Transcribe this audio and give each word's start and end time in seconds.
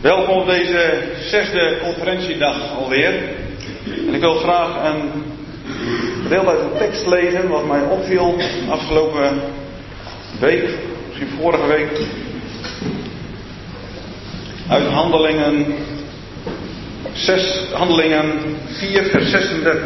Welkom 0.00 0.36
op 0.36 0.46
deze 0.46 1.02
zesde 1.20 1.78
conferentiedag 1.82 2.76
alweer. 2.76 3.12
En 4.06 4.14
ik 4.14 4.20
wil 4.20 4.34
graag 4.34 4.92
een 4.92 5.22
deel 6.28 6.48
uit 6.48 6.60
een 6.60 6.78
tekst 6.78 7.06
lezen 7.06 7.48
wat 7.48 7.66
mij 7.66 7.82
opviel 7.82 8.36
afgelopen 8.68 9.40
week, 10.40 10.68
misschien 11.06 11.28
vorige 11.40 11.66
week. 11.66 12.00
Uit 14.68 14.86
Handelingen 14.86 15.74
6, 17.12 17.62
Handelingen 17.72 18.56
4, 18.66 19.04
vers 19.04 19.30
36. 19.30 19.82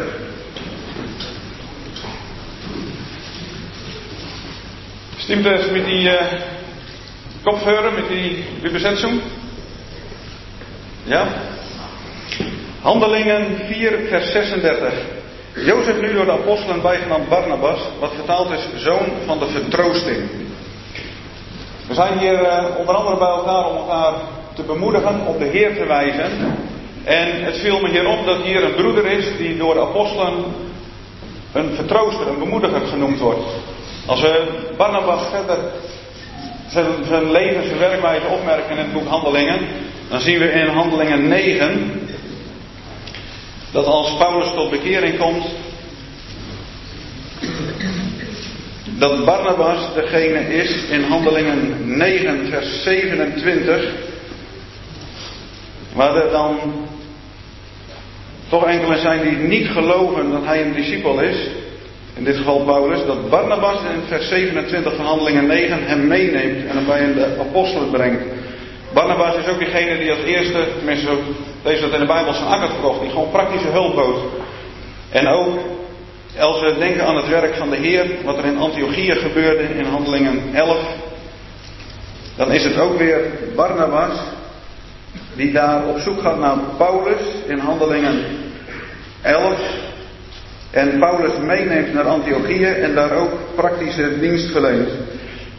Stimmt 5.17 5.45
es 5.45 5.71
mit 5.71 5.85
die 5.85 6.09
uh, 6.09 6.21
mit 7.95 8.09
die 8.09 8.43
Übersetzung? 8.63 9.21
Ja? 11.03 11.27
Handelingen 12.81 13.57
4, 13.67 13.99
vers 14.09 14.31
36. 14.31 14.93
Jozef 15.55 16.01
nu 16.01 16.13
door 16.13 16.25
de 16.25 16.31
apostelen 16.31 16.81
bijgenaamd 16.81 17.29
Barnabas, 17.29 17.79
wat 17.99 18.11
vertaald 18.15 18.51
is 18.51 18.67
zoon 18.75 19.05
van 19.25 19.39
de 19.39 19.47
vertroosting. 19.47 20.29
We 21.87 21.93
zijn 21.93 22.17
hier 22.19 22.41
uh, 22.41 22.65
onder 22.77 22.95
andere 22.95 23.17
bij 23.17 23.27
elkaar 23.27 23.65
om 23.65 23.77
elkaar 23.77 24.13
te 24.53 24.63
bemoedigen, 24.63 25.27
op 25.27 25.39
de 25.39 25.45
Heer 25.45 25.75
te 25.75 25.85
wijzen. 25.85 26.31
En 27.03 27.43
het 27.43 27.57
viel 27.57 27.79
me 27.79 27.89
hier 27.89 28.07
op 28.07 28.25
dat 28.25 28.41
hier 28.41 28.63
een 28.63 28.75
broeder 28.75 29.05
is 29.05 29.37
die 29.37 29.57
door 29.57 29.73
de 29.73 29.81
apostelen 29.81 30.33
een 31.53 31.75
vertrooster, 31.75 32.27
een 32.27 32.39
bemoediger 32.39 32.81
genoemd 32.81 33.19
wordt. 33.19 33.49
Als 34.05 34.21
we 34.21 34.47
Barnabas 34.77 35.29
verder 35.29 35.57
zijn, 36.67 36.85
zijn 37.07 37.31
leven, 37.31 37.67
zijn 37.67 37.79
werkwijze 37.79 38.27
opmerken 38.27 38.71
in 38.71 38.77
het 38.77 38.93
boek 38.93 39.07
Handelingen, 39.07 39.59
dan 40.13 40.21
zien 40.21 40.39
we 40.39 40.51
in 40.51 40.67
Handelingen 40.67 41.27
9 41.27 41.91
dat 43.71 43.85
als 43.85 44.17
Paulus 44.17 44.53
tot 44.53 44.69
bekering 44.69 45.17
komt, 45.17 45.45
dat 48.97 49.25
Barnabas 49.25 49.93
degene 49.93 50.39
is 50.39 50.83
in 50.89 51.03
Handelingen 51.03 51.97
9, 51.97 52.47
vers 52.49 52.83
27, 52.83 53.85
waar 55.93 56.15
er 56.15 56.31
dan 56.31 56.59
toch 58.49 58.65
enkele 58.65 58.97
zijn 58.97 59.21
die 59.21 59.37
niet 59.37 59.67
geloven 59.67 60.31
dat 60.31 60.45
hij 60.45 60.61
een 60.61 60.73
discipel 60.73 61.21
is. 61.21 61.37
In 62.13 62.23
dit 62.23 62.37
geval 62.37 62.63
Paulus, 62.63 63.05
dat 63.05 63.29
Barnabas 63.29 63.79
in 63.93 64.01
vers 64.07 64.27
27 64.27 64.95
van 64.95 65.05
Handelingen 65.05 65.47
9 65.47 65.85
hem 65.85 66.07
meeneemt 66.07 66.65
en 66.65 66.75
hem 66.75 66.85
bij 66.85 67.13
de 67.13 67.37
apostelen 67.39 67.89
brengt. 67.89 68.23
Barnabas 68.93 69.35
is 69.35 69.47
ook 69.47 69.59
diegene 69.59 69.97
die 69.97 70.11
als 70.11 70.23
eerste, 70.23 70.67
tenminste 70.77 71.17
deze 71.63 71.81
dat 71.81 71.93
in 71.93 71.99
de 71.99 72.05
Bijbel 72.05 72.33
zijn 72.33 72.47
akker 72.47 72.69
verkocht, 72.69 73.01
die 73.01 73.09
gewoon 73.09 73.31
praktische 73.31 73.67
hulp 73.67 73.95
bood. 73.95 74.19
En 75.09 75.27
ook 75.27 75.59
als 76.39 76.61
we 76.61 76.75
denken 76.79 77.05
aan 77.05 77.15
het 77.15 77.27
werk 77.27 77.55
van 77.55 77.69
de 77.69 77.75
Heer, 77.75 78.05
wat 78.23 78.37
er 78.37 78.45
in 78.45 78.57
Antiochië 78.57 79.11
gebeurde 79.11 79.63
in 79.63 79.85
Handelingen 79.85 80.41
11, 80.53 80.77
dan 82.35 82.51
is 82.51 82.63
het 82.63 82.77
ook 82.77 82.97
weer 82.97 83.19
Barnabas 83.55 84.19
die 85.35 85.51
daar 85.51 85.87
op 85.87 85.99
zoek 85.99 86.21
gaat 86.21 86.39
naar 86.39 86.57
Paulus 86.77 87.21
in 87.47 87.57
Handelingen 87.57 88.25
11. 89.21 89.59
En 90.71 90.99
Paulus 90.99 91.37
meeneemt 91.41 91.93
naar 91.93 92.07
Antiochië 92.07 92.65
en 92.65 92.95
daar 92.95 93.11
ook 93.11 93.31
praktische 93.55 94.19
dienst 94.19 94.51
verleent. 94.51 94.89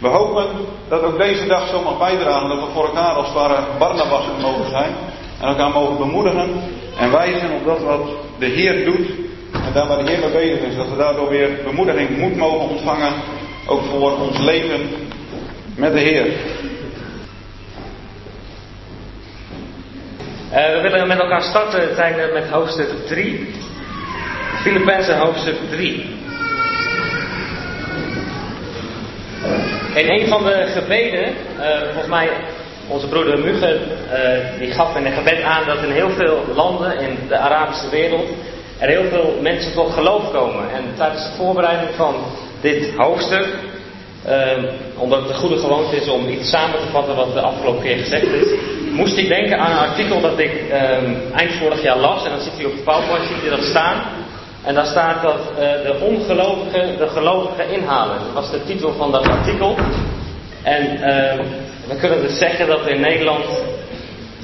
We 0.05 0.10
hopen 0.10 0.47
dat 0.88 1.02
ook 1.02 1.19
deze 1.19 1.47
dag 1.47 1.69
zo 1.69 1.83
mag 1.83 1.98
bijdragen 1.98 2.48
dat 2.48 2.58
we 2.58 2.72
voor 2.72 2.84
elkaar 2.84 3.14
als 3.14 3.27
het 3.27 3.34
ware 3.34 3.64
Barnabas 3.78 4.24
mogen 4.41 4.69
zijn. 4.70 4.92
En 5.41 5.48
elkaar 5.48 5.70
mogen 5.70 5.97
bemoedigen 5.97 6.50
en 6.98 7.10
wijzen 7.10 7.50
op 7.50 7.64
dat 7.64 7.83
wat 7.83 8.00
de 8.38 8.47
Heer 8.47 8.84
doet. 8.84 9.08
En 9.52 9.72
daar 9.72 9.86
waar 9.86 10.05
de 10.05 10.10
Heer 10.10 10.19
mee 10.20 10.30
bezig 10.30 10.58
is, 10.58 10.77
dat 10.77 10.88
we 10.88 10.97
daardoor 10.97 11.28
weer 11.28 11.50
bemoediging, 11.65 12.19
moed 12.19 12.37
mogen 12.37 12.69
ontvangen. 12.69 13.12
Ook 13.66 13.82
voor 13.84 14.19
ons 14.19 14.38
leven 14.38 14.81
met 15.76 15.92
de 15.92 16.00
Heer. 16.00 16.26
Uh, 20.53 20.82
we 20.82 20.88
willen 20.91 21.09
met 21.09 21.19
elkaar 21.19 21.42
starten 21.42 21.94
zijn 21.94 22.32
met 22.32 22.50
hoofdstuk 22.50 23.06
3. 23.06 23.54
Filippenzen 24.62 25.19
hoofdstuk 25.19 25.56
3. 25.71 26.22
In 29.94 30.10
een 30.10 30.28
van 30.28 30.44
de 30.44 30.66
gebeden, 30.66 31.25
uh, 31.59 31.66
volgens 31.82 32.06
mij 32.06 32.28
onze 32.88 33.09
broeder 33.09 33.38
Mugen, 33.38 33.81
uh, 33.81 34.59
die 34.59 34.71
gaf 34.71 34.97
in 34.97 35.06
een 35.06 35.12
gebed 35.12 35.43
aan 35.43 35.66
dat 35.66 35.82
in 35.82 35.91
heel 35.91 36.10
veel 36.10 36.44
landen 36.55 36.99
in 37.00 37.19
de 37.28 37.37
Arabische 37.37 37.88
wereld 37.91 38.28
er 38.78 38.88
heel 38.88 39.09
veel 39.10 39.38
mensen 39.41 39.72
tot 39.72 39.93
geloof 39.93 40.33
komen. 40.33 40.71
En 40.71 40.84
tijdens 40.97 41.25
de 41.25 41.37
voorbereiding 41.37 41.91
van 41.97 42.15
dit 42.60 42.94
hoofdstuk, 42.97 43.47
uh, 44.27 44.33
omdat 44.97 45.21
het 45.21 45.28
een 45.28 45.37
goede 45.37 45.59
gewoonte 45.59 45.97
is 45.97 46.09
om 46.09 46.28
iets 46.28 46.50
samen 46.50 46.81
te 46.81 46.91
vatten 46.91 47.16
wat 47.16 47.34
de 47.34 47.41
afgelopen 47.41 47.83
keer 47.83 47.99
gezegd 47.99 48.27
is, 48.27 48.49
moest 48.91 49.16
ik 49.16 49.28
denken 49.28 49.59
aan 49.59 49.71
een 49.71 49.88
artikel 49.91 50.21
dat 50.21 50.38
ik 50.38 50.71
eind 51.34 51.53
vorig 51.53 51.83
jaar 51.83 51.99
las. 51.99 52.25
En 52.25 52.31
dan 52.31 52.41
zit 52.41 52.56
hij 52.56 52.65
op 52.65 52.77
de 52.77 52.83
PowerPoint, 52.83 53.25
ziet 53.27 53.50
dat 53.50 53.62
staan. 53.62 54.03
En 54.64 54.75
daar 54.75 54.86
staat 54.86 55.22
dat 55.22 55.41
uh, 55.52 55.58
de 55.58 55.97
ongelovigen 56.00 56.98
de 56.98 57.08
gelovigen 57.08 57.69
inhalen. 57.69 58.19
Dat 58.19 58.32
was 58.34 58.50
de 58.50 58.64
titel 58.64 58.92
van 58.92 59.12
dat 59.12 59.28
artikel. 59.28 59.76
En 60.62 60.82
uh, 60.94 61.44
we 61.88 61.97
kunnen 62.00 62.20
dus 62.20 62.38
zeggen 62.38 62.66
dat 62.66 62.86
in 62.86 63.00
Nederland 63.00 63.44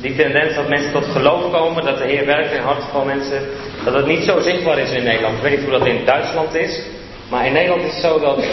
die 0.01 0.17
tendens 0.17 0.55
dat 0.55 0.69
mensen 0.69 0.93
tot 0.93 1.05
geloof 1.05 1.51
komen, 1.51 1.85
dat 1.85 1.99
de 1.99 2.05
Heer 2.05 2.27
werkt 2.27 2.53
in 2.53 2.63
hart 2.63 2.83
van 2.93 3.07
mensen, 3.07 3.43
dat 3.85 3.95
het 3.95 4.07
niet 4.07 4.25
zo 4.25 4.41
zichtbaar 4.41 4.79
is 4.79 4.91
in 4.91 5.05
Nederland. 5.05 5.37
Ik 5.37 5.43
weet 5.43 5.57
niet 5.57 5.69
hoe 5.69 5.79
dat 5.79 5.87
in 5.87 6.05
Duitsland 6.05 6.55
is. 6.55 6.81
Maar 7.31 7.47
in 7.47 7.53
Nederland 7.53 7.83
is 7.83 7.93
het 7.93 8.03
zo 8.03 8.21
dat 8.21 8.45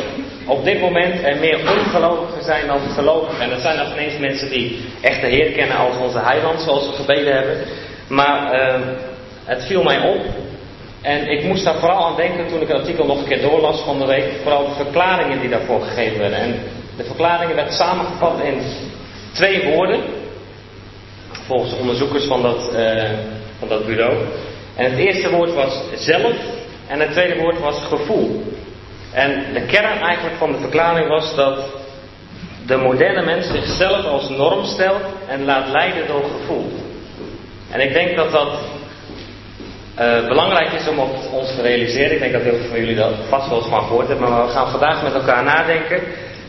op 0.46 0.64
dit 0.64 0.80
moment 0.80 1.24
er 1.24 1.38
meer 1.38 1.60
ongelovigen 1.60 2.44
zijn 2.44 2.68
dan 2.68 2.80
gelovigen. 2.80 3.44
En 3.44 3.50
dat 3.50 3.62
zijn 3.62 3.78
nog 3.78 3.94
ineens 3.94 4.18
mensen 4.18 4.50
die 4.50 4.80
echt 5.02 5.22
de 5.22 5.28
Heer 5.28 5.52
kennen 5.52 5.78
als 5.78 5.98
onze 5.98 6.20
heiland, 6.20 6.62
zoals 6.62 6.88
we 6.88 6.94
gebeden 6.94 7.34
hebben. 7.34 7.58
Maar 8.08 8.54
uh, 8.54 8.76
het 9.44 9.66
viel 9.66 9.84
mij 9.84 10.00
op 10.00 10.22
en 11.02 11.28
ik 11.32 11.44
moest 11.44 11.64
daar 11.64 11.80
vooral 11.80 12.06
aan 12.06 12.16
denken 12.16 12.48
toen 12.48 12.62
ik 12.62 12.68
het 12.68 12.78
artikel 12.78 13.06
nog 13.06 13.18
een 13.18 13.28
keer 13.28 13.42
doorlas 13.42 13.80
van 13.80 14.00
de 14.00 14.06
week. 14.06 14.32
Vooral 14.42 14.66
de 14.66 14.84
verklaringen 14.84 15.40
die 15.40 15.50
daarvoor 15.50 15.82
gegeven 15.82 16.20
werden. 16.20 16.40
En 16.40 16.60
de 16.98 17.04
verklaringen 17.04 17.56
werden 17.56 17.74
samengevat 17.74 18.40
in 18.44 18.62
twee 19.34 19.74
woorden. 19.74 20.00
Volgens 21.32 21.72
de 21.72 21.78
onderzoekers 21.78 22.26
van 22.26 22.42
dat, 22.42 22.74
uh, 22.74 23.04
van 23.60 23.68
dat 23.68 23.86
bureau. 23.86 24.18
En 24.76 24.92
het 24.92 25.00
eerste 25.00 25.30
woord 25.30 25.54
was 25.54 25.82
zelf. 25.96 26.36
En 26.88 27.00
het 27.00 27.12
tweede 27.12 27.40
woord 27.40 27.60
was 27.60 27.84
gevoel. 27.84 28.44
En 29.12 29.54
de 29.54 29.66
kern 29.66 30.00
eigenlijk 30.00 30.36
van 30.38 30.52
de 30.52 30.58
verklaring 30.58 31.08
was 31.08 31.36
dat 31.36 31.60
de 32.66 32.78
moderne 32.78 33.22
mens 33.22 33.48
zichzelf 33.48 34.06
als 34.06 34.30
norm 34.30 34.66
stelt 34.66 35.02
en 35.28 35.46
laat 35.46 35.68
leiden 35.68 36.08
door 36.08 36.24
gevoel. 36.40 36.72
En 37.72 37.80
ik 37.80 37.94
denk 37.94 38.16
dat 38.16 38.32
dat 38.32 38.50
uh, 40.00 40.28
belangrijk 40.28 40.72
is 40.72 40.88
om 40.88 41.00
op 41.00 41.16
ons 41.32 41.56
te 41.56 41.62
realiseren, 41.62 42.12
ik 42.12 42.20
denk 42.20 42.34
dat 42.34 42.42
heel 42.42 42.58
veel 42.58 42.70
van 42.70 42.80
jullie 42.80 42.96
dat 42.96 43.14
vast 43.30 43.50
wel 43.50 43.58
eens 43.58 43.68
van 43.68 43.84
gehoord 43.84 44.08
hebben, 44.08 44.30
maar 44.30 44.46
we 44.46 44.52
gaan 44.52 44.72
vandaag 44.72 45.04
met 45.04 45.14
elkaar 45.14 45.44
nadenken 45.44 46.02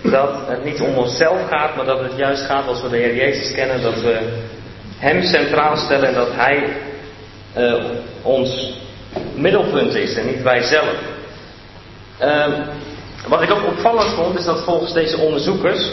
dat 0.03 0.31
het 0.47 0.65
niet 0.65 0.81
om 0.81 0.95
onszelf 0.95 1.49
gaat, 1.49 1.77
maar 1.77 1.85
dat 1.85 2.01
het 2.01 2.13
juist 2.17 2.43
gaat 2.43 2.67
als 2.67 2.83
we 2.83 2.89
de 2.89 2.97
Heer 2.97 3.15
Jezus 3.15 3.55
kennen, 3.55 3.83
dat 3.83 4.01
we 4.01 4.19
Hem 4.99 5.23
centraal 5.23 5.77
stellen 5.77 6.09
en 6.09 6.15
dat 6.15 6.33
Hij 6.33 6.69
uh, 7.57 7.85
ons 8.23 8.73
middelpunt 9.35 9.95
is 9.95 10.15
en 10.15 10.27
niet 10.27 10.43
wij 10.43 10.63
zelf. 10.63 10.95
Uh, 12.23 12.47
wat 13.29 13.43
ik 13.43 13.51
ook 13.51 13.67
opvallend 13.67 14.15
vond, 14.15 14.39
is 14.39 14.45
dat 14.45 14.65
volgens 14.65 14.93
deze 14.93 15.19
onderzoekers 15.19 15.91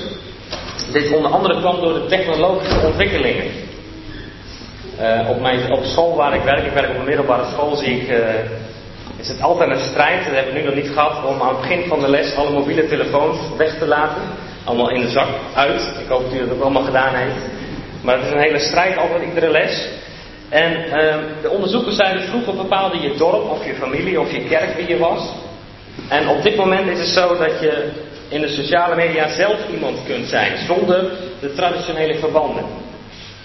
dit 0.92 1.14
onder 1.14 1.32
andere 1.32 1.60
kwam 1.60 1.82
door 1.82 1.94
de 1.94 2.06
technologische 2.06 2.80
ontwikkelingen. 2.80 3.46
Uh, 5.02 5.30
op, 5.30 5.42
mijn, 5.42 5.72
op 5.72 5.84
school 5.84 6.16
waar 6.16 6.36
ik 6.36 6.42
werk, 6.42 6.66
ik 6.66 6.72
werk 6.72 6.90
op 6.90 6.98
een 6.98 7.06
middelbare 7.06 7.46
school, 7.52 7.76
zie 7.76 8.02
ik, 8.02 8.10
uh, 8.10 8.18
is 9.18 9.28
het 9.28 9.42
altijd 9.42 9.70
een 9.70 9.86
strijd, 9.92 10.26
dat 10.26 10.34
hebben 10.34 10.54
we 10.54 10.60
nu 10.60 10.66
nog 10.66 10.76
niet 10.76 10.90
gehad, 10.90 11.26
om 11.26 11.42
aan 11.42 11.48
het 11.48 11.62
begin 11.62 11.88
van 11.88 12.00
de 12.00 12.10
les 12.10 12.36
alle 12.36 12.52
mobiele 12.52 12.88
telefoons 12.88 13.38
weg 13.58 13.78
te 13.78 13.88
laten. 13.88 14.22
Allemaal 14.64 14.90
in 14.90 15.02
de 15.02 15.10
zak, 15.10 15.28
uit. 15.54 15.82
Ik 16.04 16.08
hoop 16.08 16.24
dat 16.24 16.34
u 16.34 16.40
dat 16.40 16.56
ook 16.56 16.62
allemaal 16.62 16.84
gedaan 16.84 17.16
heeft. 17.16 17.36
Maar 18.02 18.16
het 18.16 18.26
is 18.26 18.32
een 18.32 18.40
hele 18.40 18.60
strijd 18.60 18.98
altijd 18.98 19.24
iedere 19.24 19.50
les. 19.50 19.90
En 20.50 20.86
uh, 20.86 21.16
de 21.42 21.50
onderzoekers 21.50 21.96
zeiden 21.96 22.24
vroeger 22.24 22.56
bepaalde 22.56 23.00
je 23.00 23.16
dorp 23.18 23.50
of 23.50 23.66
je 23.66 23.74
familie 23.74 24.20
of 24.20 24.32
je 24.32 24.44
kerk 24.44 24.76
wie 24.76 24.88
je 24.88 24.98
was. 24.98 25.34
En 26.10 26.28
op 26.28 26.44
dit 26.44 26.56
moment 26.56 26.88
is 26.88 27.00
het 27.00 27.08
zo 27.08 27.38
dat 27.38 27.60
je 27.60 27.92
in 28.28 28.42
de 28.42 28.48
sociale 28.48 28.96
media 28.96 29.28
zelf 29.28 29.58
iemand 29.74 30.00
kunt 30.06 30.28
zijn, 30.28 30.58
zonder 30.58 31.12
de 31.40 31.54
traditionele 31.54 32.16
verbanden. 32.16 32.66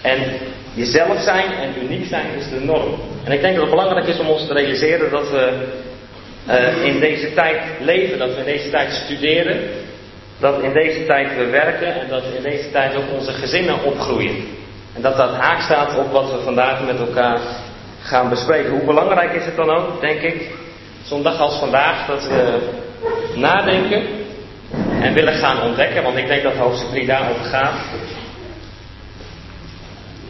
En 0.03 0.19
jezelf 0.81 1.21
zijn 1.21 1.53
en 1.53 1.83
uniek 1.83 2.07
zijn 2.07 2.27
is 2.39 2.49
de 2.49 2.61
norm. 2.61 2.95
En 3.25 3.33
ik 3.33 3.41
denk 3.41 3.55
dat 3.55 3.63
het 3.63 3.75
belangrijk 3.75 4.07
is 4.07 4.19
om 4.19 4.29
ons 4.29 4.47
te 4.47 4.53
realiseren 4.53 5.11
dat 5.11 5.31
we 5.31 5.69
uh, 6.49 6.85
in 6.85 7.01
deze 7.01 7.35
tijd 7.35 7.61
leven, 7.81 8.19
dat 8.19 8.35
we 8.35 8.39
in 8.39 8.45
deze 8.45 8.71
tijd 8.71 8.93
studeren, 8.93 9.61
dat 10.39 10.63
in 10.63 10.73
deze 10.73 11.07
tijd 11.07 11.37
we 11.37 11.47
werken 11.47 12.01
en 12.01 12.09
dat 12.09 12.23
in 12.37 12.43
deze 12.43 12.71
tijd 12.71 12.97
ook 12.97 13.13
onze 13.19 13.33
gezinnen 13.33 13.85
opgroeien. 13.85 14.37
En 14.95 15.03
dat 15.03 15.17
dat 15.17 15.35
haak 15.35 15.61
staat 15.61 15.99
op 15.99 16.13
wat 16.13 16.33
we 16.33 16.41
vandaag 16.45 16.87
met 16.87 16.99
elkaar 16.99 17.39
gaan 18.03 18.29
bespreken. 18.29 18.71
Hoe 18.71 18.85
belangrijk 18.85 19.33
is 19.33 19.45
het 19.45 19.57
dan 19.57 19.71
ook, 19.71 20.01
denk 20.01 20.21
ik, 20.21 20.51
zo'n 21.03 21.23
dag 21.23 21.39
als 21.39 21.59
vandaag, 21.59 22.07
dat 22.07 22.29
we 22.29 22.59
nadenken 23.35 24.03
en 25.01 25.13
willen 25.13 25.35
gaan 25.35 25.63
ontdekken, 25.63 26.03
want 26.03 26.17
ik 26.17 26.27
denk 26.27 26.43
dat 26.43 26.55
hoofdstuk 26.55 26.89
3 26.91 27.07
daarover 27.07 27.45
gaat. 27.45 27.75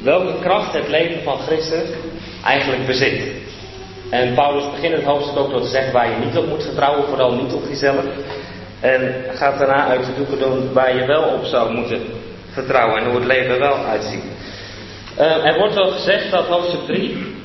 Welke 0.02 0.38
kracht 0.41 0.73
het 0.73 0.88
leven 0.88 1.23
van 1.23 1.38
Christus 1.38 1.88
eigenlijk 2.44 2.87
bezit. 2.87 3.20
En 4.11 4.35
Paulus 4.35 4.70
begint 4.70 4.94
het 4.94 5.05
hoofdstuk 5.05 5.38
ook 5.38 5.50
door 5.50 5.61
te 5.61 5.69
zeggen 5.69 5.93
waar 5.93 6.11
je 6.11 6.25
niet 6.25 6.37
op 6.37 6.47
moet 6.47 6.64
vertrouwen, 6.64 7.08
vooral 7.08 7.35
niet 7.35 7.52
op 7.52 7.64
jezelf. 7.69 8.05
En 8.81 9.25
gaat 9.35 9.58
daarna 9.58 9.87
uit 9.87 10.06
de 10.06 10.14
doeken 10.17 10.38
doen 10.38 10.73
waar 10.73 10.97
je 10.97 11.06
wel 11.06 11.23
op 11.23 11.44
zou 11.44 11.75
moeten 11.75 12.02
vertrouwen 12.52 12.99
en 12.99 13.05
hoe 13.05 13.14
het 13.14 13.26
leven 13.26 13.58
wel 13.58 13.75
uitziet. 13.75 14.25
Uh, 15.19 15.47
er 15.47 15.58
wordt 15.58 15.75
wel 15.75 15.91
gezegd 15.91 16.31
dat 16.31 16.47
hoofdstuk 16.47 16.85
3 16.87 17.38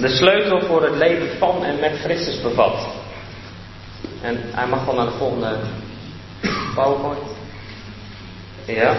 de 0.00 0.08
sleutel 0.08 0.60
voor 0.60 0.82
het 0.82 0.96
leven 0.96 1.28
van 1.38 1.64
en 1.64 1.80
met 1.80 1.98
Christus 2.02 2.40
bevat. 2.40 2.86
En 4.20 4.40
hij 4.42 4.66
mag 4.66 4.84
wel 4.84 4.94
naar 4.94 5.06
de 5.06 5.12
volgende 5.18 5.56
PowerPoint. 6.74 7.22
Ja. 8.66 8.94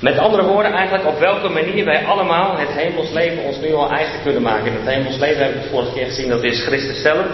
Met 0.00 0.18
andere 0.18 0.42
woorden, 0.42 0.72
eigenlijk 0.72 1.06
op 1.06 1.18
welke 1.18 1.48
manier 1.48 1.84
wij 1.84 2.04
allemaal 2.04 2.56
het 2.56 2.68
hemelsleven 2.68 3.42
ons 3.42 3.60
nu 3.60 3.74
al 3.74 3.90
eigen 3.90 4.22
kunnen 4.22 4.42
maken. 4.42 4.72
Het 4.72 4.94
hemelsleven 4.94 5.42
hebben 5.42 5.62
we 5.62 5.68
vorige 5.68 5.92
keer 5.92 6.06
gezien, 6.06 6.28
dat 6.28 6.42
is 6.42 6.64
Christus 6.64 7.02
zelf. 7.02 7.26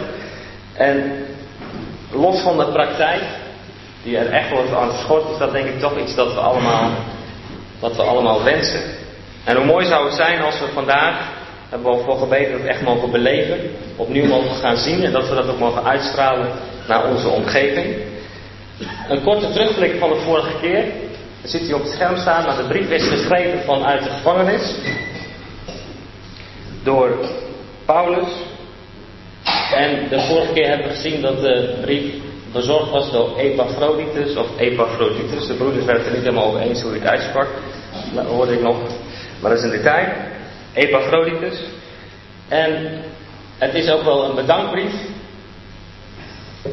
En 0.74 1.26
los 2.12 2.40
van 2.40 2.58
de 2.58 2.66
praktijk, 2.66 3.22
die 4.02 4.18
er 4.18 4.30
echt 4.30 4.50
wordt 4.50 4.74
aan 4.74 4.90
geschort, 4.90 5.30
is 5.30 5.38
dat 5.38 5.52
denk 5.52 5.66
ik 5.66 5.80
toch 5.80 5.98
iets 5.98 6.14
dat 6.14 6.34
we 6.34 6.40
allemaal, 6.40 6.90
dat 7.80 7.96
we 7.96 8.02
allemaal 8.02 8.44
wensen. 8.44 8.80
En 9.44 9.56
hoe 9.56 9.64
mooi 9.64 9.86
zou 9.86 10.04
het 10.04 10.14
zijn 10.14 10.42
als 10.42 10.60
we 10.60 10.66
vandaag, 10.74 11.14
hebben 11.68 11.92
we 11.92 12.02
voor 12.04 12.18
gebeten, 12.18 12.58
dat 12.58 12.66
echt 12.66 12.82
mogen 12.82 13.10
beleven, 13.10 13.58
opnieuw 13.96 14.26
mogen 14.26 14.56
gaan 14.56 14.76
zien 14.76 15.04
en 15.04 15.12
dat 15.12 15.28
we 15.28 15.34
dat 15.34 15.48
ook 15.48 15.58
mogen 15.58 15.84
uitstralen 15.84 16.48
naar 16.88 17.08
onze 17.08 17.28
omgeving. 17.28 17.96
Een 19.08 19.22
korte 19.22 19.50
terugblik 19.50 19.98
van 19.98 20.08
de 20.08 20.16
vorige 20.16 20.60
keer. 20.60 20.84
Dan 21.44 21.52
ziet 21.52 21.70
u 21.70 21.72
op 21.72 21.82
het 21.82 21.92
scherm 21.92 22.16
staan, 22.16 22.44
maar 22.44 22.56
de 22.56 22.68
brief 22.68 22.90
is 22.90 23.08
geschreven 23.08 23.62
vanuit 23.64 24.02
de 24.02 24.10
gevangenis. 24.10 24.74
Door 26.82 27.18
Paulus. 27.84 28.28
En 29.74 30.08
de 30.08 30.20
vorige 30.20 30.52
keer 30.52 30.68
hebben 30.68 30.86
we 30.88 30.94
gezien 30.94 31.20
dat 31.20 31.40
de 31.40 31.78
brief 31.80 32.14
bezorgd 32.52 32.90
was 32.90 33.10
door 33.12 33.38
Epaphroditus 33.38 34.36
of 34.36 34.46
Epaphroditus. 34.58 35.46
De 35.46 35.54
broeders 35.54 35.84
werden 35.84 36.02
het 36.04 36.12
er 36.12 36.18
niet 36.18 36.26
helemaal 36.26 36.46
over 36.46 36.60
eens 36.60 36.82
hoe 36.82 36.90
hij 36.90 37.00
het 37.00 37.08
uitsprak. 37.08 37.48
Dat 38.14 38.26
hoorde 38.26 38.52
ik 38.52 38.60
nog. 38.60 38.76
Maar 39.40 39.50
dat 39.50 39.58
is 39.58 39.64
een 39.64 39.70
detail. 39.70 40.08
Epaphroditus. 40.72 41.60
En 42.48 43.02
het 43.58 43.74
is 43.74 43.90
ook 43.90 44.02
wel 44.02 44.24
een 44.28 44.34
bedankbrief. 44.34 44.92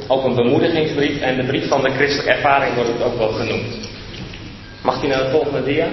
Ook 0.07 0.23
een 0.23 0.35
bemoedigingsbrief. 0.35 1.21
En 1.21 1.35
de 1.35 1.45
brief 1.45 1.67
van 1.67 1.81
de 1.81 1.91
christelijke 1.91 2.31
ervaring 2.31 2.75
wordt 2.75 2.89
het 2.89 3.03
ook 3.03 3.17
wel 3.17 3.31
genoemd. 3.31 3.90
Mag 4.81 4.99
hij 4.99 5.09
naar 5.09 5.23
de 5.23 5.29
volgende 5.29 5.63
dia? 5.63 5.87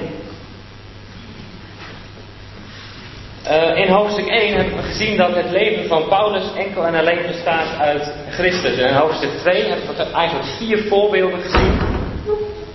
Uh, 3.47 3.77
in 3.77 3.89
hoofdstuk 3.89 4.27
1 4.27 4.55
hebben 4.55 4.77
we 4.77 4.83
gezien 4.83 5.17
dat 5.17 5.35
het 5.35 5.51
leven 5.51 5.89
van 5.89 6.09
Paulus 6.09 6.43
enkel 6.57 6.87
en 6.87 6.95
alleen 6.95 7.27
bestaat 7.27 7.79
uit 7.79 8.13
Christus. 8.31 8.79
En 8.79 8.89
in 8.89 8.95
hoofdstuk 8.95 9.31
2 9.31 9.63
hebben 9.63 9.97
we 9.97 10.03
eigenlijk 10.03 10.49
vier 10.59 10.79
voorbeelden 10.89 11.41
gezien 11.41 11.79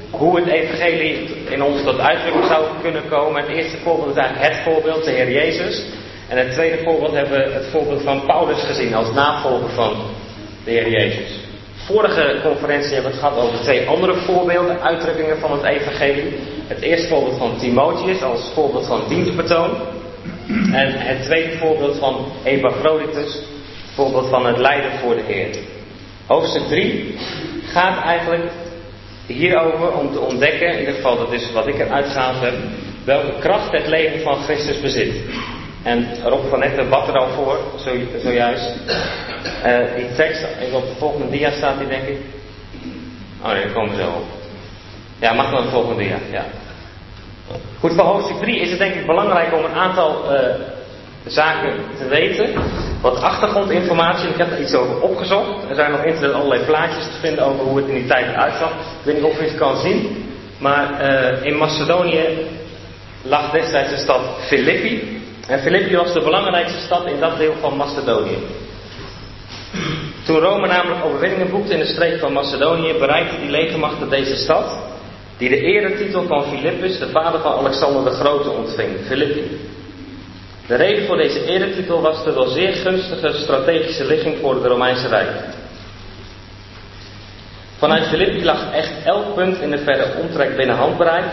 hoe 0.10 0.40
het 0.40 0.48
evangelie 0.48 1.36
in 1.50 1.64
ons 1.64 1.84
tot 1.84 2.00
uitdrukking 2.00 2.46
zou 2.46 2.66
kunnen 2.82 3.08
komen. 3.10 3.42
Het 3.42 3.52
eerste 3.52 3.78
voorbeeld 3.78 4.10
is 4.10 4.16
eigenlijk 4.16 4.54
het 4.54 4.64
voorbeeld, 4.64 5.04
de 5.04 5.12
Heer 5.12 5.32
Jezus. 5.32 5.86
En 6.28 6.38
het 6.38 6.52
tweede 6.52 6.84
voorbeeld 6.84 7.14
hebben 7.14 7.40
we 7.40 7.54
het 7.54 7.68
voorbeeld 7.72 8.02
van 8.02 8.26
Paulus 8.26 8.64
gezien 8.64 8.96
als 8.96 9.12
navolger 9.12 9.70
van 9.70 9.96
de 10.64 10.72
Heer 10.72 10.90
Jezus. 10.90 11.43
Vorige 11.86 12.40
conferentie 12.44 12.94
hebben 12.94 13.12
we 13.12 13.18
het 13.18 13.26
gehad 13.26 13.46
over 13.46 13.60
twee 13.60 13.88
andere 13.88 14.16
voorbeelden, 14.16 14.82
uitdrukkingen 14.82 15.40
van 15.40 15.52
het 15.52 15.64
evangelie. 15.64 16.34
Het 16.68 16.82
eerste 16.82 17.08
voorbeeld 17.08 17.38
van 17.38 17.58
Timotheus 17.58 18.22
als 18.22 18.52
voorbeeld 18.54 18.88
van 18.88 19.02
dienstbetoon. 19.08 19.72
En 20.74 20.92
het 20.94 21.24
tweede 21.24 21.58
voorbeeld 21.58 21.98
van 21.98 22.26
Epaphroditus, 22.44 23.42
voorbeeld 23.94 24.30
van 24.30 24.46
het 24.46 24.58
lijden 24.58 24.92
voor 24.92 25.16
de 25.16 25.22
Heer. 25.22 25.56
Hoofdstuk 26.26 26.68
3 26.68 27.16
gaat 27.66 28.04
eigenlijk 28.04 28.52
hierover 29.26 29.92
om 29.92 30.12
te 30.12 30.20
ontdekken, 30.20 30.72
in 30.74 30.80
ieder 30.80 30.94
geval 30.94 31.18
dat 31.18 31.32
is 31.32 31.52
wat 31.52 31.68
ik 31.68 31.80
eruit 31.80 32.08
gehaald 32.08 32.40
heb, 32.40 32.54
welke 33.06 33.40
kracht 33.40 33.72
het 33.72 33.88
leven 33.88 34.22
van 34.22 34.44
Christus 34.44 34.80
bezit. 34.80 35.14
En 35.84 36.08
Rob 36.24 36.50
van 36.50 36.64
Etten 36.64 36.90
bad 36.90 37.08
er 37.08 37.18
al 37.18 37.30
voor, 37.30 37.58
zo, 37.80 37.92
zojuist. 38.24 38.76
Uh, 39.66 39.96
die 39.96 40.16
tekst, 40.16 40.46
even 40.60 40.78
op 40.78 40.88
de 40.88 40.96
volgende 40.98 41.30
dia 41.30 41.52
staat 41.52 41.80
die 41.80 41.88
denk 41.88 42.08
ik. 42.08 42.18
Oh 43.42 43.52
nee, 43.52 43.64
daar 43.64 43.74
komen 43.74 43.96
zo 43.96 44.08
op. 44.08 44.26
Ja, 45.20 45.34
mag 45.34 45.52
naar 45.52 45.62
de 45.62 45.70
volgende 45.70 46.04
dia, 46.04 46.18
ja. 46.32 46.46
Goed, 47.80 47.94
voor 47.94 48.04
hoofdstuk 48.04 48.38
3 48.38 48.60
is 48.60 48.70
het 48.70 48.80
denk 48.80 48.94
ik 48.94 49.06
belangrijk 49.06 49.54
om 49.54 49.64
een 49.64 49.74
aantal 49.74 50.34
uh, 50.34 50.40
zaken 51.26 51.74
te 51.98 52.08
weten. 52.08 52.54
Wat 53.02 53.22
achtergrondinformatie, 53.22 54.30
ik 54.30 54.38
heb 54.38 54.52
er 54.52 54.62
iets 54.62 54.74
over 54.74 55.02
opgezocht. 55.02 55.70
Er 55.70 55.76
zijn 55.76 55.92
nog 55.92 56.04
internet 56.04 56.34
allerlei 56.34 56.66
plaatjes 56.66 57.06
te 57.06 57.20
vinden 57.20 57.46
over 57.46 57.66
hoe 57.66 57.78
het 57.78 57.88
in 57.88 57.94
die 57.94 58.06
tijd 58.06 58.28
eruit 58.28 58.54
zag. 58.60 58.72
Ik 58.72 59.04
weet 59.04 59.16
niet 59.16 59.24
of 59.24 59.40
je 59.40 59.44
het 59.44 59.58
kan 59.58 59.78
zien. 59.78 60.26
Maar 60.58 61.02
uh, 61.02 61.46
in 61.46 61.58
Macedonië 61.58 62.48
lag 63.22 63.52
destijds 63.52 63.90
de 63.90 63.98
stad 63.98 64.22
Philippi. 64.48 65.22
En 65.48 65.60
Philippi 65.60 65.96
was 65.96 66.14
de 66.14 66.22
belangrijkste 66.22 66.80
stad 66.80 67.06
in 67.06 67.20
dat 67.20 67.38
deel 67.38 67.56
van 67.60 67.78
Macedonië. 67.78 68.38
Toen 70.26 70.40
Rome 70.40 70.68
namelijk 70.68 71.06
overwinningen 71.06 71.50
boekte 71.50 71.74
in 71.74 71.80
de 71.80 71.86
streek 71.86 72.20
van 72.20 72.34
Macedonië, 72.34 72.94
bereikte 72.94 73.40
die 73.42 73.50
legermachten 73.50 74.10
deze 74.10 74.36
stad, 74.36 74.78
die 75.38 75.50
de 75.50 75.62
eretitel 75.62 76.24
van 76.24 76.44
Philippus, 76.44 77.00
de 77.00 77.10
vader 77.10 77.42
van 77.42 77.52
Alexander 77.52 78.04
de 78.04 78.18
Grote, 78.18 78.50
ontving, 78.50 78.90
Philippi. 79.06 79.60
De 80.68 80.76
reden 80.76 81.06
voor 81.06 81.18
deze 81.18 81.46
eretitel 81.46 82.02
was 82.02 82.24
de 82.24 82.34
wel 82.34 82.48
zeer 82.48 82.74
gunstige 82.74 83.34
strategische 83.34 84.06
ligging 84.06 84.38
voor 84.42 84.54
het 84.54 84.66
Romeinse 84.66 85.08
Rijk. 85.08 85.32
Vanuit 87.78 88.08
Philippi 88.08 88.44
lag 88.44 88.72
echt 88.72 88.92
elk 89.06 89.36
punt 89.36 89.60
in 89.60 89.72
de 89.72 89.78
verre 89.78 90.06
omtrek 90.22 90.56
binnen 90.56 90.76
handbereik. 90.76 91.32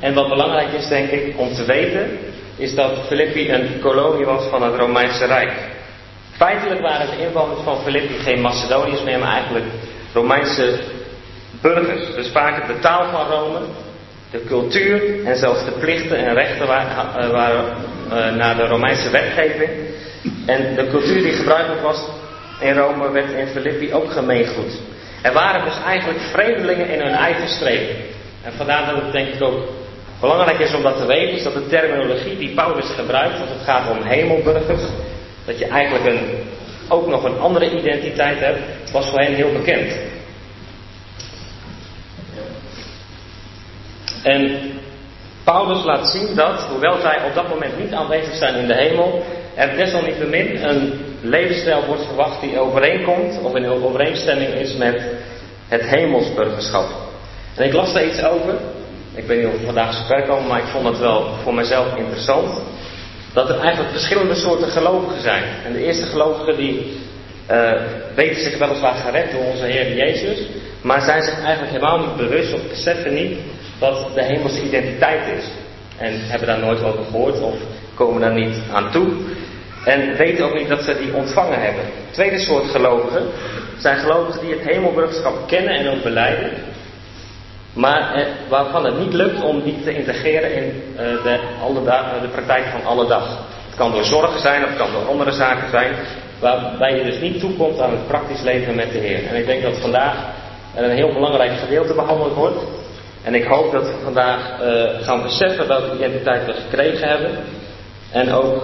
En 0.00 0.14
wat 0.14 0.28
belangrijk 0.28 0.72
is, 0.72 0.88
denk 0.88 1.10
ik, 1.10 1.38
om 1.38 1.54
te 1.54 1.64
weten, 1.64 2.18
is 2.60 2.74
dat 2.74 3.06
Philippi 3.06 3.50
een 3.52 3.80
kolonie 3.80 4.24
was 4.24 4.44
van 4.44 4.62
het 4.62 4.74
Romeinse 4.74 5.24
Rijk. 5.24 5.52
Feitelijk 6.30 6.80
waren 6.80 7.06
de 7.10 7.24
inwoners 7.24 7.60
van 7.64 7.82
Philippi 7.82 8.14
geen 8.14 8.40
Macedoniërs 8.40 9.02
meer, 9.02 9.18
maar 9.18 9.32
eigenlijk 9.32 9.64
Romeinse 10.12 10.78
burgers. 11.60 12.14
Ze 12.14 12.22
spraken 12.22 12.74
de 12.74 12.78
taal 12.80 13.10
van 13.10 13.26
Rome, 13.26 13.58
de 14.30 14.44
cultuur 14.44 15.24
en 15.24 15.36
zelfs 15.36 15.64
de 15.64 15.70
plichten 15.70 16.16
en 16.16 16.34
rechten 16.34 16.66
waren, 16.66 17.32
waren 17.32 17.64
uh, 18.12 18.34
naar 18.34 18.56
de 18.56 18.66
Romeinse 18.66 19.10
wetgeving. 19.10 19.70
En 20.46 20.74
de 20.74 20.88
cultuur 20.90 21.22
die 21.22 21.32
gebruikelijk 21.32 21.82
was 21.82 22.08
in 22.60 22.76
Rome 22.76 23.10
werd 23.10 23.32
in 23.32 23.46
Philippi 23.46 23.92
ook 23.92 24.12
gemeengoed. 24.12 24.80
Er 25.22 25.32
waren 25.32 25.64
dus 25.64 25.76
eigenlijk 25.86 26.20
vreemdelingen 26.20 26.88
in 26.88 27.00
hun 27.00 27.14
eigen 27.14 27.48
streek. 27.48 27.90
En 28.42 28.52
vandaar 28.52 28.86
dat 28.86 29.02
het 29.02 29.12
denk 29.12 29.28
ik 29.28 29.42
ook 29.42 29.68
belangrijk 30.20 30.58
is 30.58 30.74
om 30.74 30.82
dat 30.82 30.96
te 30.96 31.06
weten, 31.06 31.36
is 31.36 31.42
dat 31.42 31.54
de 31.54 31.66
terminologie 31.66 32.36
die 32.36 32.54
Paulus 32.54 32.90
gebruikt, 32.96 33.40
als 33.40 33.50
het 33.50 33.62
gaat 33.64 33.90
om 33.90 34.02
hemelburgers, 34.02 34.82
dat 35.44 35.58
je 35.58 35.66
eigenlijk 35.66 36.06
een, 36.06 36.20
ook 36.88 37.06
nog 37.06 37.24
een 37.24 37.38
andere 37.38 37.78
identiteit 37.78 38.38
hebt, 38.38 38.90
was 38.92 39.08
voor 39.08 39.20
hen 39.20 39.34
heel 39.34 39.52
bekend. 39.52 39.98
En 44.22 44.60
Paulus 45.44 45.84
laat 45.84 46.08
zien 46.08 46.34
dat, 46.34 46.62
hoewel 46.70 47.00
zij 47.00 47.18
op 47.26 47.34
dat 47.34 47.48
moment 47.48 47.78
niet 47.78 47.92
aanwezig 47.92 48.34
zijn 48.34 48.54
in 48.54 48.66
de 48.66 48.74
hemel, 48.74 49.24
er 49.54 49.76
desalniettemin 49.76 50.64
een 50.64 51.00
levensstijl 51.20 51.84
wordt 51.86 52.04
verwacht 52.04 52.40
die 52.40 52.58
overeenkomt 52.58 53.40
of 53.42 53.54
in 53.54 53.68
overeenstemming 53.68 54.54
is 54.54 54.74
met 54.74 55.02
het 55.68 55.82
hemelsburgerschap. 55.82 56.86
En 57.56 57.64
ik 57.64 57.72
las 57.72 57.92
daar 57.92 58.04
iets 58.04 58.24
over, 58.24 58.54
ik 59.20 59.26
weet 59.26 59.38
niet 59.38 59.46
of 59.46 59.52
het 59.52 59.64
vandaag 59.64 59.94
zo 59.94 60.04
ver 60.04 60.22
komen, 60.22 60.46
maar 60.46 60.58
ik 60.58 60.72
vond 60.72 60.86
het 60.86 60.98
wel 60.98 61.34
voor 61.42 61.54
mezelf 61.54 61.96
interessant. 61.96 62.60
Dat 63.32 63.48
er 63.48 63.60
eigenlijk 63.60 63.90
verschillende 63.90 64.34
soorten 64.34 64.68
gelovigen 64.68 65.20
zijn. 65.20 65.42
En 65.64 65.72
de 65.72 65.84
eerste 65.84 66.06
gelovigen 66.06 66.56
die 66.56 66.98
uh, 67.50 67.72
weten 68.14 68.42
zich 68.42 68.58
weliswaar 68.58 68.94
gered 68.94 69.32
door 69.32 69.44
onze 69.44 69.64
Heer 69.64 69.96
Jezus, 69.96 70.46
maar 70.82 71.00
zijn 71.00 71.22
zich 71.22 71.42
eigenlijk 71.42 71.72
helemaal 71.72 71.98
niet 71.98 72.16
bewust 72.16 72.52
of 72.54 72.68
beseffen 72.68 73.14
niet 73.14 73.38
wat 73.78 74.14
de 74.14 74.22
hemelse 74.22 74.62
identiteit 74.62 75.38
is. 75.38 75.44
En 75.96 76.12
hebben 76.20 76.48
daar 76.48 76.58
nooit 76.58 76.82
over 76.82 77.04
gehoord 77.04 77.40
of 77.40 77.54
komen 77.94 78.20
daar 78.20 78.34
niet 78.34 78.56
aan 78.72 78.90
toe. 78.90 79.08
En 79.84 80.16
weten 80.16 80.44
ook 80.44 80.58
niet 80.58 80.68
dat 80.68 80.82
ze 80.82 80.96
die 80.98 81.14
ontvangen 81.14 81.60
hebben. 81.60 81.84
Tweede 82.10 82.38
soort 82.38 82.70
gelovigen 82.70 83.26
zijn 83.78 83.98
gelovigen 83.98 84.40
die 84.40 84.54
het 84.54 84.64
hemelburgerschap 84.64 85.48
kennen 85.48 85.74
en 85.74 85.88
ook 85.88 86.02
beleiden. 86.02 86.50
Maar 87.72 88.14
eh, 88.14 88.26
waarvan 88.48 88.84
het 88.84 88.98
niet 88.98 89.12
lukt 89.12 89.42
om 89.42 89.62
die 89.62 89.82
te 89.82 89.94
integreren 89.94 90.54
in 90.54 90.82
eh, 90.96 91.04
de, 91.22 91.38
alle 91.62 91.82
de 92.20 92.28
praktijk 92.32 92.64
van 92.64 92.84
alle 92.84 93.06
dag. 93.06 93.38
Het 93.66 93.78
kan 93.78 93.92
door 93.92 94.04
zorgen 94.04 94.40
zijn 94.40 94.62
of 94.62 94.68
het 94.68 94.78
kan 94.78 94.92
door 94.92 95.08
andere 95.08 95.32
zaken 95.32 95.70
zijn, 95.70 95.94
waarbij 96.40 96.96
je 96.96 97.04
dus 97.04 97.20
niet 97.20 97.40
toekomt 97.40 97.80
aan 97.80 97.90
het 97.90 98.06
praktisch 98.06 98.42
leven 98.42 98.74
met 98.74 98.92
de 98.92 98.98
Heer. 98.98 99.26
En 99.26 99.36
ik 99.36 99.46
denk 99.46 99.62
dat 99.62 99.78
vandaag 99.78 100.14
er 100.74 100.84
een 100.84 100.96
heel 100.96 101.12
belangrijk 101.12 101.58
gedeelte 101.58 101.94
behandeld 101.94 102.34
wordt. 102.34 102.62
En 103.22 103.34
ik 103.34 103.44
hoop 103.44 103.72
dat 103.72 103.82
we 103.82 103.94
vandaag 104.02 104.60
uh, 104.62 105.06
gaan 105.06 105.22
beseffen 105.22 105.68
welke 105.68 105.96
identiteit 105.96 106.46
we 106.46 106.52
gekregen 106.52 107.08
hebben. 107.08 107.30
En 108.10 108.32
ook 108.32 108.62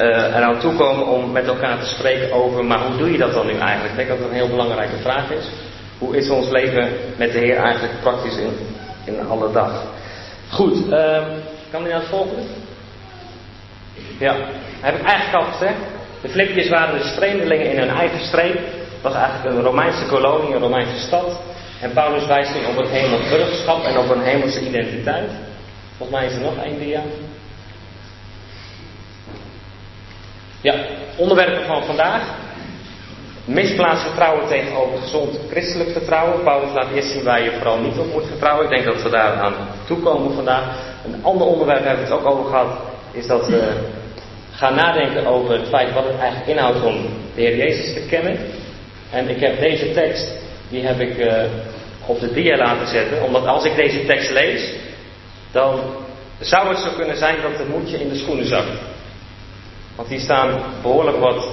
uh, 0.00 0.06
eraan 0.06 0.60
toekomen 0.60 1.06
om 1.06 1.32
met 1.32 1.46
elkaar 1.46 1.78
te 1.78 1.86
spreken 1.86 2.32
over, 2.32 2.64
maar 2.64 2.86
hoe 2.86 2.96
doe 2.96 3.12
je 3.12 3.18
dat 3.18 3.32
dan 3.32 3.46
nu 3.46 3.58
eigenlijk? 3.58 3.90
Ik 3.90 3.96
denk 3.96 4.08
dat 4.08 4.18
dat 4.18 4.28
een 4.28 4.34
heel 4.34 4.48
belangrijke 4.48 4.96
vraag 5.02 5.30
is. 5.30 5.44
Hoe 5.98 6.16
is 6.16 6.30
ons 6.30 6.48
leven 6.48 6.88
met 7.16 7.32
de 7.32 7.38
Heer 7.38 7.56
eigenlijk 7.56 8.00
praktisch 8.00 8.36
in, 8.36 8.52
in 9.04 9.26
alle 9.26 9.52
dag? 9.52 9.82
Goed, 10.50 10.76
uh, 10.86 11.22
kan 11.70 11.86
u 11.86 11.88
naar 11.88 12.00
het 12.00 12.08
volgende? 12.08 12.42
Ja, 14.18 14.36
heb 14.80 14.94
ik 14.94 15.06
eigenlijk 15.06 15.44
al 15.44 15.52
gezegd. 15.52 15.78
De 16.22 16.28
Filippiërs 16.28 16.68
waren 16.68 16.98
dus 16.98 17.12
vreemdelingen 17.12 17.70
in 17.70 17.78
hun 17.78 17.88
eigen 17.88 18.26
streek. 18.26 18.54
Het 18.54 19.02
was 19.02 19.14
eigenlijk 19.14 19.56
een 19.56 19.62
Romeinse 19.62 20.06
kolonie, 20.06 20.54
een 20.54 20.60
Romeinse 20.60 20.98
stad. 20.98 21.40
En 21.80 21.92
Paulus 21.92 22.26
wijst 22.26 22.54
nu 22.54 22.64
op 22.64 22.76
het 22.76 22.88
hemels 22.88 23.28
burgerschap 23.28 23.84
en 23.84 23.98
op 23.98 24.10
een 24.10 24.22
hemelse 24.22 24.66
identiteit. 24.68 25.30
Volgens 25.96 26.18
mij 26.18 26.26
is 26.26 26.34
er 26.34 26.40
nog 26.40 26.64
één 26.64 26.78
dia. 26.78 27.00
Ja, 30.60 30.74
onderwerpen 31.16 31.66
van 31.66 31.84
vandaag. 31.84 32.22
Misplaatst 33.44 34.02
vertrouwen 34.02 34.46
tegenover 34.48 34.98
gezond 34.98 35.38
christelijk 35.50 35.90
vertrouwen. 35.90 36.42
Paulus 36.42 36.72
laat 36.72 36.90
eerst 36.94 37.10
zien 37.10 37.24
waar 37.24 37.42
je 37.42 37.52
vooral 37.52 37.78
niet 37.78 37.98
op 37.98 38.12
moet 38.12 38.26
vertrouwen. 38.26 38.64
Ik 38.64 38.70
denk 38.70 38.84
dat 38.84 39.02
we 39.02 39.08
daar 39.08 39.40
aan 39.40 39.54
toekomen 39.86 40.34
vandaag. 40.34 40.64
Een 41.06 41.24
ander 41.24 41.46
onderwerp 41.46 41.84
hebben 41.84 42.04
we 42.04 42.10
het 42.10 42.20
ook 42.20 42.30
over 42.30 42.44
gehad. 42.44 42.78
Is 43.12 43.26
dat 43.26 43.46
we 43.46 43.72
gaan 44.50 44.74
nadenken 44.74 45.26
over 45.26 45.52
het 45.52 45.68
feit 45.68 45.92
wat 45.92 46.04
het 46.04 46.18
eigenlijk 46.18 46.50
inhoudt 46.50 46.82
om 46.82 47.06
de 47.34 47.40
Heer 47.40 47.56
Jezus 47.56 47.94
te 47.94 48.06
kennen. 48.08 48.38
En 49.10 49.28
ik 49.28 49.40
heb 49.40 49.60
deze 49.60 49.92
tekst, 49.92 50.32
die 50.68 50.86
heb 50.86 51.00
ik 51.00 51.18
uh, 51.18 51.42
op 52.06 52.20
de 52.20 52.32
dia 52.32 52.56
laten 52.56 52.86
zetten. 52.86 53.22
Omdat 53.22 53.46
als 53.46 53.64
ik 53.64 53.76
deze 53.76 54.04
tekst 54.04 54.30
lees, 54.30 54.72
dan 55.52 55.80
zou 56.40 56.68
het 56.68 56.78
zo 56.78 56.88
kunnen 56.96 57.16
zijn 57.16 57.36
dat 57.42 57.58
het 57.58 57.68
moedje 57.68 58.00
in 58.00 58.08
de 58.08 58.16
schoenen 58.16 58.46
zakt. 58.46 58.72
Want 59.96 60.08
hier 60.08 60.20
staan 60.20 60.60
behoorlijk 60.82 61.18
wat 61.18 61.48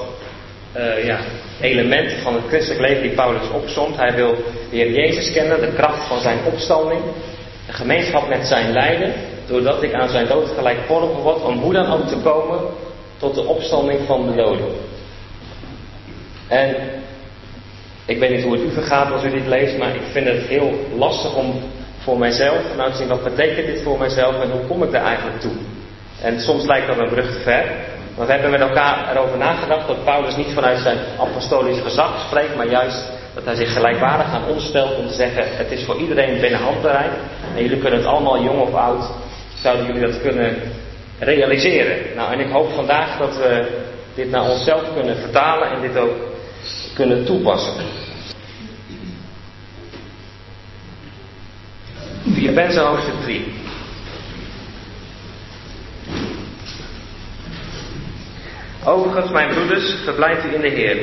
uh, 0.78 1.06
ja, 1.06 1.20
elementen 1.62 2.18
van 2.18 2.34
het 2.34 2.44
christelijk 2.48 2.82
leven 2.82 3.02
die 3.02 3.12
Paulus 3.12 3.50
opzomt. 3.50 3.98
Hij 3.98 4.16
wil 4.16 4.36
de 4.70 4.76
Heer 4.76 4.92
Jezus 4.92 5.32
kennen, 5.32 5.62
de 5.62 5.74
kracht 5.76 6.08
van 6.08 6.20
zijn 6.20 6.38
opstanding, 6.46 7.02
de 7.66 7.74
gemeenschap 7.74 8.30
met 8.30 8.48
zijn 8.48 8.72
lijden, 8.72 9.14
doordat 9.48 9.84
ik 9.84 9.94
aan 9.94 10.10
zijn 10.10 10.28
dood 10.28 10.50
gelijkvormig 10.58 11.18
word, 11.18 11.44
om 11.44 11.60
hoe 11.60 11.74
dan 11.74 11.92
ook 11.92 12.08
te 12.08 12.18
komen 12.24 12.60
tot 13.18 13.36
de 13.36 13.46
opstanding 13.46 14.00
van 14.06 14.28
de 14.28 14.36
doden. 14.36 14.72
En 16.48 16.76
ik 18.06 18.20
weet 18.20 18.30
niet 18.30 18.44
hoe 18.44 18.54
het 18.54 18.62
u 18.62 18.72
vergaat 18.72 19.12
als 19.12 19.24
u 19.24 19.30
dit 19.30 19.48
leest, 19.48 19.78
maar 19.78 19.96
ik 19.96 20.02
vind 20.12 20.28
het 20.28 20.42
heel 20.42 20.74
lastig 20.96 21.36
om 21.36 21.62
voor 22.04 22.18
mijzelf 22.18 22.76
nou 22.78 22.92
te 22.92 22.98
zien 22.98 23.08
wat 23.08 23.24
betekent 23.24 23.66
dit 23.66 23.82
voor 23.82 23.98
mijzelf 23.98 24.42
en 24.42 24.52
hoe 24.52 24.68
kom 24.68 24.84
ik 24.84 24.92
daar 24.92 25.06
eigenlijk 25.06 25.40
toe. 25.40 25.52
En 26.22 26.40
soms 26.40 26.66
lijkt 26.66 26.88
dat 26.88 26.98
een 26.98 27.10
brug 27.10 27.34
te 27.34 27.40
ver. 27.40 27.66
Want 28.16 28.28
we 28.28 28.34
hebben 28.34 28.52
met 28.52 28.62
elkaar 28.62 29.12
erover 29.12 29.38
nagedacht 29.38 29.88
dat 29.88 30.04
Paulus 30.04 30.36
niet 30.36 30.54
vanuit 30.54 30.80
zijn 30.80 30.98
apostolisch 31.20 31.80
gezag 31.80 32.26
spreekt, 32.28 32.56
maar 32.56 32.68
juist 32.70 33.12
dat 33.34 33.46
hij 33.46 33.56
zich 33.56 33.74
gelijkwaardig 33.74 34.34
aan 34.34 34.48
ons 34.48 34.66
stelt 34.66 34.98
om 34.98 35.08
te 35.08 35.14
zeggen: 35.14 35.44
het 35.58 35.72
is 35.72 35.86
voor 35.86 35.98
iedereen 35.98 36.40
binnen 36.40 36.60
handbereik 36.60 37.12
en 37.56 37.62
jullie 37.62 37.80
kunnen 37.80 38.00
het 38.00 38.08
allemaal 38.08 38.44
jong 38.44 38.60
of 38.60 38.74
oud, 38.74 39.04
zouden 39.56 39.86
jullie 39.86 40.02
dat 40.02 40.22
kunnen 40.22 40.58
realiseren. 41.20 42.16
Nou, 42.16 42.34
en 42.34 42.40
ik 42.40 42.52
hoop 42.52 42.72
vandaag 42.72 43.18
dat 43.18 43.38
we 43.38 43.80
dit 44.16 44.30
naar 44.30 44.50
onszelf 44.50 44.84
kunnen 44.94 45.18
vertalen 45.18 45.70
en 45.70 45.82
dit 45.82 45.98
ook 45.98 46.16
kunnen 46.94 47.26
toepassen. 47.26 47.74
Filippenzen 52.34 52.86
hoofdstuk 52.86 53.22
3. 53.22 53.61
Overigens, 58.86 59.32
mijn 59.32 59.50
broeders, 59.50 59.96
verblijft 60.04 60.46
u 60.46 60.54
in 60.54 60.62
de 60.62 60.70
Heer. 60.70 60.98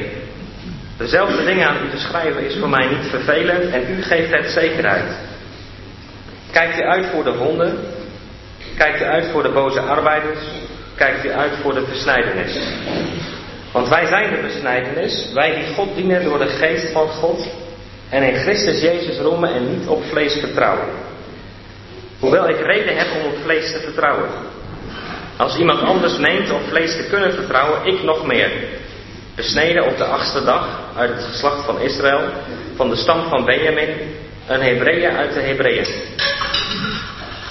Dezelfde 0.97 1.45
dingen 1.45 1.69
aan 1.69 1.87
u 1.87 1.91
te 1.91 1.99
schrijven 1.99 2.45
is 2.45 2.57
voor 2.57 2.69
mij 2.69 2.89
niet 2.89 3.11
vervelend 3.11 3.73
en 3.73 3.83
u 3.91 4.03
geeft 4.03 4.31
het 4.31 4.51
zekerheid. 4.51 5.17
Kijkt 6.51 6.79
u 6.79 6.83
uit 6.83 7.07
voor 7.07 7.25
de 7.25 7.31
honden, 7.31 7.79
kijkt 8.77 9.01
u 9.01 9.05
uit 9.05 9.27
voor 9.27 9.43
de 9.43 9.49
boze 9.49 9.81
arbeiders, 9.81 10.39
kijkt 10.95 11.25
u 11.25 11.31
uit 11.31 11.53
voor 11.63 11.75
de 11.75 11.85
besnijdenis. 11.89 12.59
Want 13.73 13.89
wij 13.89 14.07
zijn 14.07 14.31
de 14.31 14.41
besnijdenis, 14.43 15.31
wij 15.35 15.55
die 15.55 15.75
God 15.75 15.95
dienen 15.95 16.25
door 16.25 16.39
de 16.39 16.49
geest 16.49 16.93
van 16.93 17.09
God 17.09 17.49
en 18.09 18.23
in 18.23 18.35
Christus 18.35 18.81
Jezus 18.81 19.19
roemen 19.19 19.55
en 19.55 19.79
niet 19.79 19.87
op 19.87 20.05
vlees 20.05 20.33
vertrouwen. 20.41 20.89
Hoewel 22.19 22.49
ik 22.49 22.61
reden 22.61 22.97
heb 22.97 23.07
om 23.21 23.33
op 23.33 23.39
vlees 23.43 23.73
te 23.73 23.81
vertrouwen. 23.81 24.29
Als 25.39 25.57
iemand 25.57 25.83
anders 25.83 26.17
meent 26.17 26.51
op 26.51 26.61
vlees 26.69 26.97
te 26.97 27.07
kunnen 27.09 27.33
vertrouwen, 27.33 27.87
ik 27.87 28.03
nog 28.03 28.27
meer. 28.27 28.51
Besneden 29.35 29.85
op 29.85 29.97
de 29.97 30.05
achtste 30.05 30.45
dag 30.45 30.81
uit 30.97 31.11
het 31.11 31.25
geslacht 31.25 31.65
van 31.65 31.81
Israël, 31.81 32.21
van 32.77 32.91
de 32.91 32.97
stam 32.97 33.29
van 33.29 33.45
Benjamin, 33.45 33.89
een 34.47 34.61
Hebreeën 34.61 35.17
uit 35.17 35.35
de 35.35 35.41
Hebreeën. 35.41 35.87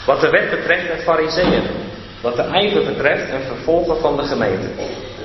Wat 0.06 0.22
de 0.22 0.30
wet 0.30 0.50
betreft 0.50 0.90
een 0.90 1.00
fariseeën. 1.00 1.64
Wat 2.22 2.36
de 2.36 2.42
ijver 2.42 2.86
betreft 2.86 3.32
een 3.32 3.44
vervolger 3.48 3.98
van 3.98 4.18
de 4.18 4.24
gemeente. 4.24 4.68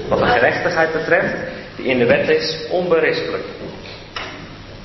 Wat 0.09 0.19
de 0.19 0.27
gerechtigheid 0.27 0.93
betreft, 0.93 1.35
die 1.77 1.87
in 1.87 1.99
de 1.99 2.07
wet 2.07 2.29
is, 2.29 2.67
onberispelijk. 2.71 3.45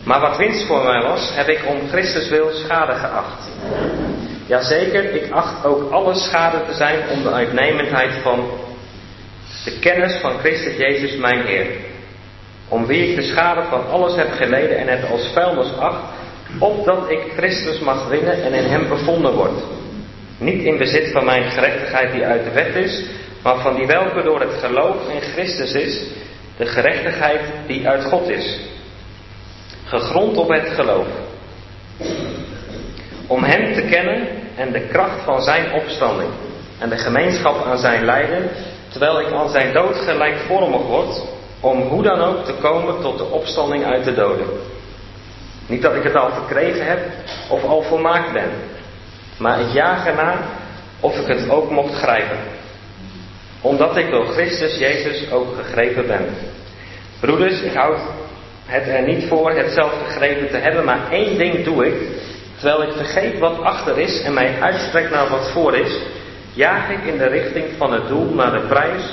Maar 0.04 0.20
wat 0.20 0.38
winst 0.38 0.66
voor 0.66 0.84
mij 0.84 1.02
was, 1.02 1.30
heb 1.34 1.48
ik 1.48 1.60
om 1.68 1.90
Christus 1.90 2.30
wil 2.30 2.50
schade 2.54 2.94
geacht. 2.94 3.50
Jazeker, 4.48 5.14
ik 5.14 5.32
acht 5.32 5.66
ook 5.66 5.92
alle 5.92 6.16
schade 6.16 6.58
te 6.68 6.74
zijn 6.74 7.10
om 7.10 7.24
de 7.24 7.32
uitnemendheid 7.32 8.14
van 8.24 8.50
de 9.66 9.80
kennis 9.80 10.16
van 10.16 10.38
Christus 10.40 10.78
Jezus 10.78 11.16
mijn 11.16 11.46
Heer. 11.46 11.68
Om 12.68 12.86
wie 12.86 13.10
ik 13.10 13.16
de 13.16 13.22
schade 13.22 13.64
van 13.70 13.90
alles 13.90 14.16
heb 14.16 14.32
geleden 14.32 14.78
en 14.78 14.88
het 14.88 15.10
als 15.12 15.32
vuilnis 15.34 15.78
acht, 15.78 16.04
opdat 16.60 17.10
ik 17.10 17.20
Christus 17.36 17.80
mag 17.80 18.08
winnen 18.08 18.44
en 18.44 18.54
in 18.54 18.70
hem 18.70 18.88
bevonden 18.88 19.34
word. 19.34 19.60
Niet 20.38 20.64
in 20.64 20.78
bezit 20.78 21.12
van 21.12 21.26
mijn 21.26 21.52
gerechtigheid 21.52 22.12
die 22.12 22.26
uit 22.26 22.44
de 22.44 22.52
wet 22.52 22.76
is, 22.76 23.04
maar 23.44 23.58
van 23.58 23.76
die 23.76 23.86
welke 23.86 24.22
door 24.24 24.40
het 24.40 24.54
geloof 24.60 24.96
in 25.10 25.22
Christus 25.22 25.74
is, 25.74 26.04
de 26.58 26.66
gerechtigheid 26.66 27.42
die 27.68 27.88
uit 27.88 28.04
God 28.04 28.30
is. 28.30 28.60
Gegrond 29.86 30.38
op 30.38 30.50
het 30.50 30.70
geloof 30.70 31.08
om 33.28 33.44
Hem 33.44 33.74
te 33.74 33.82
kennen 33.82 34.28
en 34.56 34.72
de 34.72 34.88
kracht 34.88 35.24
van 35.24 35.42
Zijn 35.42 35.74
opstanding 35.74 36.30
en 36.80 36.90
de 36.90 36.98
gemeenschap 36.98 37.66
aan 37.66 37.78
Zijn 37.78 38.06
lijden, 38.06 38.50
terwijl 38.90 39.20
ik 39.20 39.34
aan 39.34 39.50
Zijn 39.50 39.74
dood 39.74 39.96
gelijkvormig 39.96 40.82
word, 40.82 41.22
om 41.60 41.82
hoe 41.82 42.04
dan 42.04 42.22
ook 42.22 42.46
te 42.46 42.54
komen 42.54 43.02
tot 43.02 43.18
de 43.18 43.26
opstanding 43.26 43.86
uit 43.86 44.04
de 44.04 44.14
doden. 44.14 44.48
Niet 45.68 45.82
dat 45.82 45.96
ik 45.96 46.04
het 46.04 46.16
al 46.16 46.32
verkregen 46.32 46.86
heb 46.86 47.00
of 47.50 47.64
al 47.64 47.82
volmaakt 47.82 48.34
ben, 48.34 48.50
maar 49.38 49.60
ik 49.60 49.74
jaag 49.74 50.06
ernaar 50.06 50.38
of 51.00 51.20
ik 51.20 51.28
het 51.28 51.50
ook 51.50 51.72
mocht 51.72 51.94
grijpen. 51.94 52.38
Omdat 53.62 53.98
ik 53.98 54.10
door 54.10 54.26
Christus 54.26 54.78
Jezus 54.78 55.32
ook 55.32 55.48
gegrepen 55.56 56.08
ben. 56.08 56.26
Broeders, 57.20 57.62
ik 57.62 57.74
houd 57.74 58.00
het 58.66 58.88
er 58.88 59.02
niet 59.02 59.28
voor 59.28 59.52
het 59.52 59.72
zelf 59.72 59.94
gegrepen 60.06 60.50
te 60.50 60.58
hebben, 60.58 60.86
maar 60.86 61.12
één 61.12 61.38
ding 61.38 61.64
doe 61.64 61.86
ik, 61.86 61.94
Terwijl 62.60 62.84
ik 62.84 62.96
vergeet 62.96 63.40
wat 63.40 63.62
achter 63.62 63.98
is 63.98 64.22
en 64.22 64.34
mij 64.34 64.62
uitstrek 64.62 65.10
naar 65.10 65.30
wat 65.30 65.52
voor 65.52 65.76
is, 65.76 66.00
jaag 66.54 66.90
ik 66.90 67.04
in 67.04 67.18
de 67.18 67.28
richting 67.28 67.66
van 67.78 67.94
het 67.94 68.08
doel 68.08 68.34
naar 68.34 68.52
de 68.52 68.68
prijs 68.68 69.04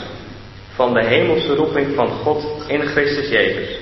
van 0.74 0.94
de 0.94 1.04
hemelse 1.04 1.54
roeping 1.54 1.94
van 1.94 2.08
God 2.08 2.64
in 2.66 2.80
Christus 2.80 3.28
Jezus. 3.28 3.78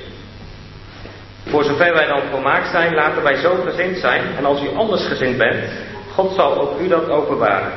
Voor 1.46 1.64
zover 1.64 1.92
wij 1.92 2.06
dan 2.06 2.22
volmaakt 2.30 2.70
zijn, 2.70 2.94
laten 2.94 3.22
wij 3.22 3.36
zo 3.36 3.54
gezind 3.64 3.98
zijn. 3.98 4.22
En 4.36 4.44
als 4.44 4.62
u 4.62 4.74
anders 4.76 5.06
gezind 5.06 5.38
bent, 5.38 5.64
God 6.14 6.34
zal 6.34 6.60
ook 6.60 6.80
u 6.80 6.88
dat 6.88 7.08
openbaren. 7.08 7.72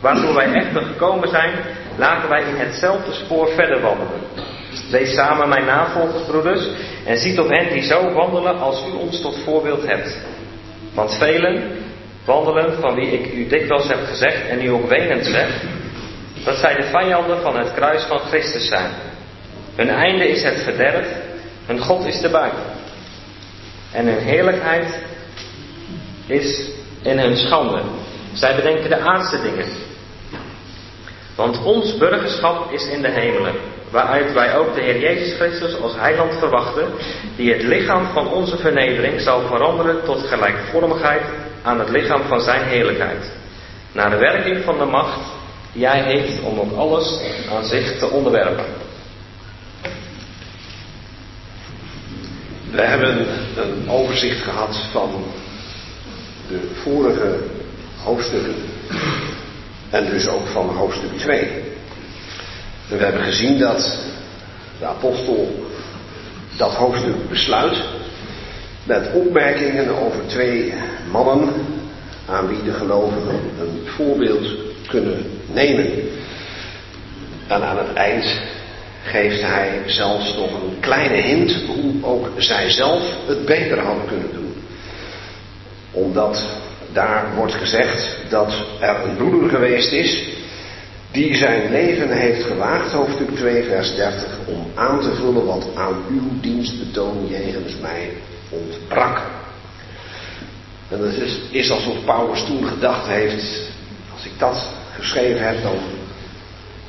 Waartoe 0.00 0.34
wij 0.34 0.52
echter 0.52 0.82
gekomen 0.82 1.28
zijn, 1.28 1.52
laten 1.96 2.28
wij 2.28 2.42
in 2.42 2.56
hetzelfde 2.56 3.12
spoor 3.12 3.48
verder 3.48 3.80
wandelen. 3.80 4.20
Wees 4.90 5.14
samen 5.14 5.48
mijn 5.48 5.64
navolgers, 5.64 6.22
broeders, 6.22 6.66
en 7.04 7.18
ziet 7.18 7.38
op 7.38 7.48
hen 7.48 7.72
die 7.72 7.82
zo 7.82 8.12
wandelen 8.12 8.58
als 8.58 8.82
u 8.88 8.96
ons 8.96 9.20
tot 9.20 9.38
voorbeeld 9.44 9.86
hebt. 9.86 10.18
Want 10.94 11.14
velen 11.14 11.84
wandelen, 12.24 12.80
van 12.80 12.94
wie 12.94 13.10
ik 13.10 13.32
u 13.32 13.46
dikwijls 13.46 13.88
heb 13.88 14.06
gezegd 14.08 14.48
en 14.48 14.64
u 14.64 14.68
ook 14.68 14.88
wenend 14.88 15.26
zeg, 15.26 15.62
dat 16.44 16.56
zij 16.56 16.74
de 16.74 16.82
vijanden 16.82 17.40
van 17.40 17.58
het 17.58 17.74
kruis 17.74 18.02
van 18.02 18.18
Christus 18.18 18.68
zijn. 18.68 18.90
Hun 19.74 19.88
einde 19.88 20.28
is 20.28 20.42
het 20.42 20.62
verderf, 20.62 21.06
hun 21.66 21.78
God 21.78 22.06
is 22.06 22.20
de 22.20 22.28
buik. 22.28 22.54
en 23.92 24.06
hun 24.06 24.22
heerlijkheid 24.22 24.98
is 26.26 26.70
in 27.02 27.18
hun 27.18 27.36
schande. 27.36 27.82
Zij 28.32 28.54
bedenken 28.54 28.88
de 28.90 28.98
aardse 28.98 29.42
dingen. 29.42 29.85
Want 31.36 31.62
ons 31.64 31.96
burgerschap 31.96 32.72
is 32.72 32.86
in 32.86 33.02
de 33.02 33.10
hemelen, 33.10 33.54
waaruit 33.90 34.32
wij 34.32 34.56
ook 34.56 34.74
de 34.74 34.80
Heer 34.80 35.00
Jezus 35.00 35.36
Christus 35.36 35.80
als 35.80 35.94
heiland 35.96 36.34
verwachten, 36.38 36.88
die 37.36 37.52
het 37.52 37.62
lichaam 37.62 38.06
van 38.06 38.28
onze 38.28 38.56
vernedering 38.56 39.20
zal 39.20 39.40
veranderen 39.46 40.04
tot 40.04 40.26
gelijkvormigheid 40.26 41.22
aan 41.62 41.78
het 41.78 41.88
lichaam 41.88 42.22
van 42.22 42.40
zijn 42.40 42.62
heerlijkheid. 42.62 43.30
Naar 43.92 44.10
de 44.10 44.16
werking 44.16 44.64
van 44.64 44.78
de 44.78 44.84
macht 44.84 45.20
die 45.72 45.86
hij 45.86 46.02
heeft 46.02 46.42
om 46.42 46.60
ook 46.60 46.72
alles 46.76 47.20
aan 47.50 47.64
zich 47.64 47.98
te 47.98 48.10
onderwerpen. 48.10 48.64
We 52.70 52.82
hebben 52.82 53.26
een 53.56 53.90
overzicht 53.90 54.42
gehad 54.42 54.76
van 54.92 55.24
de 56.48 56.70
vorige 56.82 57.38
hoofdstukken 58.04 58.54
en 59.96 60.10
dus 60.10 60.28
ook 60.28 60.46
van 60.46 60.68
hoofdstuk 60.68 61.18
2. 61.18 61.38
En 62.90 62.98
we 62.98 63.04
hebben 63.04 63.22
gezien 63.22 63.58
dat 63.58 63.98
de 64.78 64.86
apostel 64.86 65.66
dat 66.56 66.74
hoofdstuk 66.74 67.28
besluit 67.28 67.82
met 68.84 69.12
opmerkingen 69.12 69.98
over 69.98 70.26
twee 70.26 70.74
mannen 71.10 71.48
aan 72.26 72.48
wie 72.48 72.62
de 72.62 72.72
gelovigen 72.72 73.40
een 73.60 73.80
voorbeeld 73.84 74.46
kunnen 74.86 75.40
nemen. 75.52 75.86
En 77.46 77.62
aan 77.64 77.78
het 77.78 77.92
eind 77.92 78.40
geeft 79.04 79.42
hij 79.42 79.82
zelfs 79.86 80.34
nog 80.34 80.52
een 80.52 80.80
kleine 80.80 81.20
hint 81.20 81.56
hoe 81.66 81.92
ook 82.02 82.28
zij 82.36 82.70
zelf 82.70 83.02
het 83.26 83.44
beter 83.44 83.78
hadden 83.78 84.06
kunnen 84.06 84.32
doen. 84.32 84.54
Omdat 85.90 86.46
daar 86.96 87.34
wordt 87.34 87.54
gezegd 87.54 88.16
dat 88.28 88.52
er 88.80 89.04
een 89.04 89.16
broeder 89.16 89.50
geweest 89.50 89.92
is 89.92 90.24
die 91.10 91.36
zijn 91.36 91.70
leven 91.70 92.10
heeft 92.10 92.44
gewaagd, 92.44 92.92
hoofdstuk 92.92 93.30
2, 93.34 93.64
vers 93.64 93.94
30, 93.94 94.38
om 94.46 94.66
aan 94.74 95.00
te 95.00 95.14
vullen 95.14 95.46
wat 95.46 95.66
aan 95.74 96.04
uw 96.10 96.40
dienstbetoon 96.40 97.26
jegens 97.28 97.76
mij 97.80 98.10
ontbrak. 98.48 99.20
En 100.88 101.00
het 101.00 101.16
is, 101.16 101.38
is 101.50 101.70
alsof 101.70 102.04
Paulus 102.04 102.44
toen 102.44 102.66
gedacht 102.66 103.06
heeft, 103.06 103.70
als 104.14 104.24
ik 104.24 104.38
dat 104.38 104.68
geschreven 104.94 105.46
heb, 105.46 105.62
dan 105.62 105.78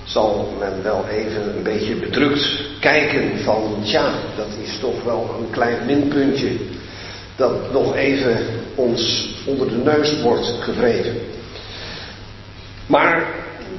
zal 0.03 0.55
men 0.59 0.83
wel 0.83 1.05
even 1.07 1.55
een 1.55 1.63
beetje 1.63 1.95
bedrukt 1.95 2.61
kijken 2.79 3.39
van, 3.39 3.77
tja, 3.83 4.11
dat 4.35 4.49
is 4.63 4.79
toch 4.79 5.03
wel 5.03 5.35
een 5.39 5.49
klein 5.49 5.85
minpuntje 5.85 6.49
dat 7.37 7.71
nog 7.71 7.95
even 7.95 8.37
ons 8.75 9.29
onder 9.45 9.67
de 9.67 9.75
neus 9.75 10.21
wordt 10.21 10.47
gevreven. 10.59 11.15
Maar 12.85 13.25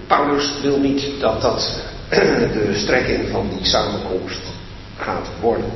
Paulus 0.07 0.61
wil 0.63 0.79
niet 0.79 1.21
dat 1.21 1.41
dat 1.41 1.83
de 2.53 2.73
strekking 2.75 3.29
van 3.29 3.49
die 3.57 3.67
samenkomst 3.67 4.41
gaat 4.97 5.29
worden. 5.41 5.71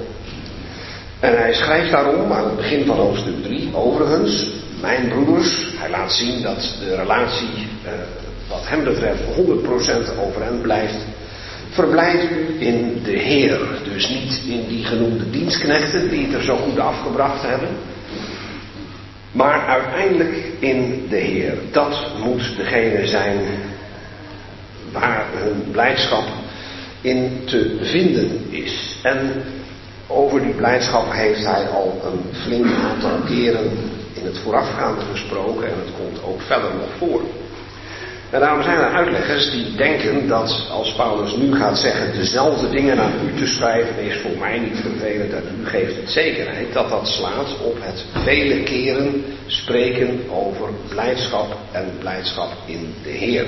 En 1.21 1.37
hij 1.37 1.55
schrijft 1.55 1.91
daarom 1.91 2.33
aan 2.33 2.45
het 2.45 2.57
begin 2.57 2.87
van 2.87 2.97
hoofdstuk 2.97 3.43
3, 3.43 3.71
overigens, 3.75 4.51
mijn 4.81 5.09
broeders, 5.09 5.67
hij 5.77 5.91
laat 5.91 6.13
zien 6.13 6.43
dat 6.43 6.77
de 6.81 6.97
relatie 6.97 7.69
eh, 7.85 7.93
wat 8.49 8.69
hem 8.69 8.85
betreft 8.85 9.23
100% 9.23 10.19
overeind 10.27 10.63
blijft. 10.63 10.97
Verblijd 11.73 12.31
u 12.31 12.57
in 12.59 13.01
de 13.05 13.19
Heer, 13.19 13.59
dus 13.85 14.09
niet 14.09 14.43
in 14.47 14.69
die 14.69 14.85
genoemde 14.85 15.31
dienstknechten 15.31 16.09
die 16.11 16.25
het 16.27 16.35
er 16.35 16.43
zo 16.43 16.57
goed 16.57 16.79
afgebracht 16.79 17.43
hebben, 17.43 17.69
maar 19.33 19.67
uiteindelijk 19.67 20.37
in 20.59 21.07
de 21.09 21.17
Heer. 21.17 21.55
Dat 21.71 22.07
moet 22.25 22.57
degene 22.57 23.07
zijn 23.07 23.39
waar 24.93 25.27
hun 25.33 25.71
blijdschap 25.71 26.25
in 27.01 27.43
te 27.45 27.79
vinden 27.81 28.47
is. 28.51 28.99
En 29.03 29.43
over 30.07 30.41
die 30.41 30.55
blijdschap 30.55 31.13
heeft 31.13 31.45
hij 31.45 31.69
al 31.69 32.01
een 32.05 32.35
flink 32.43 32.67
aantal 32.67 33.19
keren 33.27 33.71
in 34.13 34.25
het 34.25 34.39
voorafgaande 34.39 35.01
gesproken 35.11 35.67
en 35.67 35.79
het 35.85 35.95
komt 35.99 36.25
ook 36.25 36.41
verder 36.41 36.71
nog 36.75 36.89
voor. 36.99 37.21
En 38.33 38.41
daarom 38.41 38.63
zijn 38.63 38.79
er 38.79 38.93
uitleggers 38.93 39.51
die 39.51 39.75
denken 39.75 40.29
dat 40.29 40.67
als 40.71 40.93
Paulus 40.93 41.37
nu 41.37 41.55
gaat 41.55 41.79
zeggen 41.79 42.15
dezelfde 42.15 42.71
dingen 42.71 43.01
aan 43.01 43.13
u 43.27 43.39
te 43.39 43.47
schrijven 43.47 43.99
is 43.99 44.17
voor 44.17 44.39
mij 44.39 44.59
niet 44.59 44.81
vervelend 44.81 45.33
en 45.33 45.59
u 45.61 45.67
geeft 45.67 45.97
het 45.97 46.11
zekerheid, 46.11 46.73
dat 46.73 46.89
dat 46.89 47.09
slaat 47.09 47.61
op 47.61 47.77
het 47.81 48.05
vele 48.25 48.63
keren 48.63 49.25
spreken 49.47 50.21
over 50.31 50.69
blijdschap 50.89 51.57
en 51.73 51.93
blijdschap 51.99 52.53
in 52.67 52.95
de 53.03 53.11
Heer. 53.11 53.47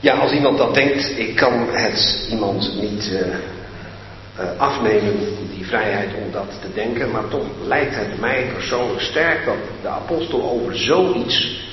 Ja, 0.00 0.14
als 0.14 0.32
iemand 0.32 0.58
dat 0.58 0.74
denkt, 0.74 1.18
ik 1.18 1.36
kan 1.36 1.68
het 1.72 2.26
iemand 2.30 2.80
niet 2.80 3.10
uh, 3.12 3.18
uh, 3.18 4.60
afnemen, 4.60 5.16
die 5.54 5.66
vrijheid 5.66 6.10
om 6.24 6.32
dat 6.32 6.58
te 6.60 6.72
denken, 6.74 7.10
maar 7.10 7.28
toch 7.28 7.46
lijkt 7.66 7.94
het 7.94 8.20
mij 8.20 8.50
persoonlijk 8.52 9.00
sterk 9.00 9.44
dat 9.44 9.56
de 9.82 9.88
apostel 9.88 10.50
over 10.50 10.76
zoiets 10.78 11.64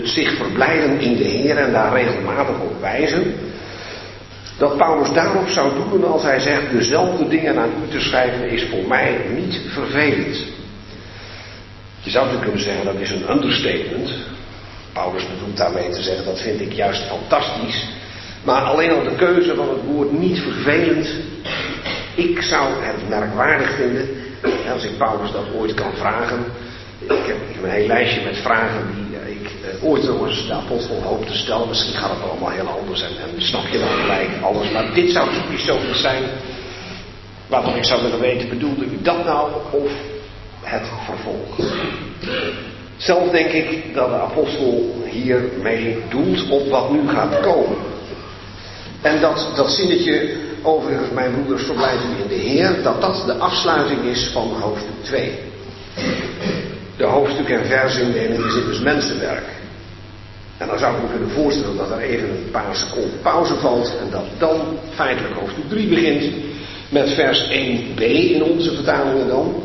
het 0.00 0.08
zich 0.08 0.36
verblijden 0.36 1.00
in 1.00 1.16
de 1.16 1.24
Heer 1.24 1.56
en 1.56 1.72
daar 1.72 1.92
regelmatig 1.92 2.60
op 2.60 2.80
wijzen. 2.80 3.34
Dat 4.58 4.76
Paulus 4.76 5.12
daarop 5.12 5.48
zou 5.48 5.72
doen 5.74 6.04
als 6.04 6.22
hij 6.22 6.40
zegt: 6.40 6.70
dezelfde 6.70 7.28
dingen 7.28 7.58
aan 7.58 7.70
u 7.86 7.90
te 7.90 8.00
schrijven 8.00 8.48
is 8.48 8.64
voor 8.70 8.88
mij 8.88 9.16
niet 9.34 9.60
vervelend. 9.68 10.44
Je 12.00 12.10
zou 12.10 12.38
kunnen 12.40 12.60
zeggen 12.60 12.84
dat 12.84 12.94
is 12.94 13.10
een 13.10 13.30
understatement. 13.30 14.10
Paulus 14.92 15.28
bedoelt 15.28 15.56
daarmee 15.56 15.90
te 15.90 16.02
zeggen 16.02 16.24
dat 16.24 16.40
vind 16.40 16.60
ik 16.60 16.72
juist 16.72 17.02
fantastisch. 17.02 17.88
Maar 18.44 18.62
alleen 18.62 18.90
al 18.90 19.02
de 19.02 19.16
keuze 19.16 19.54
van 19.54 19.68
het 19.68 19.84
woord 19.84 20.12
niet 20.12 20.38
vervelend. 20.38 21.08
Ik 22.14 22.42
zou 22.42 22.68
het 22.80 23.08
merkwaardig 23.08 23.74
vinden 23.74 24.08
als 24.72 24.84
ik 24.84 24.96
Paulus 24.96 25.32
dat 25.32 25.44
ooit 25.54 25.74
kan 25.74 25.92
vragen. 25.94 26.44
Ik 26.98 27.08
heb, 27.08 27.36
een 27.62 27.70
heel 27.70 27.86
lijstje 27.86 28.24
met 28.24 28.36
vragen 28.36 28.86
die 28.94 29.07
ooit 29.82 30.02
nog 30.02 30.26
eens 30.26 30.46
de 30.46 30.52
apostel 30.52 31.02
hoop 31.02 31.26
te 31.26 31.36
stellen. 31.36 31.68
Misschien 31.68 31.94
gaat 31.94 32.10
het 32.10 32.30
allemaal 32.30 32.50
heel 32.50 32.68
anders 32.80 33.02
en, 33.02 33.10
en 33.10 33.42
snap 33.42 33.66
je 33.66 33.78
dan 33.78 33.88
gelijk 33.88 34.28
alles. 34.42 34.70
Maar 34.70 34.94
dit 34.94 35.12
zou 35.12 35.28
typisch 35.32 35.64
zoiets 35.64 36.00
zijn 36.00 36.22
waarvan 37.46 37.76
ik 37.76 37.84
zou 37.84 38.02
willen 38.02 38.20
weten, 38.20 38.48
bedoelde 38.48 38.84
u 38.84 38.98
dat 39.02 39.24
nou 39.24 39.50
of 39.70 39.90
het 40.60 40.88
vervolg? 41.04 41.70
Zelf 42.96 43.30
denk 43.30 43.50
ik 43.50 43.94
dat 43.94 44.08
de 44.08 44.14
apostel 44.14 44.94
hiermee 45.04 45.98
doelt 46.08 46.48
op 46.48 46.68
wat 46.68 46.90
nu 46.90 47.08
gaat 47.08 47.40
komen. 47.40 47.76
En 49.02 49.20
dat, 49.20 49.52
dat 49.56 49.70
zinnetje, 49.70 50.36
overigens 50.62 51.10
mijn 51.10 51.32
broeders 51.32 51.62
verblijven 51.62 52.08
in 52.22 52.28
de 52.28 52.48
Heer, 52.48 52.82
dat 52.82 53.00
dat 53.00 53.22
de 53.26 53.34
afsluiting 53.34 54.04
is 54.04 54.30
van 54.32 54.48
hoofdstuk 54.60 55.04
2 55.04 55.38
de 56.98 57.04
hoofdstuk 57.04 57.48
en 57.48 57.66
versindeling 57.66 58.44
is 58.44 58.54
dus 58.54 58.80
mensenwerk. 58.80 59.44
En 60.58 60.66
dan 60.66 60.78
zou 60.78 60.96
ik 60.96 61.02
me 61.02 61.08
kunnen 61.08 61.30
voorstellen 61.30 61.76
dat 61.76 61.90
er 61.90 61.98
even 61.98 62.28
een 62.28 62.50
paar 62.50 62.76
seconden 62.76 63.20
pauze 63.22 63.54
valt 63.54 63.92
en 64.00 64.10
dat 64.10 64.24
dan 64.38 64.60
feitelijk 64.94 65.34
hoofdstuk 65.34 65.68
3 65.68 65.88
begint 65.88 66.24
met 66.88 67.10
vers 67.10 67.44
1b 67.50 68.00
in 68.00 68.42
onze 68.42 68.74
vertalingen 68.74 69.28
dan. 69.28 69.62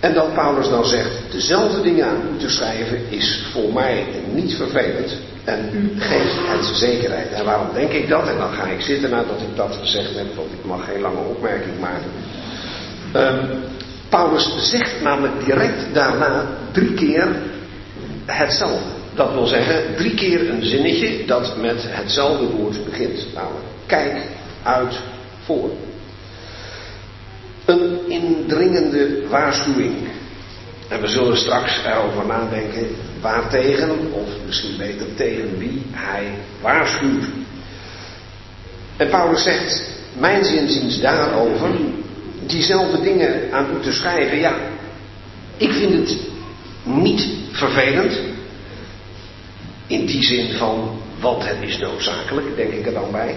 En 0.00 0.14
dat 0.14 0.34
Paulus 0.34 0.68
dan 0.68 0.86
zegt, 0.86 1.10
dezelfde 1.30 1.82
dingen 1.82 2.06
aan 2.06 2.20
u 2.34 2.38
te 2.38 2.50
schrijven 2.50 2.98
is 3.08 3.46
voor 3.52 3.72
mij 3.72 4.04
niet 4.32 4.54
vervelend 4.54 5.16
en 5.44 5.70
u 5.72 6.00
geeft 6.00 6.36
het 6.36 6.76
zekerheid. 6.76 7.32
En 7.32 7.44
waarom 7.44 7.68
denk 7.74 7.92
ik 7.92 8.08
dat? 8.08 8.28
En 8.28 8.38
dan 8.38 8.52
ga 8.52 8.64
ik 8.64 8.80
zitten 8.80 9.10
nadat 9.10 9.40
ik 9.40 9.56
dat 9.56 9.78
gezegd 9.80 10.16
heb, 10.16 10.34
want 10.34 10.52
ik 10.52 10.64
mag 10.64 10.84
geen 10.84 11.00
lange 11.00 11.20
opmerking 11.20 11.80
maken. 11.80 12.10
Um, 13.14 13.64
Paulus 14.08 14.70
zegt 14.70 15.02
namelijk 15.02 15.44
direct 15.44 15.94
daarna 15.94 16.46
drie 16.72 16.94
keer 16.94 17.28
hetzelfde. 18.26 18.95
Dat 19.16 19.32
wil 19.32 19.46
zeggen, 19.46 19.96
drie 19.96 20.14
keer 20.14 20.50
een 20.50 20.64
zinnetje 20.64 21.24
dat 21.26 21.56
met 21.56 21.86
hetzelfde 21.88 22.46
woord 22.46 22.84
begint. 22.84 23.26
Namelijk, 23.34 23.64
kijk 23.86 24.16
uit 24.62 25.00
voor. 25.44 25.70
Een 27.64 27.98
indringende 28.08 29.28
waarschuwing. 29.28 29.94
En 30.88 31.00
we 31.00 31.06
zullen 31.06 31.36
straks 31.36 31.80
erover 31.84 32.26
nadenken 32.26 32.88
waartegen, 33.20 34.12
of 34.12 34.28
misschien 34.46 34.76
beter 34.76 35.14
tegen 35.14 35.58
wie 35.58 35.82
hij 35.90 36.24
waarschuwt. 36.60 37.24
En 38.96 39.08
Paulus 39.08 39.42
zegt, 39.42 39.90
mijn 40.18 40.44
zinziens 40.44 41.00
daarover, 41.00 41.70
diezelfde 42.46 43.02
dingen 43.02 43.52
aan 43.52 43.66
u 43.78 43.82
te 43.82 43.92
schrijven, 43.92 44.38
ja, 44.38 44.54
ik 45.56 45.72
vind 45.72 45.92
het 45.92 46.18
niet 46.82 47.26
vervelend. 47.52 48.18
In 49.86 50.06
die 50.06 50.22
zin 50.22 50.52
van, 50.52 51.00
want 51.20 51.44
het 51.46 51.56
is 51.60 51.78
noodzakelijk, 51.78 52.56
denk 52.56 52.72
ik 52.72 52.86
er 52.86 52.92
dan 52.92 53.10
bij. 53.10 53.34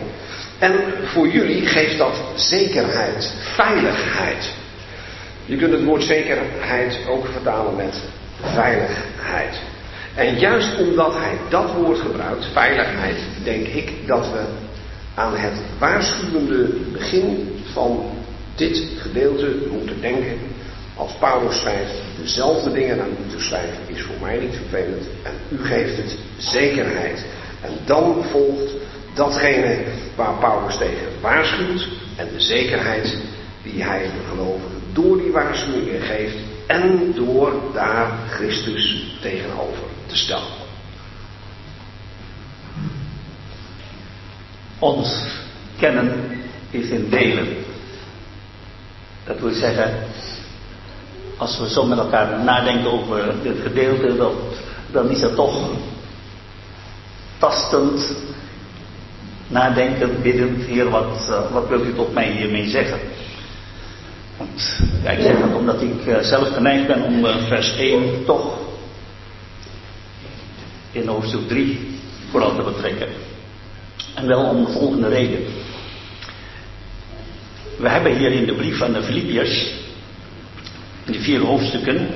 En 0.60 0.74
voor 1.06 1.28
jullie 1.28 1.66
geeft 1.66 1.98
dat 1.98 2.22
zekerheid, 2.36 3.34
veiligheid. 3.56 4.54
Je 5.46 5.56
kunt 5.56 5.72
het 5.72 5.84
woord 5.84 6.04
zekerheid 6.04 7.00
ook 7.08 7.26
vertalen 7.26 7.76
met 7.76 8.02
veiligheid. 8.42 9.60
En 10.16 10.40
juist 10.40 10.78
omdat 10.78 11.14
hij 11.14 11.38
dat 11.50 11.74
woord 11.74 12.00
gebruikt, 12.00 12.46
veiligheid, 12.54 13.18
denk 13.44 13.68
ik 13.68 13.92
dat 14.06 14.32
we 14.32 14.44
aan 15.14 15.36
het 15.36 15.62
waarschuwende 15.78 16.70
begin 16.92 17.56
van 17.74 18.12
dit 18.56 18.84
gedeelte 18.98 19.56
moeten 19.72 20.02
denken. 20.02 20.38
Als 21.00 21.12
Paulus 21.20 21.60
schrijft, 21.60 21.94
dezelfde 22.18 22.72
dingen 22.72 23.02
aan 23.02 23.10
u 23.10 23.30
te 23.30 23.40
schrijven 23.40 23.78
is 23.86 24.02
voor 24.02 24.16
mij 24.22 24.40
niet 24.40 24.56
vervelend 24.56 25.08
en 25.24 25.34
u 25.50 25.64
geeft 25.64 25.98
het 25.98 26.18
zekerheid. 26.38 27.26
En 27.62 27.72
dan 27.86 28.24
volgt 28.32 28.74
datgene 29.14 29.84
waar 30.16 30.34
Paulus 30.40 30.78
tegen 30.78 31.22
waarschuwt 31.22 31.88
en 32.16 32.28
de 32.34 32.42
zekerheid 32.42 33.18
die 33.64 33.84
hij 33.84 34.02
de 34.02 34.28
gelovigen 34.30 34.82
door 34.94 35.18
die 35.18 35.32
waarschuwingen 35.32 36.02
geeft 36.02 36.36
en 36.68 37.14
door 37.16 37.54
daar 37.74 38.12
Christus 38.30 39.18
tegenover 39.22 39.84
te 40.06 40.18
stellen. 40.18 40.58
Ons 44.80 45.26
kennen 45.78 46.14
is 46.70 46.90
in 46.90 47.10
delen. 47.10 47.48
Dat 49.24 49.40
wil 49.40 49.54
zeggen, 49.54 50.08
als 51.40 51.60
we 51.60 51.70
zo 51.70 51.86
met 51.86 51.98
elkaar 51.98 52.44
nadenken 52.44 52.92
over 52.92 53.34
dit 53.44 53.60
gedeelte, 53.62 54.32
dan, 54.92 55.10
is 55.10 55.22
het 55.22 55.36
toch 55.36 55.70
tastend, 57.38 58.16
nadenken, 59.48 60.22
biddend, 60.22 60.64
Heer, 60.64 60.90
wat, 60.90 61.28
uh, 61.30 61.52
wat 61.52 61.68
wilt 61.68 61.86
u 61.86 61.94
tot 61.94 62.14
mij 62.14 62.32
hiermee 62.32 62.70
zeggen? 62.70 63.00
Want, 64.38 64.80
ja, 65.04 65.10
ik 65.12 65.22
zeg 65.22 65.40
dat 65.40 65.56
omdat 65.58 65.82
ik 65.82 66.06
uh, 66.06 66.20
zelf 66.20 66.54
geneigd 66.54 66.88
ben 66.88 67.04
om 67.04 67.26
uh, 67.26 67.48
vers 67.48 67.76
1 67.76 68.26
toch 68.26 68.58
in 70.92 71.08
hoofdstuk 71.08 71.48
3 71.48 72.00
vooral 72.30 72.56
te 72.56 72.62
betrekken. 72.62 73.08
En 74.16 74.28
wel 74.28 74.44
om 74.44 74.66
de 74.66 74.72
volgende 74.72 75.08
reden. 75.08 75.44
We 77.78 77.90
hebben 77.90 78.18
hier 78.18 78.32
in 78.32 78.46
de 78.46 78.54
brief 78.54 78.82
aan 78.82 78.94
de 78.94 79.04
Filippiërs, 79.04 79.74
in 81.10 81.16
die 81.18 81.26
vier 81.26 81.42
hoofdstukken, 81.42 82.08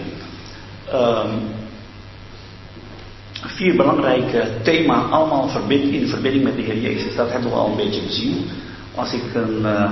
um, 0.94 1.32
vier 3.58 3.76
belangrijke 3.76 4.48
thema's 4.64 5.12
allemaal 5.12 5.50
in 5.70 6.08
verbinding 6.08 6.44
met 6.44 6.56
de 6.56 6.62
Heer 6.62 6.82
Jezus. 6.82 7.16
Dat 7.16 7.32
hebben 7.32 7.50
we 7.50 7.56
al 7.56 7.70
een 7.70 7.76
beetje 7.76 8.02
gezien. 8.02 8.46
Als 8.96 9.14
ik 9.14 9.34
een, 9.34 9.60
uh, 9.62 9.92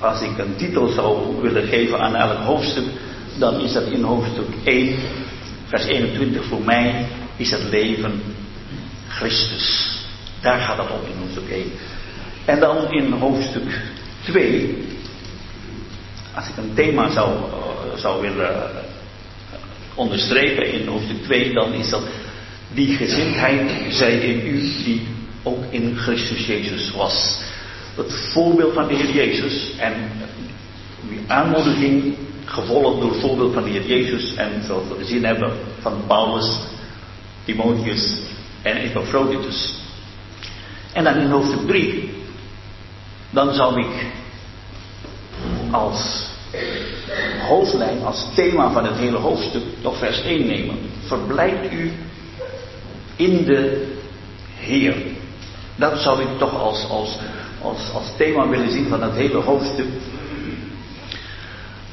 als 0.00 0.20
ik 0.20 0.38
een 0.38 0.56
titel 0.56 0.88
zou 0.88 1.40
willen 1.40 1.66
geven 1.66 1.98
aan 2.00 2.14
elk 2.14 2.38
hoofdstuk, 2.38 2.84
dan 3.38 3.60
is 3.60 3.72
dat 3.72 3.86
in 3.86 4.02
hoofdstuk 4.02 4.48
1, 4.64 4.96
vers 5.66 5.84
21 5.84 6.44
voor 6.44 6.62
mij, 6.64 7.06
is 7.36 7.50
het 7.50 7.62
leven 7.70 8.22
Christus. 9.08 9.98
Daar 10.40 10.58
gaat 10.58 10.78
het 10.78 10.90
op 10.90 11.06
in 11.06 11.20
hoofdstuk 11.20 11.48
1. 11.50 11.64
En 12.44 12.60
dan 12.60 12.92
in 12.92 13.12
hoofdstuk 13.12 13.80
2, 14.22 14.84
als 16.34 16.48
ik 16.48 16.56
een 16.56 16.74
thema 16.74 17.10
zou, 17.10 17.30
zou 17.98 18.20
willen 18.20 18.70
onderstrepen 19.94 20.72
in 20.72 20.86
hoofdstuk 20.86 21.22
2, 21.22 21.52
dan 21.52 21.72
is 21.72 21.90
dat 21.90 22.02
die 22.74 22.96
gezindheid 22.96 23.94
zij 23.94 24.18
in 24.18 24.46
u 24.46 24.60
die 24.84 25.06
ook 25.42 25.64
in 25.70 25.96
Christus 25.96 26.46
Jezus 26.46 26.90
was. 26.90 27.40
Het 27.94 28.30
voorbeeld 28.32 28.74
van 28.74 28.86
de 28.88 28.94
Heer 28.94 29.14
Jezus 29.14 29.76
en 29.78 29.94
die 31.08 31.20
aanmoediging 31.26 32.14
gevolgd 32.44 33.00
door 33.00 33.10
het 33.10 33.20
voorbeeld 33.20 33.54
van 33.54 33.64
de 33.64 33.70
Heer 33.70 33.86
Jezus 33.86 34.34
en 34.34 34.62
zoals 34.66 34.88
we 34.88 34.94
gezien 34.94 35.24
hebben 35.24 35.52
van 35.80 36.04
Paulus, 36.06 36.58
Timotheus 37.44 38.18
en 38.62 38.76
Epaphroditus. 38.76 39.80
En 40.92 41.04
dan 41.04 41.16
in 41.16 41.30
hoofdstuk 41.30 41.66
3, 41.66 42.10
dan 43.30 43.54
zou 43.54 43.80
ik 43.80 44.06
als 45.70 46.30
hoofdlijn, 47.48 48.04
als 48.04 48.26
thema 48.34 48.72
van 48.72 48.84
het 48.84 48.96
hele 48.96 49.16
hoofdstuk, 49.16 49.62
toch 49.80 49.98
vers 49.98 50.22
1 50.22 50.46
nemen. 50.46 50.76
Verblijft 51.06 51.72
u 51.72 51.92
in 53.16 53.44
de 53.44 53.86
Heer. 54.56 54.94
Dat 55.76 55.98
zou 55.98 56.20
ik 56.20 56.38
toch 56.38 56.60
als, 56.60 56.88
als, 56.88 57.18
als, 57.62 57.92
als 57.94 58.16
thema 58.16 58.48
willen 58.48 58.70
zien 58.70 58.88
van 58.88 59.02
het 59.02 59.14
hele 59.14 59.38
hoofdstuk. 59.38 59.86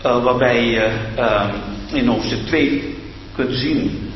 Uh, 0.05 0.23
waarbij 0.23 0.65
je 0.65 0.91
uh, 1.17 1.49
in 1.91 2.07
hoofdstuk 2.07 2.45
2 2.45 2.97
kunt 3.35 3.55
zien 3.55 4.11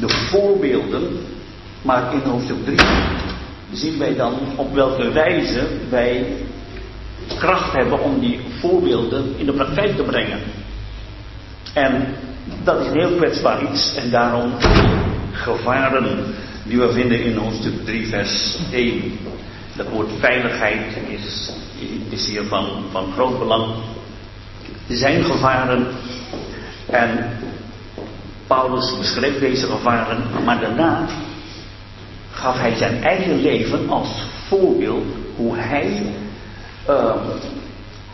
de 0.00 0.08
voorbeelden, 0.08 1.26
maar 1.82 2.12
in 2.12 2.30
hoofdstuk 2.30 2.64
3 2.64 2.78
zien 3.72 3.98
wij 3.98 4.16
dan 4.16 4.34
op 4.56 4.74
welke 4.74 5.12
wijze 5.12 5.66
wij 5.90 6.26
kracht 7.38 7.72
hebben 7.72 8.00
om 8.00 8.20
die 8.20 8.40
voorbeelden 8.60 9.34
in 9.36 9.46
de 9.46 9.52
praktijk 9.52 9.96
te 9.96 10.02
brengen. 10.02 10.38
En 11.74 12.14
dat 12.64 12.80
is 12.80 12.86
een 12.86 12.98
heel 12.98 13.16
kwetsbaar 13.16 13.62
iets 13.62 13.94
en 13.94 14.10
daarom 14.10 14.52
gevaren 15.32 16.24
die 16.64 16.78
we 16.78 16.92
vinden 16.92 17.24
in 17.24 17.36
hoofdstuk 17.36 17.84
3, 17.84 18.06
vers 18.06 18.58
1. 18.72 19.18
Dat 19.76 19.88
woord 19.88 20.10
veiligheid 20.18 20.96
is, 21.08 21.52
is 22.08 22.26
hier 22.26 22.44
van, 22.44 22.68
van 22.90 23.12
groot 23.12 23.38
belang. 23.38 23.74
Er 24.88 24.96
zijn 24.96 25.24
gevaren 25.24 25.86
en 26.86 27.38
Paulus 28.46 28.96
beschreef 28.98 29.38
deze 29.38 29.66
gevaren, 29.66 30.22
maar 30.44 30.60
daarna 30.60 31.06
gaf 32.30 32.58
hij 32.58 32.74
zijn 32.74 33.02
eigen 33.02 33.40
leven 33.40 33.90
als 33.90 34.08
voorbeeld 34.48 35.04
hoe 35.36 35.56
hij 35.56 36.02
uh, 36.88 37.14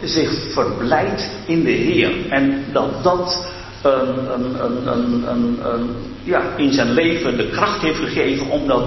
zich 0.02 0.52
verblijdt 0.52 1.31
in 1.46 1.64
de 1.64 1.70
Heer. 1.70 2.29
En 2.29 2.64
dat 2.72 3.02
dat 3.02 3.55
een, 3.83 5.29
een, 5.29 5.96
ja, 6.22 6.42
in 6.57 6.72
zijn 6.72 6.92
leven 6.92 7.37
de 7.37 7.48
kracht 7.48 7.83
heeft 7.83 7.98
gegeven 7.98 8.50
om, 8.50 8.66
dat, 8.66 8.85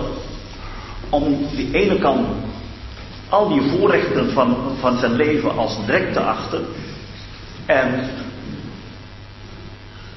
om 1.10 1.48
die 1.56 1.70
ene 1.72 2.00
kant 2.00 2.28
al 3.30 3.50
die 3.50 3.62
voorrechten 3.62 4.32
van, 4.32 4.58
van 4.80 4.98
zijn 4.98 5.16
leven 5.16 5.58
als 5.58 5.78
drek 5.86 6.14
te 6.14 6.20
achten. 6.20 6.66
En 7.66 8.10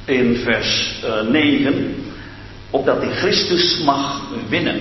in 0.05 0.37
vers 0.37 1.03
uh, 1.05 1.31
9, 1.31 2.05
opdat 2.71 3.03
hij 3.03 3.11
Christus 3.11 3.83
mag 3.85 4.23
winnen. 4.49 4.81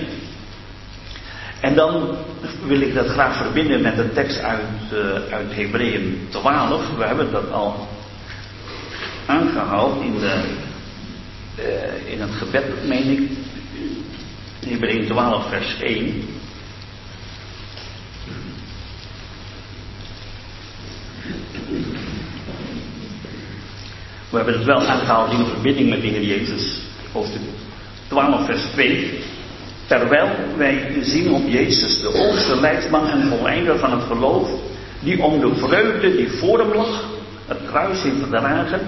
En 1.62 1.76
dan 1.76 2.18
wil 2.66 2.82
ik 2.82 2.94
dat 2.94 3.08
graag 3.08 3.38
verbinden 3.38 3.82
met 3.82 3.98
een 3.98 4.14
tekst 4.14 4.40
uit, 4.40 4.60
uh, 4.94 5.34
uit 5.34 5.56
Hebreeën 5.56 6.28
12. 6.30 6.96
We 6.98 7.04
hebben 7.04 7.32
dat 7.32 7.52
al 7.52 7.88
aangehaald 9.26 10.04
in, 10.04 10.20
de, 10.20 10.44
uh, 11.60 12.12
in 12.12 12.22
het 12.22 12.32
gebed, 12.32 12.88
meen 12.88 13.10
ik. 13.10 13.30
Hebreeën 14.66 15.08
12, 15.08 15.50
vers 15.50 15.80
1. 15.82 16.26
We 24.30 24.38
hebben 24.38 24.54
het 24.54 24.66
wel 24.66 24.86
aangehaald 24.86 25.32
in 25.32 25.46
verbinding 25.46 25.90
met 25.90 26.02
de 26.02 26.26
Jezus. 26.26 26.82
Hoofdstuk 27.12 27.42
12, 28.08 28.46
vers 28.46 28.64
2. 28.72 29.24
Terwijl 29.88 30.30
wij 30.58 30.92
zien 31.02 31.32
op 31.32 31.48
Jezus, 31.48 32.02
de 32.02 32.18
hoogste 32.18 32.60
leidsman 32.60 33.08
en 33.08 33.28
volleinder 33.28 33.80
van 33.80 33.92
het 33.92 34.04
geloof, 34.04 34.50
die 35.00 35.24
om 35.24 35.40
de 35.40 35.56
vreugde 35.56 36.16
die 36.16 36.30
voor 36.30 36.60
hem 36.60 36.74
lag, 36.74 37.04
het 37.48 37.60
kruis 37.70 38.02
heeft 38.02 38.16
verdragen 38.20 38.80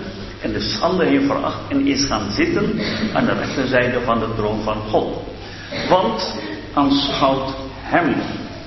en 0.41 0.53
de 0.53 0.59
schande 0.59 1.05
heeft 1.05 1.25
veracht 1.25 1.59
en 1.69 1.87
is 1.87 2.05
gaan 2.05 2.31
zitten 2.31 2.79
aan 3.13 3.25
de 3.25 3.33
rechterzijde 3.33 3.99
van 4.01 4.19
de 4.19 4.27
troon 4.35 4.61
van 4.63 4.77
God. 4.89 5.17
Want 5.89 6.35
aanschouwt 6.73 7.55
hem, 7.81 8.15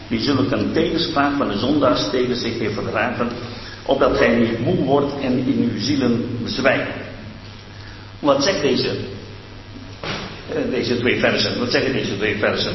die 0.08 0.20
zulke 0.20 0.72
tegenspraak 0.72 1.36
van 1.36 1.48
de 1.48 1.58
zondaars 1.58 2.10
tegen 2.10 2.36
zich 2.36 2.58
heeft 2.58 2.74
verdragen, 2.74 3.28
opdat 3.86 4.16
gij 4.16 4.34
niet 4.36 4.58
moe 4.64 4.84
wordt 4.84 5.12
en 5.20 5.32
in 5.32 5.70
uw 5.72 5.80
zielen 5.80 6.38
bezwijkt. 6.42 6.90
Wat 8.18 8.44
zegt 8.44 8.60
deze, 8.60 8.96
deze 10.70 10.98
twee 10.98 11.20
versen? 11.20 11.58
Wat 11.58 11.70
zeggen 11.70 11.92
deze 11.92 12.16
twee 12.16 12.36
versen? 12.36 12.74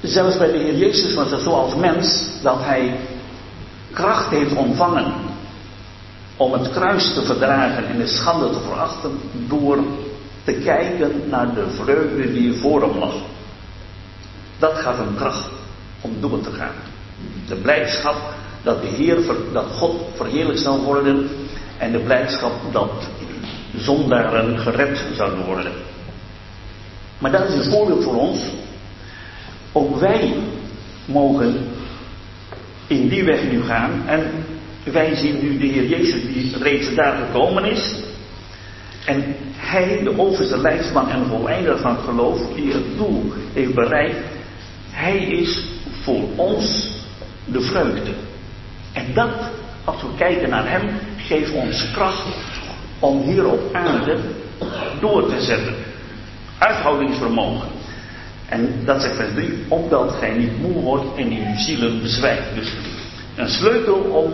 Zelfs 0.00 0.36
bij 0.38 0.52
de 0.52 0.58
Heer 0.58 0.76
Jezus 0.76 1.14
was 1.14 1.30
het 1.30 1.40
zo 1.40 1.50
als 1.50 1.74
mens 1.74 2.28
dat 2.42 2.64
hij 2.64 3.00
kracht 3.92 4.30
heeft 4.30 4.54
ontvangen 4.54 5.12
om 6.36 6.52
het 6.52 6.70
kruis 6.70 7.12
te 7.14 7.22
verdragen 7.22 7.86
en 7.86 7.98
de 7.98 8.06
schande 8.06 8.50
te 8.50 8.60
verachten 8.60 9.18
door 9.48 9.78
te 10.44 10.52
kijken 10.52 11.28
naar 11.28 11.54
de 11.54 11.70
vreugde 11.70 12.32
die 12.32 12.52
voor 12.52 12.80
hem 12.80 12.98
lag. 12.98 13.14
Dat 14.58 14.74
gaf 14.74 14.96
hem 14.96 15.16
kracht 15.16 15.50
om 16.00 16.16
door 16.20 16.40
te 16.40 16.50
gaan. 16.50 16.74
De 17.48 17.56
blijdschap 17.56 18.16
dat 18.62 18.80
de 18.80 18.86
Heer, 18.86 19.16
dat 19.52 19.66
God 19.66 20.00
verheerlijk 20.14 20.58
zal 20.58 20.80
worden 20.82 21.28
en 21.78 21.92
de 21.92 21.98
blijdschap 21.98 22.52
dat 22.72 22.90
zondaren 23.76 24.58
gered 24.58 25.04
zouden 25.16 25.44
worden. 25.44 25.72
Maar 27.18 27.30
dat 27.30 27.48
is 27.48 27.54
een 27.54 27.70
voorbeeld 27.70 28.04
voor 28.04 28.16
ons. 28.16 28.38
Ook 29.72 29.98
wij 29.98 30.34
mogen 31.04 31.68
in 32.86 33.08
die 33.08 33.24
weg 33.24 33.42
nu 33.50 33.62
gaan. 33.62 34.02
En 34.06 34.30
wij 34.84 35.14
zien 35.14 35.42
nu 35.42 35.58
de 35.58 35.66
Heer 35.66 35.86
Jezus 35.86 36.22
die 36.22 36.58
reeds 36.62 36.94
daar 36.94 37.16
gekomen 37.16 37.64
is. 37.64 37.94
En 39.04 39.34
hij, 39.56 40.00
de 40.02 40.18
overste 40.18 40.58
leidsman 40.58 41.08
en 41.08 41.26
voleinder 41.26 41.78
van 41.78 41.96
het 41.96 42.04
geloof, 42.04 42.54
die 42.54 42.72
het 42.72 42.96
doel 42.96 43.32
heeft 43.52 43.74
bereikt. 43.74 44.16
Hij 44.90 45.18
is 45.18 45.62
voor 46.02 46.22
ons 46.36 46.88
de 47.44 47.60
vreugde. 47.60 48.10
En 48.92 49.04
dat, 49.14 49.50
als 49.84 50.02
we 50.02 50.08
kijken 50.16 50.50
naar 50.50 50.70
hem, 50.70 50.90
geeft 51.16 51.52
ons 51.52 51.90
kracht 51.92 52.26
om 53.00 53.22
hier 53.22 53.46
op 53.46 53.74
aarde 53.74 54.18
door 55.00 55.28
te 55.28 55.40
zetten. 55.40 55.74
Uithoudingsvermogen. 56.58 57.68
En 58.48 58.82
dat 58.84 59.02
zegt 59.02 59.16
vers 59.16 59.32
3, 59.34 59.64
opdat 59.68 60.12
gij 60.12 60.30
niet 60.30 60.60
moe 60.60 60.82
wordt 60.82 61.16
en 61.16 61.30
in 61.30 61.46
uw 61.46 61.58
zielen 61.58 62.02
bezwijkt. 62.02 62.54
Dus 62.54 62.72
een 63.36 63.48
sleutel 63.48 63.94
om 63.94 64.32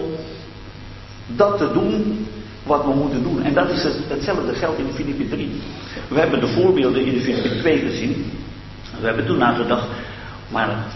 dat 1.26 1.58
te 1.58 1.72
doen 1.72 2.26
wat 2.62 2.84
we 2.84 2.94
moeten 2.94 3.22
doen. 3.22 3.42
En 3.42 3.54
dat 3.54 3.70
is 3.70 3.82
het, 3.82 3.96
hetzelfde 4.08 4.54
geldt 4.54 4.78
in 4.78 4.92
Filippi 4.94 5.28
3. 5.28 5.60
We 6.08 6.18
hebben 6.18 6.40
de 6.40 6.48
voorbeelden 6.48 7.04
in 7.04 7.20
Filippi 7.20 7.58
2 7.58 7.78
gezien. 7.78 8.32
We 9.00 9.06
hebben 9.06 9.26
toen 9.26 9.38
nagedacht, 9.38 9.86
maar 10.48 10.86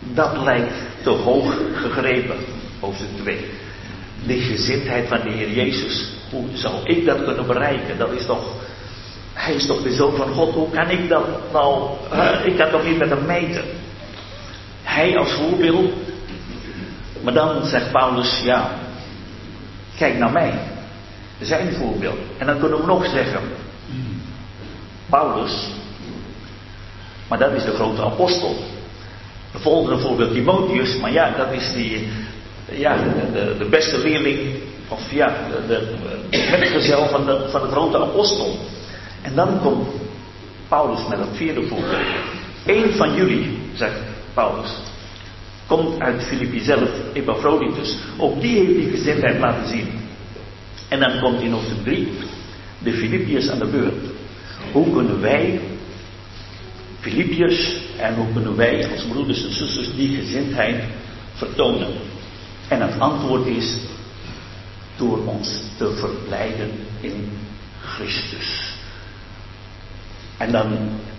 dat 0.00 0.42
lijkt 0.42 0.74
te 1.02 1.10
hoog 1.10 1.58
gegrepen, 1.74 2.36
hoofdstuk 2.80 3.08
2. 3.22 3.44
De 4.26 4.40
gezindheid 4.40 5.08
van 5.08 5.20
de 5.20 5.30
Heer 5.30 5.50
Jezus. 5.50 6.19
Hoe 6.30 6.44
zou 6.52 6.74
ik 6.84 7.06
dat 7.06 7.24
kunnen 7.24 7.46
bereiken? 7.46 7.98
Dat 7.98 8.10
is 8.10 8.26
toch. 8.26 8.44
Hij 9.32 9.54
is 9.54 9.66
toch 9.66 9.82
de 9.82 9.92
zoon 9.92 10.16
van 10.16 10.32
God. 10.32 10.54
Hoe 10.54 10.70
kan 10.70 10.90
ik 10.90 11.08
dat 11.08 11.26
nou. 11.52 11.90
ik 12.44 12.56
kan 12.56 12.70
toch 12.70 12.84
niet 12.84 12.98
met 12.98 13.08
hem 13.08 13.26
meten. 13.26 13.64
Hij 14.82 15.18
als 15.18 15.32
voorbeeld. 15.32 15.92
Maar 17.22 17.32
dan 17.32 17.64
zegt 17.64 17.92
Paulus, 17.92 18.40
ja. 18.44 18.70
Kijk 19.96 20.18
naar 20.18 20.32
mij. 20.32 20.58
Zijn 21.40 21.72
voorbeeld. 21.72 22.18
En 22.38 22.46
dan 22.46 22.58
kunnen 22.58 22.80
we 22.80 22.86
nog 22.86 23.06
zeggen. 23.06 23.40
Paulus. 25.08 25.68
Maar 27.28 27.38
dat 27.38 27.52
is 27.52 27.64
de 27.64 27.74
grote 27.74 28.02
apostel. 28.02 28.56
De 29.52 29.58
volgende 29.58 29.98
voorbeeld 29.98 30.32
Timotheus, 30.32 30.96
maar 30.96 31.12
ja, 31.12 31.30
dat 31.36 31.52
is 31.52 31.72
die, 31.72 32.08
ja, 32.70 32.96
de, 33.32 33.54
de 33.58 33.64
beste 33.64 33.98
leerling, 33.98 34.38
of 34.90 35.12
ja, 35.12 35.36
de, 35.66 35.96
de 36.30 36.56
metgezel 36.58 37.08
van 37.08 37.26
de, 37.26 37.48
de 37.52 37.58
grote 37.70 37.98
apostel. 37.98 38.58
En 39.22 39.34
dan 39.34 39.60
komt 39.60 39.88
Paulus 40.68 41.00
met 41.08 41.18
een 41.18 41.34
vierde 41.34 41.66
voorbeeld. 41.66 42.06
Eén 42.66 42.92
van 42.92 43.14
jullie, 43.14 43.58
zegt 43.74 44.00
Paulus, 44.34 44.70
komt 45.66 46.00
uit 46.00 46.22
Filippi 46.22 46.60
zelf, 46.60 46.90
Epaphroditus. 47.12 47.96
Ook 48.16 48.40
die 48.40 48.56
heeft 48.56 48.74
die 48.74 48.90
gezindheid 48.90 49.38
laten 49.38 49.68
zien. 49.68 49.88
En 50.88 51.00
dan 51.00 51.20
komt 51.20 51.40
in 51.40 51.52
hoofdstuk 51.52 51.84
3 51.84 52.08
de 52.78 52.92
Filippiërs 52.92 53.48
aan 53.48 53.58
de 53.58 53.66
beurt. 53.66 54.04
Hoe 54.72 54.92
kunnen 54.92 55.20
wij 55.20 55.60
Filippiërs 57.00 57.76
en 57.98 58.14
hoe 58.14 58.32
kunnen 58.32 58.56
wij 58.56 58.90
als 58.92 59.04
broeders 59.04 59.44
en 59.44 59.52
zusters 59.52 59.94
die 59.94 60.16
gezindheid 60.16 60.84
vertonen? 61.34 61.88
En 62.68 62.80
het 62.80 63.00
antwoord 63.00 63.46
is 63.46 63.76
door 65.00 65.26
ons 65.26 65.62
te 65.76 65.90
verblijden 65.96 66.70
in 67.00 67.28
Christus. 67.80 68.74
En 70.36 70.52
dan 70.52 70.78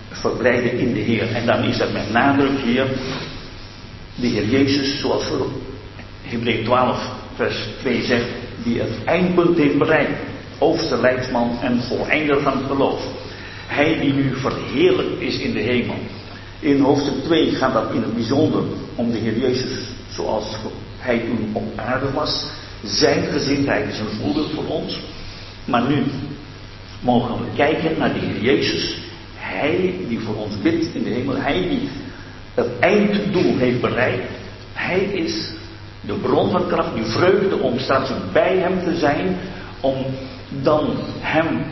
verblijden 0.09 0.79
in 0.79 0.93
de 0.93 0.99
Heer. 0.99 1.31
En 1.31 1.45
dan 1.45 1.63
is 1.63 1.77
dat 1.77 1.91
met 1.91 2.11
nadruk 2.11 2.59
hier 2.63 2.87
de 4.15 4.27
Heer 4.27 4.45
Jezus, 4.45 4.99
zoals 4.99 5.23
Hebreeën 6.21 6.63
12, 6.63 7.09
vers 7.35 7.67
2 7.79 8.03
zegt, 8.03 8.29
die 8.63 8.79
het 8.79 9.03
eindpunt 9.05 9.57
heeft 9.57 9.77
bereikt. 9.77 10.19
Overste 10.59 10.97
leidsman 10.97 11.57
en 11.61 11.81
voleinder 11.81 12.41
van 12.41 12.57
het 12.57 12.65
geloof. 12.67 13.01
Hij 13.67 13.99
die 13.99 14.13
nu 14.13 14.35
verheerlijk 14.35 15.19
is 15.19 15.37
in 15.37 15.53
de 15.53 15.59
hemel. 15.59 15.95
In 16.59 16.79
hoofdstuk 16.79 17.23
2 17.23 17.51
gaat 17.51 17.73
dat 17.73 17.91
in 17.93 18.01
het 18.01 18.13
bijzonder 18.13 18.63
om 18.95 19.11
de 19.11 19.17
Heer 19.17 19.37
Jezus 19.37 19.87
zoals 20.09 20.55
hij 20.97 21.19
toen 21.19 21.49
op 21.53 21.63
aarde 21.75 22.11
was. 22.11 22.45
Zijn 22.83 23.23
gezindheid 23.23 23.87
is 23.89 23.99
een 23.99 24.19
voorbeeld 24.21 24.51
voor 24.51 24.65
ons. 24.65 24.99
Maar 25.65 25.87
nu 25.87 26.03
mogen 26.99 27.37
we 27.37 27.45
kijken 27.55 27.97
naar 27.97 28.13
de 28.13 28.19
Heer 28.19 28.41
Jezus. 28.41 28.97
Hij 29.35 29.95
die 30.07 30.19
voor 30.19 30.35
ons 30.35 30.61
bidt 30.61 30.95
in 30.95 31.03
de 31.03 31.09
hemel. 31.09 31.35
Hij 31.35 31.67
die 31.69 31.89
het 32.53 32.79
einddoel 32.79 33.57
heeft 33.57 33.81
bereikt. 33.81 34.31
Hij 34.73 34.99
is 34.99 35.51
de 36.01 36.13
bron 36.13 36.51
van 36.51 36.67
kracht, 36.67 36.93
die 36.95 37.05
vreugde 37.05 37.57
om 37.57 37.79
straks 37.79 38.11
bij 38.33 38.57
hem 38.57 38.83
te 38.83 38.97
zijn. 38.97 39.37
Om 39.79 40.05
dan 40.61 40.95
hem 41.19 41.63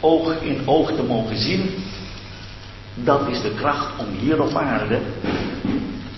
oog 0.00 0.42
in 0.42 0.58
oog 0.64 0.92
te 0.92 1.02
mogen 1.02 1.38
zien, 1.38 1.70
dat 2.94 3.28
is 3.28 3.42
de 3.42 3.54
kracht 3.54 3.98
om 3.98 4.06
hier 4.18 4.42
op 4.42 4.54
aarde 4.54 5.00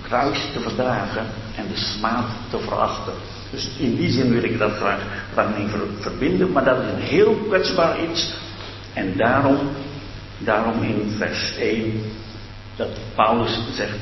kruis 0.09 0.39
te 0.53 0.61
verdragen 0.61 1.27
en 1.57 1.67
de 1.69 1.81
smaad 1.81 2.27
te 2.51 2.59
verachten. 2.59 3.13
Dus 3.51 3.69
in 3.79 3.97
die 3.97 4.11
zin 4.11 4.31
wil 4.31 4.43
ik 4.43 4.59
dat 4.59 4.73
graag, 4.73 5.01
graag 5.33 5.57
mee 5.57 5.67
verbinden, 6.01 6.53
maar 6.53 6.65
dat 6.65 6.79
is 6.79 6.93
een 6.93 7.01
heel 7.01 7.35
kwetsbaar 7.49 8.05
iets. 8.11 8.35
En 8.93 9.17
daarom, 9.17 9.59
daarom 10.39 10.83
in 10.83 11.15
vers 11.19 11.57
1, 11.57 12.03
dat 12.77 12.89
Paulus 13.15 13.59
zegt, 13.75 13.99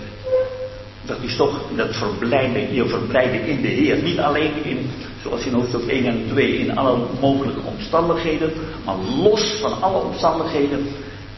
dat 1.07 1.17
is 1.21 1.37
toch 1.37 1.62
dat 1.77 1.97
verblijden, 1.97 2.75
je 2.75 2.87
verblijden 2.87 3.47
in 3.47 3.62
de 3.62 3.69
Heer. 3.69 4.03
Niet 4.03 4.19
alleen 4.19 4.64
in, 4.64 4.90
zoals 5.23 5.47
in 5.47 5.53
hoofdstuk 5.53 5.87
1 5.87 6.07
en 6.07 6.25
2, 6.29 6.59
in 6.59 6.77
alle 6.77 7.07
mogelijke 7.21 7.61
omstandigheden, 7.61 8.53
maar 8.85 8.97
los 8.97 9.59
van 9.61 9.83
alle 9.83 10.03
omstandigheden, 10.03 10.87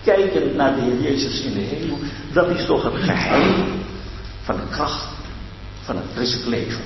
kijken 0.05 0.57
naar 0.57 0.75
de 0.75 0.81
Heer 0.81 1.01
Jezus 1.01 1.41
in 1.41 1.55
de 1.55 1.61
hemel. 1.61 1.99
Dat 2.33 2.49
is 2.49 2.67
toch 2.67 2.83
het 2.83 3.03
geheim 3.03 3.85
van 4.47 4.57
de 4.57 4.69
kracht 4.71 5.09
van 5.83 5.97
het 5.97 6.05
christelijk 6.15 6.49
leven. 6.49 6.85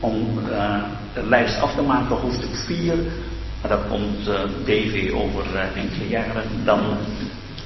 Om 0.00 0.38
uh, 0.38 0.82
de 1.14 1.22
lijst 1.22 1.60
af 1.60 1.74
te 1.74 1.82
maken, 1.82 2.16
hoofdstuk 2.16 2.54
4, 2.54 2.94
maar 3.60 3.70
dat 3.70 3.88
komt 3.88 4.28
uh, 4.28 4.40
DV 4.64 5.12
over 5.12 5.44
uh, 5.54 5.76
enkele 5.76 6.08
jaren, 6.08 6.44
dan 6.64 6.80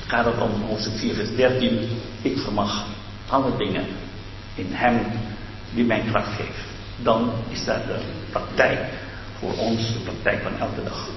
gaat 0.07 0.25
het 0.25 0.41
om 0.41 0.63
hoofdstuk 0.69 0.99
4, 0.99 1.15
vers 1.15 1.37
13. 1.37 1.89
Ik 2.23 2.39
vermag 2.39 2.87
alle 3.29 3.57
dingen 3.57 3.85
in 4.55 4.69
Hem 4.71 5.01
die 5.75 5.85
mij 5.85 6.03
kracht 6.11 6.35
geeft. 6.37 6.69
Dan 7.03 7.31
is 7.49 7.65
dat 7.65 7.87
de 7.87 7.99
praktijk 8.31 8.79
voor 9.39 9.53
ons, 9.57 9.93
de 9.93 9.99
praktijk 9.99 10.43
van 10.43 10.53
elke 10.59 10.83
dag. 10.85 11.09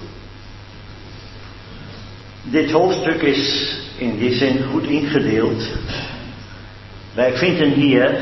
Dit 2.44 2.72
hoofdstuk 2.72 3.22
is 3.22 3.76
in 3.98 4.18
die 4.18 4.34
zin 4.34 4.64
goed 4.72 4.84
ingedeeld. 4.84 5.64
Wij 7.14 7.38
vinden 7.38 7.72
hier, 7.72 8.18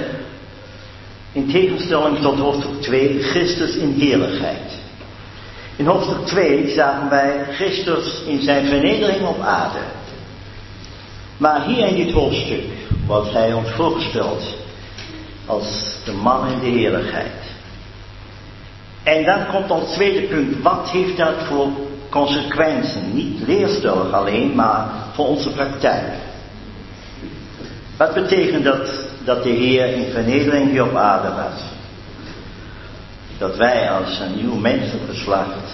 in 1.32 1.52
tegenstelling 1.52 2.18
tot 2.18 2.40
hoofdstuk 2.40 2.82
2, 2.82 3.24
Christus 3.24 3.76
in 3.76 3.94
heerlijkheid. 4.00 4.80
In 5.76 5.86
hoofdstuk 5.86 6.26
2 6.26 6.70
zagen 6.70 7.10
wij 7.10 7.46
Christus 7.52 8.22
in 8.26 8.42
zijn 8.42 8.66
vernedering 8.66 9.28
op 9.28 9.40
aarde. 9.40 9.80
Maar 11.38 11.66
hier 11.66 11.88
in 11.88 11.96
dit 11.96 12.12
hoofdstuk 12.12 12.64
wordt 13.06 13.34
hij 13.34 13.54
ons 13.54 13.70
voorgesteld 13.70 14.56
als 15.46 15.98
de 16.06 16.12
man 16.12 16.48
in 16.48 16.60
de 16.60 16.80
heerlijkheid. 16.80 17.32
En 19.04 19.26
dan 19.26 19.48
komt 19.48 19.72
ons 19.72 19.94
tweede 19.94 20.28
punt. 20.28 20.62
Wat 20.62 20.90
heeft 20.90 21.18
dat 21.18 21.36
voor 21.44 21.68
consequenties? 22.10 22.96
Niet 23.14 23.40
leerstellig 23.48 24.12
alleen, 24.12 24.56
maar 24.56 24.92
voor 25.14 25.28
onze 25.28 25.50
praktijk. 25.50 26.14
Wat 28.02 28.14
betekent 28.14 28.64
dat 28.64 28.90
dat 29.24 29.44
de 29.44 29.50
Heer 29.50 29.86
in 29.86 30.12
vernedering 30.12 30.70
hier 30.70 30.84
op 30.84 30.96
aarde 30.96 31.30
was? 31.30 31.62
Dat 33.38 33.58
wij 33.58 33.90
als 33.92 34.20
een 34.20 34.36
nieuw 34.36 34.56
mensengeslacht 34.56 35.74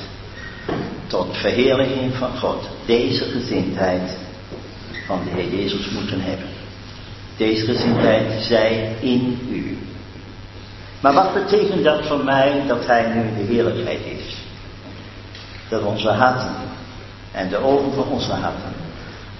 tot 1.07 1.37
verheerlijking 1.37 2.13
van 2.13 2.37
God 2.37 2.69
deze 2.85 3.23
gezindheid 3.23 4.17
van 5.05 5.21
de 5.23 5.29
Heer 5.29 5.59
Jezus 5.59 5.89
moeten 5.89 6.21
hebben. 6.21 6.47
Deze 7.37 7.65
gezindheid 7.65 8.43
zij 8.43 8.95
in 8.99 9.39
u. 9.51 9.77
Maar 10.99 11.13
wat 11.13 11.33
betekent 11.33 11.83
dat 11.83 12.05
voor 12.05 12.23
mij 12.23 12.63
dat 12.67 12.85
Hij 12.85 13.13
nu 13.13 13.35
de 13.37 13.53
heerlijkheid 13.53 14.05
is? 14.05 14.37
Dat 15.69 15.83
onze 15.83 16.09
harten 16.09 16.55
en 17.31 17.49
de 17.49 17.57
ogen 17.57 17.93
van 17.93 18.07
onze 18.07 18.31
harten 18.31 18.73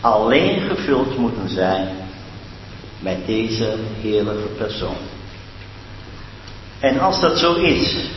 alleen 0.02 0.62
gevuld 0.62 1.17
moeten 1.17 1.50
zijn 1.50 1.88
met 3.00 3.26
deze 3.26 3.76
heerlijke 4.02 4.48
persoon. 4.58 4.98
En 6.80 7.00
als 7.00 7.22
dat 7.22 7.40
zo 7.40 7.54
is, 7.54 8.10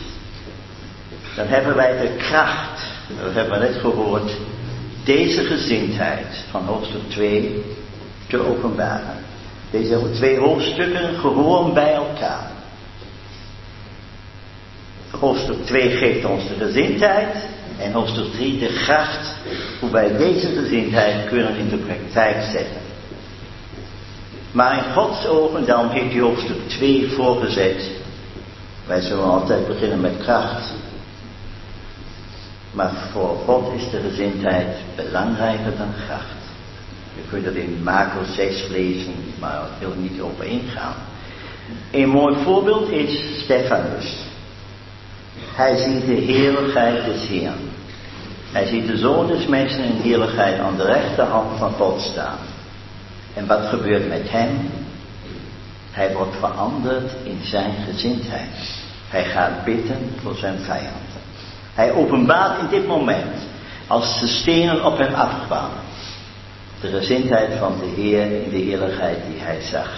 dan 1.37 1.47
hebben 1.47 1.77
wij 1.77 2.01
de 2.01 2.17
kracht, 2.17 2.83
dat 3.23 3.35
hebben 3.35 3.61
we 3.61 3.67
net 3.67 3.77
gehoord, 3.77 4.37
deze 5.05 5.45
gezindheid 5.45 6.45
van 6.51 6.65
hoofdstuk 6.65 7.11
2 7.11 7.65
te 8.27 8.47
openbaren. 8.47 9.17
Deze 9.71 10.11
twee 10.13 10.39
hoofdstukken 10.39 11.19
gewoon 11.19 11.75
bij 11.75 11.93
elkaar. 11.93 12.51
Hoofdstuk 15.11 15.67
2 15.67 15.91
geeft 15.91 16.25
ons 16.25 16.49
de 16.49 16.65
gezindheid 16.65 17.37
en 17.79 17.93
hoofdstuk 17.93 18.33
3 18.33 18.59
de 18.59 18.81
kracht 18.85 19.35
hoe 19.81 19.91
wij 19.91 20.17
deze 20.17 20.49
gezindheid 20.49 21.29
kunnen 21.29 21.57
in 21.57 21.69
de 21.69 21.77
praktijk 21.77 22.43
zetten. 22.53 22.90
Maar 24.53 24.77
in 24.77 24.93
Gods 24.93 25.27
ogen, 25.27 25.67
dan 25.67 25.89
heeft 25.89 26.13
hij 26.13 26.21
hoofdstuk 26.21 26.69
2 26.69 27.11
voorgezet. 27.11 27.91
Wij 28.87 29.01
zullen 29.01 29.25
altijd 29.25 29.67
beginnen 29.67 30.01
met 30.01 30.17
kracht. 30.19 30.73
Maar 32.73 32.91
voor 33.13 33.37
God 33.45 33.73
is 33.77 33.91
de 33.91 34.01
gezindheid 34.09 34.77
belangrijker 34.97 35.77
dan 35.77 35.93
kracht. 36.07 36.41
Je 37.15 37.23
kunt 37.31 37.45
het 37.45 37.55
in 37.55 37.81
Marcus 37.83 38.35
6 38.35 38.67
lezen, 38.69 39.15
maar 39.39 39.63
ik 39.63 39.87
wil 39.87 39.95
niet 39.97 40.21
over 40.21 40.45
ingaan. 40.45 40.95
Een 41.91 42.09
mooi 42.09 42.37
voorbeeld 42.45 42.91
is 42.91 43.43
Stefanus. 43.43 44.17
Hij 45.55 45.77
ziet 45.77 46.07
de 46.07 46.33
heerlijkheid 46.33 47.05
des 47.05 47.29
Heeren. 47.29 47.71
Hij 48.53 48.67
ziet 48.67 48.87
de 48.87 48.97
Zoon 48.97 49.27
des 49.27 49.47
Mensen 49.47 49.85
in 49.85 50.01
heerlijkheid 50.01 50.59
aan 50.59 50.77
de 50.77 50.85
rechterhand 50.85 51.59
van 51.59 51.73
God 51.73 52.01
staan. 52.01 52.39
En 53.35 53.47
wat 53.47 53.67
gebeurt 53.67 54.09
met 54.09 54.31
hem? 54.31 54.71
Hij 55.91 56.13
wordt 56.13 56.37
veranderd 56.37 57.13
in 57.25 57.41
zijn 57.43 57.75
gezindheid. 57.85 58.79
Hij 59.09 59.25
gaat 59.25 59.65
bidden 59.65 60.11
voor 60.23 60.37
zijn 60.37 60.59
vijanden. 60.59 61.21
Hij 61.75 61.93
openbaart 61.93 62.61
in 62.61 62.69
dit 62.69 62.87
moment, 62.87 63.37
als 63.87 64.21
de 64.21 64.27
stenen 64.27 64.85
op 64.85 64.99
hem 64.99 65.15
afkwamen, 65.15 65.83
de 66.81 66.89
gezindheid 66.89 67.59
van 67.59 67.79
de 67.81 68.03
Heer 68.03 68.43
in 68.43 68.51
de 68.51 68.57
heerlijkheid 68.57 69.19
die 69.31 69.41
hij 69.41 69.61
zag. 69.61 69.91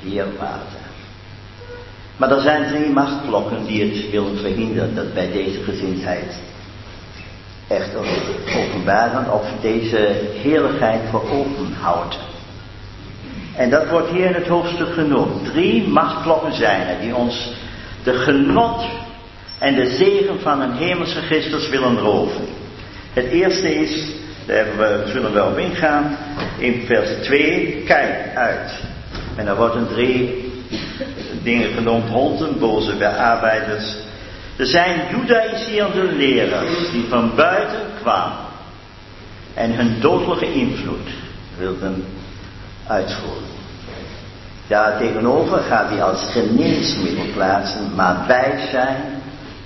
Hier 0.00 0.26
water. 0.38 0.84
Maar 2.16 2.30
er 2.30 2.40
zijn 2.40 2.68
drie 2.68 2.88
machtblokken 2.88 3.66
die 3.66 3.84
het 3.84 4.10
willen 4.10 4.38
verhinderen 4.38 4.94
dat 4.94 5.14
bij 5.14 5.32
deze 5.32 5.62
gezindheid 5.62 6.38
echt 7.68 7.90
openbaren 8.56 9.32
of 9.32 9.46
deze 9.60 10.30
heerlijkheid 10.42 11.00
voor 11.10 11.30
open 11.30 11.72
houdt. 11.80 12.18
En 13.56 13.70
dat 13.70 13.88
wordt 13.88 14.10
hier 14.10 14.26
in 14.26 14.34
het 14.34 14.46
hoofdstuk 14.46 14.92
genoemd. 14.92 15.44
Drie 15.44 15.88
machtblokken 15.88 16.54
zijn 16.54 16.86
er 16.86 17.00
die 17.00 17.14
ons 17.14 17.52
de 18.02 18.12
genot 18.12 18.84
en 19.58 19.74
de 19.74 19.96
zegen 19.96 20.40
van 20.40 20.60
een 20.60 20.72
hemelse 20.72 21.20
Christus 21.20 21.68
willen 21.68 21.98
roven. 21.98 22.44
Het 23.12 23.24
eerste 23.24 23.74
is, 23.74 24.12
daar 24.46 24.66
zullen 25.06 25.32
we 25.32 25.44
op 25.44 25.58
ingaan, 25.58 26.16
in 26.58 26.82
vers 26.86 27.10
2, 27.22 27.82
kijk 27.86 28.36
uit. 28.36 28.80
En 29.36 29.46
er 29.46 29.56
worden 29.56 29.88
drie 29.88 30.44
dingen 31.42 31.72
genoemd, 31.72 32.08
honden, 32.08 32.58
boze 32.58 33.16
arbeiders. 33.16 33.96
Er 34.56 34.66
zijn 34.66 35.00
judaïserende 35.10 36.12
leraars 36.12 36.90
die 36.92 37.04
van 37.08 37.32
buiten 37.36 37.80
kwamen 38.00 38.36
en 39.54 39.74
hun 39.74 40.00
dodelijke 40.00 40.52
invloed 40.52 41.08
wilden 41.58 42.04
uitvoeren. 42.86 43.54
Daar 44.66 44.98
tegenover 44.98 45.58
gaat 45.58 45.88
hij 45.88 46.02
als 46.02 46.30
geneesmiddel 46.32 47.24
plaatsen, 47.34 47.94
maar 47.94 48.24
wij 48.26 48.68
zijn 48.70 48.96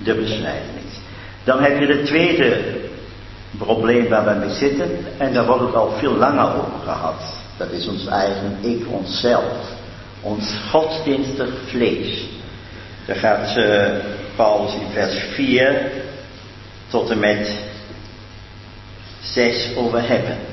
de 0.03 0.15
besnijdenis. 0.15 0.99
Dan 1.43 1.63
heb 1.63 1.79
je 1.79 1.85
het 1.85 2.05
tweede 2.05 2.79
probleem 3.57 4.09
waar 4.09 4.25
we 4.25 4.45
mee 4.45 4.55
zitten, 4.55 4.89
en 5.17 5.33
daar 5.33 5.45
wordt 5.45 5.63
het 5.63 5.75
al 5.75 5.91
veel 5.91 6.15
langer 6.15 6.45
over 6.45 6.79
gehad. 6.83 7.23
Dat 7.57 7.71
is 7.71 7.87
ons 7.87 8.07
eigen 8.07 8.57
ik, 8.61 8.85
onszelf, 8.87 9.69
ons 10.21 10.55
godsdienstig 10.69 11.49
vlees. 11.65 12.25
Daar 13.05 13.15
gaat 13.15 13.57
uh, 13.57 13.87
Paulus 14.35 14.73
in 14.73 14.87
vers 14.93 15.15
4 15.33 15.91
tot 16.87 17.09
en 17.09 17.19
met 17.19 17.51
6 19.21 19.75
over 19.75 20.07
hebben. 20.07 20.50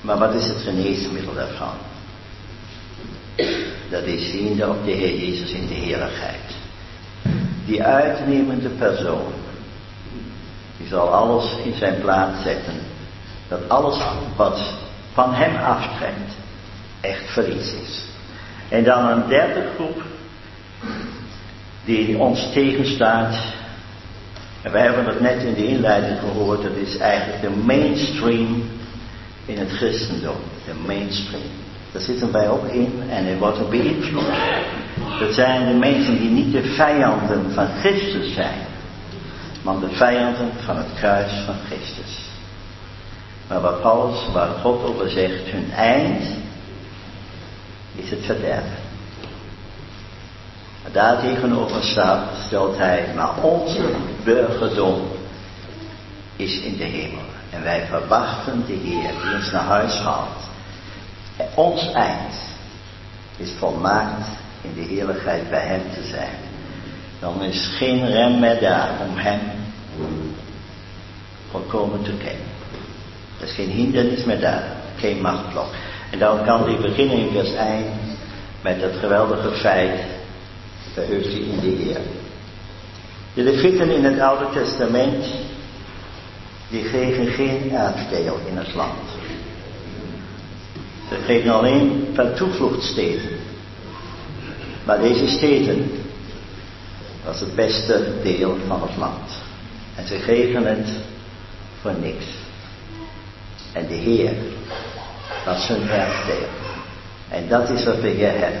Maar 0.00 0.18
wat 0.18 0.34
is 0.34 0.46
het 0.46 0.60
geneesmiddel 0.62 1.34
daarvan? 1.34 1.74
Dat 3.90 4.02
is 4.04 4.30
ziende 4.30 4.68
op 4.68 4.84
de 4.84 4.90
Heer 4.90 5.18
Jezus 5.18 5.50
in 5.50 5.66
de 5.66 5.74
heerlijkheid. 5.74 6.56
Die 7.64 7.82
uitnemende 7.82 8.68
persoon, 8.68 9.32
die 10.76 10.88
zal 10.88 11.08
alles 11.08 11.56
in 11.64 11.74
zijn 11.74 12.00
plaats 12.00 12.42
zetten. 12.42 12.74
Dat 13.48 13.68
alles 13.68 14.02
wat 14.36 14.74
van 15.12 15.34
hem 15.34 15.56
aftrekt, 15.56 16.32
echt 17.00 17.30
verlies 17.30 17.72
is. 17.72 18.04
En 18.68 18.84
dan 18.84 19.06
een 19.06 19.28
derde 19.28 19.68
groep, 19.74 20.02
die 21.84 22.18
ons 22.18 22.52
tegenstaat. 22.52 23.36
En 24.62 24.72
wij 24.72 24.82
hebben 24.82 25.04
het 25.04 25.20
net 25.20 25.42
in 25.42 25.54
de 25.54 25.66
inleiding 25.66 26.18
gehoord, 26.18 26.62
dat 26.62 26.76
is 26.76 26.96
eigenlijk 26.96 27.40
de 27.40 27.50
mainstream 27.50 28.62
in 29.48 29.58
het 29.58 29.70
christendom. 29.70 30.36
De 30.64 30.74
mainstream. 30.86 31.50
Daar 31.92 32.02
zitten 32.02 32.32
wij 32.32 32.48
ook 32.48 32.66
in 32.66 33.02
en 33.08 33.26
er 33.26 33.38
wordt 33.38 33.58
ook 33.58 33.70
beïnvloed. 33.70 34.26
Dat 35.20 35.34
zijn 35.34 35.66
de 35.66 35.78
mensen 35.78 36.18
die 36.18 36.30
niet 36.30 36.52
de 36.52 36.62
vijanden 36.62 37.52
van 37.52 37.68
Christus 37.80 38.34
zijn, 38.34 38.66
maar 39.62 39.80
de 39.80 39.90
vijanden 39.90 40.50
van 40.64 40.76
het 40.76 40.94
kruis 40.94 41.32
van 41.46 41.54
Christus. 41.66 42.26
Maar 43.48 43.60
wat 43.60 43.80
Paulus, 43.80 44.18
waar 44.32 44.48
God 44.48 44.84
over 44.84 45.10
zegt, 45.10 45.50
hun 45.50 45.70
eind 45.72 46.22
is 47.94 48.10
het 48.10 48.24
verderven. 48.24 48.86
Daar 50.92 51.20
tegenover 51.20 51.82
staat, 51.82 52.28
stelt 52.46 52.76
hij, 52.76 53.12
maar 53.16 53.42
onze 53.42 53.90
burgerdom 54.24 55.00
is 56.36 56.60
in 56.60 56.76
de 56.76 56.84
hemel. 56.84 57.27
En 57.50 57.62
wij 57.62 57.86
verwachten 57.86 58.66
de 58.66 58.72
Heer 58.72 59.10
die 59.22 59.34
ons 59.34 59.50
naar 59.50 59.64
huis 59.64 59.94
haalt. 59.98 60.48
Ons 61.54 61.92
eind 61.92 62.34
is 63.36 63.52
volmaakt 63.58 64.26
in 64.62 64.74
de 64.74 64.94
heerlijkheid 64.94 65.50
bij 65.50 65.66
Hem 65.66 65.82
te 65.94 66.02
zijn. 66.02 66.36
Dan 67.20 67.42
is 67.42 67.66
geen 67.76 68.10
rem 68.10 68.40
meer 68.40 68.60
daar 68.60 68.90
om 69.08 69.16
Hem 69.16 69.40
volkomen 71.50 72.02
te 72.02 72.12
kennen. 72.12 72.46
Er 73.40 73.46
is 73.46 73.54
geen 73.54 73.70
hindernis 73.70 74.24
meer 74.24 74.40
daar, 74.40 74.62
geen 74.96 75.20
machtblok. 75.20 75.68
En 76.10 76.18
dan 76.18 76.44
kan 76.44 76.62
hij 76.62 76.76
beginnen 76.76 77.18
in 77.18 77.30
vers 77.32 77.54
1 77.54 77.84
met 78.62 78.80
dat 78.80 78.92
geweldige 79.00 79.50
feit, 79.50 80.00
verheugt 80.92 81.26
hij 81.26 81.40
in 81.40 81.60
de 81.60 81.66
Heer. 81.66 82.00
De 83.34 83.42
Levieten 83.42 83.90
in 83.90 84.04
het 84.04 84.20
Oude 84.20 84.46
Testament, 84.52 85.24
die 86.68 86.82
kregen 86.82 87.26
geen 87.26 87.72
erfdeel 87.72 88.38
in 88.46 88.56
het 88.56 88.74
land. 88.74 89.08
Ze 91.08 91.16
kregen 91.24 91.50
alleen 91.50 92.08
per 92.14 92.34
toevluchtsteden. 92.34 93.30
Maar 94.84 94.98
deze 94.98 95.26
steden 95.26 95.90
was 97.24 97.40
het 97.40 97.54
beste 97.54 98.12
deel 98.22 98.56
van 98.66 98.82
het 98.82 98.96
land. 98.96 99.30
En 99.94 100.06
ze 100.06 100.18
kregen 100.18 100.66
het 100.66 100.88
voor 101.80 101.94
niks. 102.00 102.24
En 103.72 103.86
de 103.86 103.94
Heer 103.94 104.32
was 105.44 105.68
hun 105.68 105.88
erfdeel. 105.90 106.48
En 107.28 107.48
dat 107.48 107.70
is 107.70 107.84
wat 107.84 108.00
we 108.00 108.08
hier 108.08 108.30
hebben. 108.30 108.60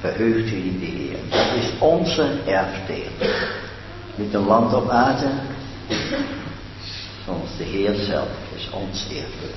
Verheugt 0.00 0.50
u 0.50 0.56
in 0.56 0.78
de 0.80 0.86
Heer. 0.86 1.16
Dat 1.28 1.62
is 1.62 1.70
onze 1.78 2.30
erfdeel. 2.46 3.28
Niet 4.14 4.34
een 4.34 4.46
land 4.46 4.74
op 4.74 4.90
aarde, 4.90 5.26
zoals 7.24 7.56
de 7.58 7.64
Heer 7.64 7.94
zelf 7.94 8.28
is 8.56 8.70
ons 8.70 9.02
erfdeel. 9.02 9.56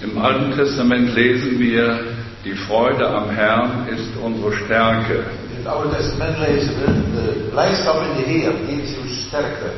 Im 0.00 0.18
Alten 0.18 0.56
Testament 0.56 1.14
lesen 1.14 1.58
wir, 1.58 2.00
die 2.44 2.54
Freude 2.54 3.06
am 3.06 3.30
Herrn 3.30 3.88
ist 3.88 4.16
unsere 4.22 4.52
Stärke. 4.52 5.24
In 5.50 5.56
het 5.56 5.66
Oude 5.66 5.96
Testament 5.96 6.38
lezen 6.38 6.74
we, 6.74 6.92
de 7.14 7.48
blijdschap 7.50 8.02
in 8.02 8.16
de 8.16 8.30
Heer, 8.30 8.52
die 8.66 8.82
is 8.82 8.96
uw 8.96 9.08
sterkte. 9.08 9.70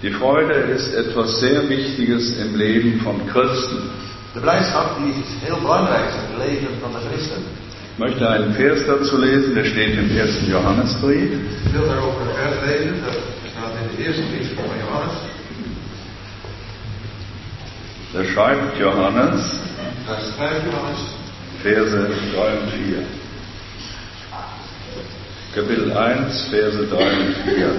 Die 0.00 0.12
Freude 0.12 0.54
ist 0.54 0.94
etwas 0.94 1.38
sehr 1.38 1.68
Wichtiges 1.68 2.36
im 2.38 2.54
Leben 2.54 3.00
von 3.00 3.20
Christen. 3.28 3.90
De 4.32 4.40
blijdschap 4.40 4.96
die 4.98 5.12
is 5.12 5.30
heel 5.40 5.58
belangrijk 5.60 6.12
in 6.12 6.40
het 6.40 6.48
leven 6.48 6.68
van 6.80 6.92
de 6.92 7.08
christen. 7.08 7.42
Ich 7.96 8.00
möchte 8.00 8.28
einen 8.28 8.52
Vers 8.52 8.80
dazu 8.86 9.16
lesen, 9.16 9.54
der 9.54 9.64
steht 9.64 9.96
im 9.98 10.14
ersten 10.14 10.50
Johannesbrief. 10.50 11.32
Ik 11.32 11.72
wil 11.72 11.86
daarover 11.86 12.20
een 12.20 12.34
vers 12.34 12.56
lezen, 12.66 12.94
dat 13.04 13.14
staat 13.50 13.72
in 13.80 13.96
de 13.96 14.04
eerste 14.04 14.22
brief 14.22 14.54
van 14.54 14.64
Johannes. 14.78 15.16
Da 18.12 18.24
schreibt 18.24 18.78
Johannes, 18.78 19.42
Daar 20.06 20.20
schrijft 20.20 20.64
Johannes, 20.64 21.00
Verse 21.62 22.06
3 22.32 22.58
und 22.58 22.70
4. 22.70 23.02
Kapitel 25.54 25.92
1, 25.92 26.48
Verse 26.50 26.88
3 26.88 26.96
und 26.98 27.34
4. 27.44 27.70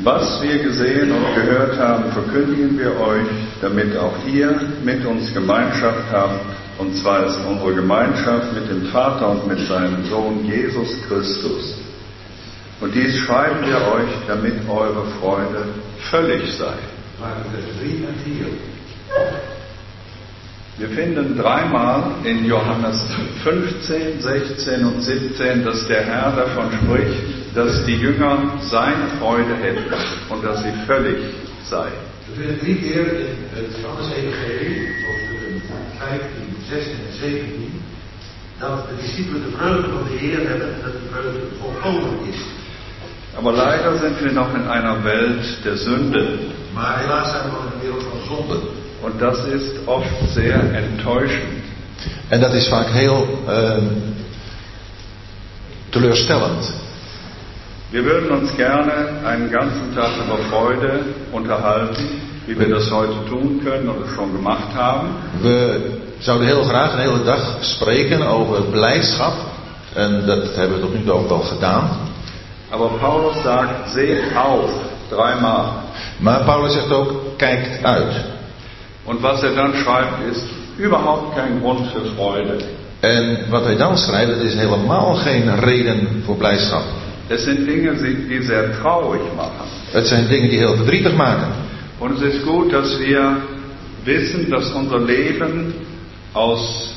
Was 0.00 0.40
wir 0.42 0.58
gesehen 0.58 1.10
und 1.10 1.34
gehört 1.34 1.76
haben, 1.76 2.12
verkündigen 2.12 2.78
wir 2.78 3.00
euch, 3.00 3.26
damit 3.60 3.96
auch 3.96 4.14
ihr 4.26 4.60
mit 4.84 5.04
uns 5.04 5.32
Gemeinschaft 5.34 6.04
habt. 6.12 6.40
Und 6.78 6.94
zwar 6.96 7.26
ist 7.26 7.38
unsere 7.48 7.74
Gemeinschaft 7.74 8.52
mit 8.52 8.70
dem 8.70 8.86
Vater 8.92 9.30
und 9.30 9.48
mit 9.48 9.58
seinem 9.66 10.04
Sohn 10.04 10.44
Jesus 10.44 10.88
Christus. 11.08 11.78
Und 12.80 12.94
dies 12.94 13.16
schreiben 13.18 13.66
wir 13.66 13.76
euch, 13.92 14.10
damit 14.28 14.54
eure 14.68 15.04
Freude 15.20 15.64
völlig 16.10 16.52
sei. 16.56 16.78
Maar 17.18 17.34
vers 17.50 17.64
3 17.80 18.06
en 18.06 18.14
4. 18.24 18.46
Wir 20.78 20.88
finden 20.90 21.36
dreimal 21.36 22.04
in 22.22 22.46
Johannes 22.46 23.04
15, 23.42 24.20
16 24.20 24.84
und 24.84 25.02
17, 25.02 25.64
dass 25.64 25.88
der 25.88 26.04
Herr 26.04 26.30
davon 26.36 26.70
spricht, 26.70 27.56
dass 27.56 27.84
die 27.84 27.96
Jünger 27.96 28.38
seine 28.60 29.08
Freude 29.18 29.56
hätten 29.56 29.92
und 30.28 30.44
dass 30.44 30.62
sie 30.62 30.72
völlig 30.86 31.16
sei. 31.68 31.88
We 32.28 32.42
vinden 32.42 32.60
drie 32.60 32.74
keer 32.76 33.00
in 33.00 33.26
het 33.54 33.74
Johannes-evangelie, 33.82 34.86
hoofdstukken 35.02 35.62
15, 35.98 36.22
16 36.70 36.92
en 36.92 37.18
17, 37.18 37.82
dat 38.60 38.88
de 38.88 39.02
discipelen 39.02 39.42
de 39.42 39.56
vreugde 39.56 39.88
van 39.88 40.04
de 40.04 40.16
Heer 40.18 40.48
hebben 40.48 40.74
en 40.74 40.80
dat 40.84 40.92
die 40.92 41.08
vreugde 41.10 41.40
volkomen 41.60 42.28
is. 42.30 42.40
Aber 43.36 43.52
leider 43.52 43.98
sind 43.98 44.20
wir 44.20 44.32
noch 44.32 44.54
in 44.54 44.68
einer 44.68 45.02
Welt 45.02 45.64
der 45.64 45.76
Sünde. 45.76 46.38
Maar 46.74 46.98
helaas 46.98 47.30
zijn 47.30 47.42
we 47.42 47.50
nog 47.50 47.64
in 47.64 47.72
een 47.72 47.80
wereld 47.80 48.02
van 48.02 48.36
zonde. 48.36 48.77
Und 49.02 49.20
das 49.20 49.46
ist 49.46 49.86
oft 49.86 50.34
sehr 50.34 50.60
enttäuschend. 50.74 51.62
En 52.28 52.40
dat 52.40 52.54
is 52.54 52.68
vaak 52.68 52.88
heel 52.92 53.26
ehm, 53.48 54.14
teleurstellend. 55.90 56.72
Wir 57.90 58.04
würden 58.04 58.30
uns 58.30 58.54
gerne 58.56 58.92
einen 59.24 59.50
ganzen 59.50 59.94
Tag 59.94 60.10
über 60.26 60.38
Freude 60.50 61.00
unterhalten, 61.32 62.04
wie 62.46 62.58
wir 62.58 62.68
das 62.68 62.90
heute 62.90 63.24
tun 63.28 63.60
können 63.64 63.88
oder 63.88 64.06
schon 64.14 64.32
gemacht 64.32 64.74
haben. 64.74 65.08
We 65.42 65.80
zouden 66.18 66.46
heel 66.46 66.62
graag 66.62 66.92
een 66.92 67.00
hele 67.00 67.24
dag 67.24 67.58
spreken 67.60 68.22
over 68.22 68.62
blijdschap. 68.62 69.34
En 69.94 70.26
dat 70.26 70.54
hebben 70.56 70.76
we 70.76 70.82
tot 70.82 70.94
nu 70.94 71.04
toe 71.04 71.12
ook 71.12 71.28
wel 71.28 71.38
gedaan. 71.38 71.90
Aber 72.70 72.88
Paulus 72.98 73.42
sagt, 73.42 73.90
seht 73.90 74.36
auf, 74.36 74.70
dreimal. 75.08 75.72
Maar 76.18 76.44
Paulus 76.44 76.72
zegt 76.72 76.92
ook, 76.92 77.12
kijkt 77.36 77.84
uit. 77.84 78.37
Und 79.08 79.22
was 79.22 79.42
er 79.42 79.54
dann 79.54 79.74
schreibt, 79.74 80.26
ist 80.30 80.44
überhaupt 80.76 81.34
kein 81.34 81.60
Grund 81.60 81.86
für 81.92 82.04
Freude. 82.14 82.58
En 83.00 83.38
wat 83.50 83.64
hij 83.64 83.76
dan 83.76 83.98
schrijft, 83.98 84.30
dat 84.30 84.40
is 84.40 84.54
helemaal 84.54 85.14
geen 85.14 85.60
reden 85.60 86.22
voor 86.24 86.36
blijdschap. 86.36 86.82
Es 87.28 87.42
sind 87.42 87.66
Dinge, 87.66 87.94
die 88.02 88.26
die 88.28 88.42
sehr 88.42 88.78
traurig 88.80 89.20
machen. 89.36 89.66
Het 89.90 90.06
zijn 90.06 90.28
dingen 90.28 90.48
die 90.48 90.58
heel 90.58 90.76
verdrietig 90.76 91.14
maken. 91.16 91.52
Und 91.98 92.22
es 92.22 92.34
ist 92.34 92.44
gut, 92.44 92.72
dass 92.72 92.98
wir 92.98 93.36
wissen, 94.04 94.50
dass 94.50 94.72
unser 94.72 94.98
Leben 94.98 95.74
aus 96.32 96.92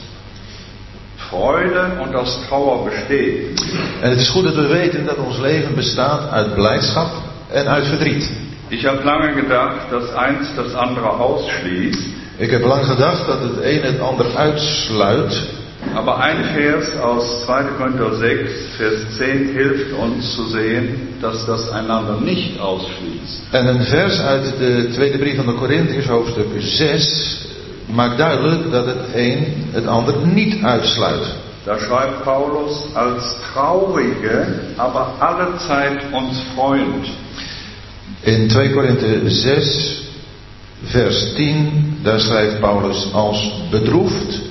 Freude 1.15 1.97
und 2.01 2.15
aus 2.15 2.39
Trauer 2.47 2.83
besteht. 2.83 3.61
En 4.01 4.09
het 4.09 4.19
is 4.19 4.29
goed 4.29 4.43
dat 4.43 4.55
we 4.55 4.67
weten 4.67 5.05
dat 5.05 5.17
ons 5.17 5.39
leven 5.39 5.75
bestaat 5.75 6.29
uit 6.31 6.53
blijdschap 6.53 7.11
en 7.51 7.67
uit 7.67 7.87
verdriet. 7.87 8.29
Ich 8.71 8.85
habe 8.85 9.03
lange 9.03 9.33
gedacht, 9.33 9.91
dass 9.91 10.15
eins 10.15 10.47
das 10.55 10.73
andere 10.75 11.09
ausschließt, 11.09 12.05
Ik 12.39 12.51
heb 12.51 12.65
lang 12.65 12.85
gedacht 12.85 13.27
dat 13.27 13.39
het 13.41 13.63
een 13.63 13.81
het 13.83 13.99
ander 13.99 14.25
uitsluit. 14.35 15.43
aber 15.95 16.17
ein 16.19 16.43
Vers 16.55 16.87
aus 17.01 17.43
2. 17.45 17.63
Korinther 17.77 18.13
6, 18.15 18.51
Vers 18.77 19.17
10 19.17 19.49
hilft 19.53 19.91
uns 19.93 20.35
zu 20.35 20.43
sehen, 20.47 20.87
dass 21.21 21.45
das 21.45 21.69
einander 21.69 22.21
nicht 22.21 22.59
ausschließt. 22.59 23.43
En 23.51 23.67
een 23.67 23.83
vers 23.83 24.19
uit 24.21 24.57
de 24.57 24.87
tweede 24.93 25.17
brief 25.17 25.35
van 25.35 25.45
de 25.45 25.53
Corinthiërs, 25.53 26.07
hoofdstuk 26.07 26.47
6, 26.57 27.47
maakt 27.85 28.17
duidelijk 28.17 28.71
dat 28.71 28.85
het 28.85 28.97
een 29.13 29.67
het 29.71 29.87
ander 29.87 30.15
niet 30.23 30.63
uitsluit. 30.63 31.35
Da 31.65 31.77
schreibt 31.77 32.23
Paulus, 32.23 32.73
als 32.95 33.35
Traurige, 33.53 34.45
aber 34.77 35.05
allezeit 35.19 36.01
uns 36.11 36.43
freuend. 36.55 37.07
In 38.23 38.49
2 38.49 38.69
Korinthe 38.69 39.29
6, 39.29 40.01
vers 40.83 41.33
10, 41.35 41.99
daar 42.03 42.19
schrijft 42.19 42.59
Paulus 42.59 43.13
als 43.13 43.53
bedroefd, 43.69 44.41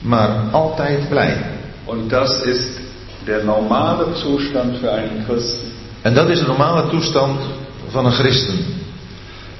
maar 0.00 0.28
altijd 0.52 1.08
blij. 1.08 1.36
Und 1.84 2.12
das 2.12 2.42
ist 2.42 2.80
der 3.26 3.44
normale 3.44 4.14
Zustand 4.14 4.76
für 4.78 4.92
einen 4.92 5.24
Christen. 5.26 5.72
En 6.02 6.14
dat 6.14 6.28
is 6.28 6.38
de 6.38 6.46
normale 6.46 6.88
toestand 6.88 7.40
van 7.90 8.06
een 8.06 8.12
christen. 8.12 8.58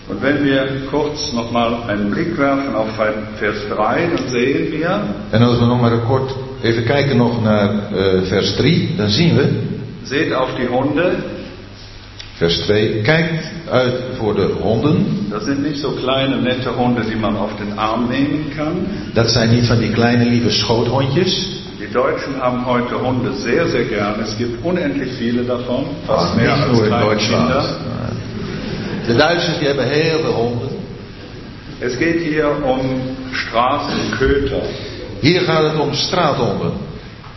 Und 0.09 0.21
wenn 0.21 0.45
wir 0.45 0.67
kurz 0.91 1.33
nochmal 1.33 1.83
einen 1.89 2.11
Blick 2.11 2.37
werfen 2.37 2.75
auf 2.75 2.89
Vers 3.39 3.57
3, 3.69 4.09
dann 4.17 4.29
sehen 4.29 4.71
wir, 4.71 5.01
En 5.31 5.43
als 5.43 5.59
we 5.59 5.65
nog 5.65 5.81
maar 5.81 5.99
kort 5.99 6.35
even 6.63 6.85
kijken 6.85 7.17
nog 7.17 7.43
naar 7.43 7.71
eh, 7.71 8.23
vers 8.23 8.55
3, 8.55 8.89
dan 8.97 9.09
zien 9.09 9.37
we, 9.37 9.49
seht 10.03 10.33
auf 10.33 10.49
die 10.57 10.69
Hunde, 10.69 11.13
vers 12.45 12.59
2, 12.67 13.01
kijkt 13.03 13.53
uit 13.71 13.95
voor 14.19 14.35
de 14.35 14.49
honden. 14.61 15.07
das 15.31 15.45
sind 15.45 15.63
nicht 15.63 15.81
so 15.81 15.91
kleine 15.91 16.37
nette 16.37 16.71
Hunde, 16.77 17.03
die 17.05 17.17
man 17.17 17.37
auf 17.37 17.57
den 17.57 17.79
Arm 17.79 18.09
nehmen 18.09 18.53
kann. 18.57 18.87
Dat 19.13 19.31
zijn 19.31 19.51
niet 19.51 19.67
van 19.67 19.79
die 19.79 19.91
kleine 19.91 20.25
lieve 20.25 20.51
schoothondjes. 20.51 21.49
Die 21.79 21.93
Deutschen 21.93 22.35
haben 22.41 22.65
heute 22.65 22.95
Hunde 22.95 23.33
sehr, 23.35 23.69
sehr 23.69 23.85
gern. 23.85 24.21
Es 24.23 24.37
gibt 24.37 24.65
unendlich 24.65 25.13
viele 25.19 25.45
davon, 25.45 25.85
fast 26.07 26.37
mehr 26.37 26.57
Niet 26.57 26.69
als 26.69 26.79
nur 26.79 27.13
in. 27.13 27.19
Kinder. 27.19 27.65
De 29.07 29.15
Duitsers 29.15 29.59
die 29.59 29.67
hebben 29.67 29.89
heel 29.89 30.19
veel 30.19 30.33
honden. 30.33 30.69
Es 31.79 31.97
geht 31.97 32.21
hier 32.21 32.47
um 32.65 32.81
Straßenköter, 33.33 34.63
Hier 35.21 35.41
gaat 35.41 35.63
het 35.63 35.79
om 35.81 35.95
straathonden. 35.95 36.73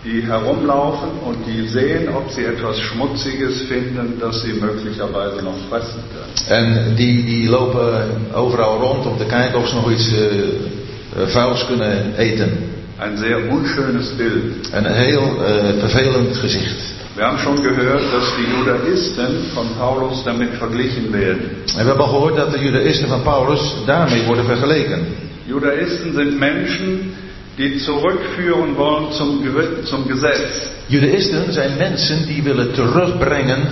Die 0.07 0.21
herumlaufen 0.21 1.09
und 1.25 1.37
die 1.45 1.67
sehen, 1.67 2.07
ob 2.15 2.31
sie 2.31 2.45
etwas 2.45 2.79
Schmutziges 2.79 3.61
finden, 3.63 4.13
das 4.19 4.41
sie 4.41 4.53
möglicherweise 4.53 5.43
noch 5.43 5.59
fressen 5.69 6.01
können. 6.13 6.33
En 6.47 6.95
die, 6.95 7.23
die 7.23 7.47
lopen 7.47 8.31
overal 8.33 8.77
rond 8.77 9.05
om 9.05 9.17
te 9.17 9.25
kijken 9.25 9.59
of 9.59 9.67
ze 9.67 9.75
nog 9.75 9.91
iets 9.91 10.11
eh, 10.13 11.27
vuils 11.33 11.65
kunnen 11.65 12.15
eten. 12.17 12.51
Ein 12.99 13.17
sehr 13.17 13.37
unschönes 13.49 14.15
Bild. 14.15 14.69
En 14.71 14.85
een 14.85 14.95
heel 14.95 15.21
eh, 15.21 15.79
vervelend 15.79 16.37
gezicht. 16.37 16.95
Wir 17.15 17.25
haben 17.25 17.39
schon 17.39 17.63
gehört, 17.63 18.03
dass 18.13 18.35
die 18.37 18.45
Judaisten 18.55 19.49
von 19.53 19.67
Paulus 19.77 20.23
damit 20.23 20.49
verglichen 20.57 21.11
werden. 21.11 21.49
En 21.75 21.83
we 21.83 21.87
hebben 21.87 22.05
al 22.05 22.11
gehoord 22.11 22.35
dat 22.35 22.51
de 22.51 22.59
judaïsten 22.59 23.07
van 23.07 23.21
Paulus 23.21 23.75
daarmee 23.85 24.23
worden 24.25 24.45
vergeleken. 24.45 25.05
Judaisten 25.45 26.13
sind 26.13 26.39
Menschen, 26.39 27.13
die 27.57 27.77
zurückführen 27.77 28.75
wollen 28.77 29.11
zum, 29.11 29.43
zum 29.83 30.07
Gesetz 30.07 30.69
Judaïsten 30.89 31.51
zijn 31.51 31.77
mensen 31.77 32.25
die 32.27 32.43
willen 32.43 32.73
terugbrengen 32.73 33.67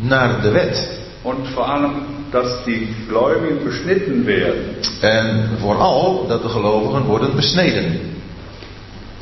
naar 0.00 0.40
de 0.42 0.50
wet. 0.50 0.98
und 1.22 1.46
vor 1.48 1.68
allem, 1.68 1.92
dass 2.32 2.64
die 2.64 2.88
Gläubigen 3.08 3.64
beschnitten 3.64 4.24
werden. 4.24 4.76
En 5.00 5.48
vooral 5.60 6.26
dat 6.28 6.42
de 6.42 6.48
gelovigen 6.48 7.04
worden 7.04 7.36
besneden. 7.36 8.17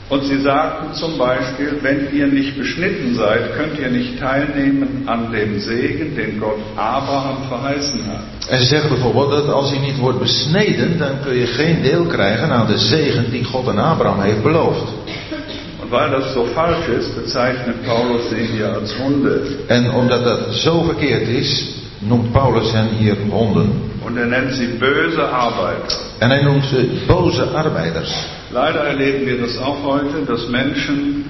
Und 0.09 0.25
sie 0.25 0.41
sagten 0.41 0.95
zum 0.95 1.19
Beispiel, 1.19 1.79
wenn 1.83 2.15
ihr 2.15 2.29
nicht 2.29 2.57
beschnitten 2.57 3.17
seid, 3.17 3.57
könnt 3.57 3.77
ihr 3.79 3.91
nicht 3.91 4.21
teilnehmen 4.21 5.03
an 5.07 5.33
dem 5.33 5.59
Segen, 5.59 6.15
den 6.15 6.39
Gott 6.39 6.61
Abraham 6.77 7.39
verheißen 7.49 8.07
hat. 8.07 8.21
En 8.49 8.59
ze 8.59 8.65
zeggen 8.65 8.89
bijvoorbeeld 8.89 9.31
dat 9.31 9.49
als 9.49 9.73
je 9.73 9.79
niet 9.79 9.99
wordt 9.99 10.19
besneden, 10.19 10.99
dan 10.99 11.21
kun 11.25 11.35
je 11.35 11.47
geen 11.47 11.83
deel 11.83 12.05
krijgen 12.05 12.51
aan 12.51 12.67
de 12.67 12.79
zegen 12.79 13.31
die 13.31 13.45
God 13.45 13.69
aan 13.69 13.79
Abraham 13.79 14.21
heeft 14.21 14.43
beloofd. 14.43 14.93
Und 15.83 15.91
weil 15.91 16.11
das 16.11 16.33
so 16.33 16.45
falsch 16.55 16.89
ist, 16.99 17.15
bezeichnet 17.15 17.85
Paulus 17.85 18.29
sie 18.29 18.47
hier 18.47 18.75
als 18.75 18.97
Hunde. 18.97 19.41
En 19.67 19.91
omdat 19.91 20.25
dat 20.25 20.55
zo 20.55 20.83
verkeerd 20.83 21.29
is, 21.29 21.75
noemt 21.99 22.33
Paulus 22.33 22.73
hen 22.73 22.89
hier 22.89 23.17
honden. 23.31 23.91
Und 24.05 24.17
er 24.17 24.27
nennt 24.27 24.55
sie 24.55 24.67
böse 24.79 25.23
Arbeiter. 25.23 25.99
En 26.19 26.31
hij 26.31 26.43
noemt 26.43 26.65
ze 26.65 27.03
boze 27.07 27.43
arbeiders. 27.43 28.36
Leider 28.53 28.85
erleben 28.85 29.27
wir 29.27 29.41
das 29.41 29.59
auch 29.59 29.83
heute, 29.83 30.25
dass 30.27 30.49
Menschen 30.49 31.25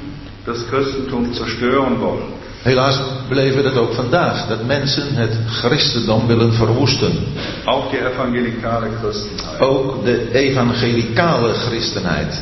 das 0.44 0.66
Christentum 0.68 1.32
zerstören 1.32 2.00
wollen. 2.00 2.36
Helaas 2.62 3.00
beleven 3.28 3.56
we 3.56 3.62
dat 3.62 3.76
ook 3.76 3.94
vandaag, 3.94 4.48
dat 4.48 4.66
mensen 4.66 5.14
het 5.14 5.36
christendom 5.48 6.26
willen 6.26 6.52
verwoesten. 6.52 7.12
Auch 7.64 7.90
die 7.90 7.98
evangelikale 7.98 8.88
Christenheit. 9.00 9.60
Ook 9.60 10.04
de 10.04 10.32
evangelicale 10.32 11.52
christenheid. 11.54 12.40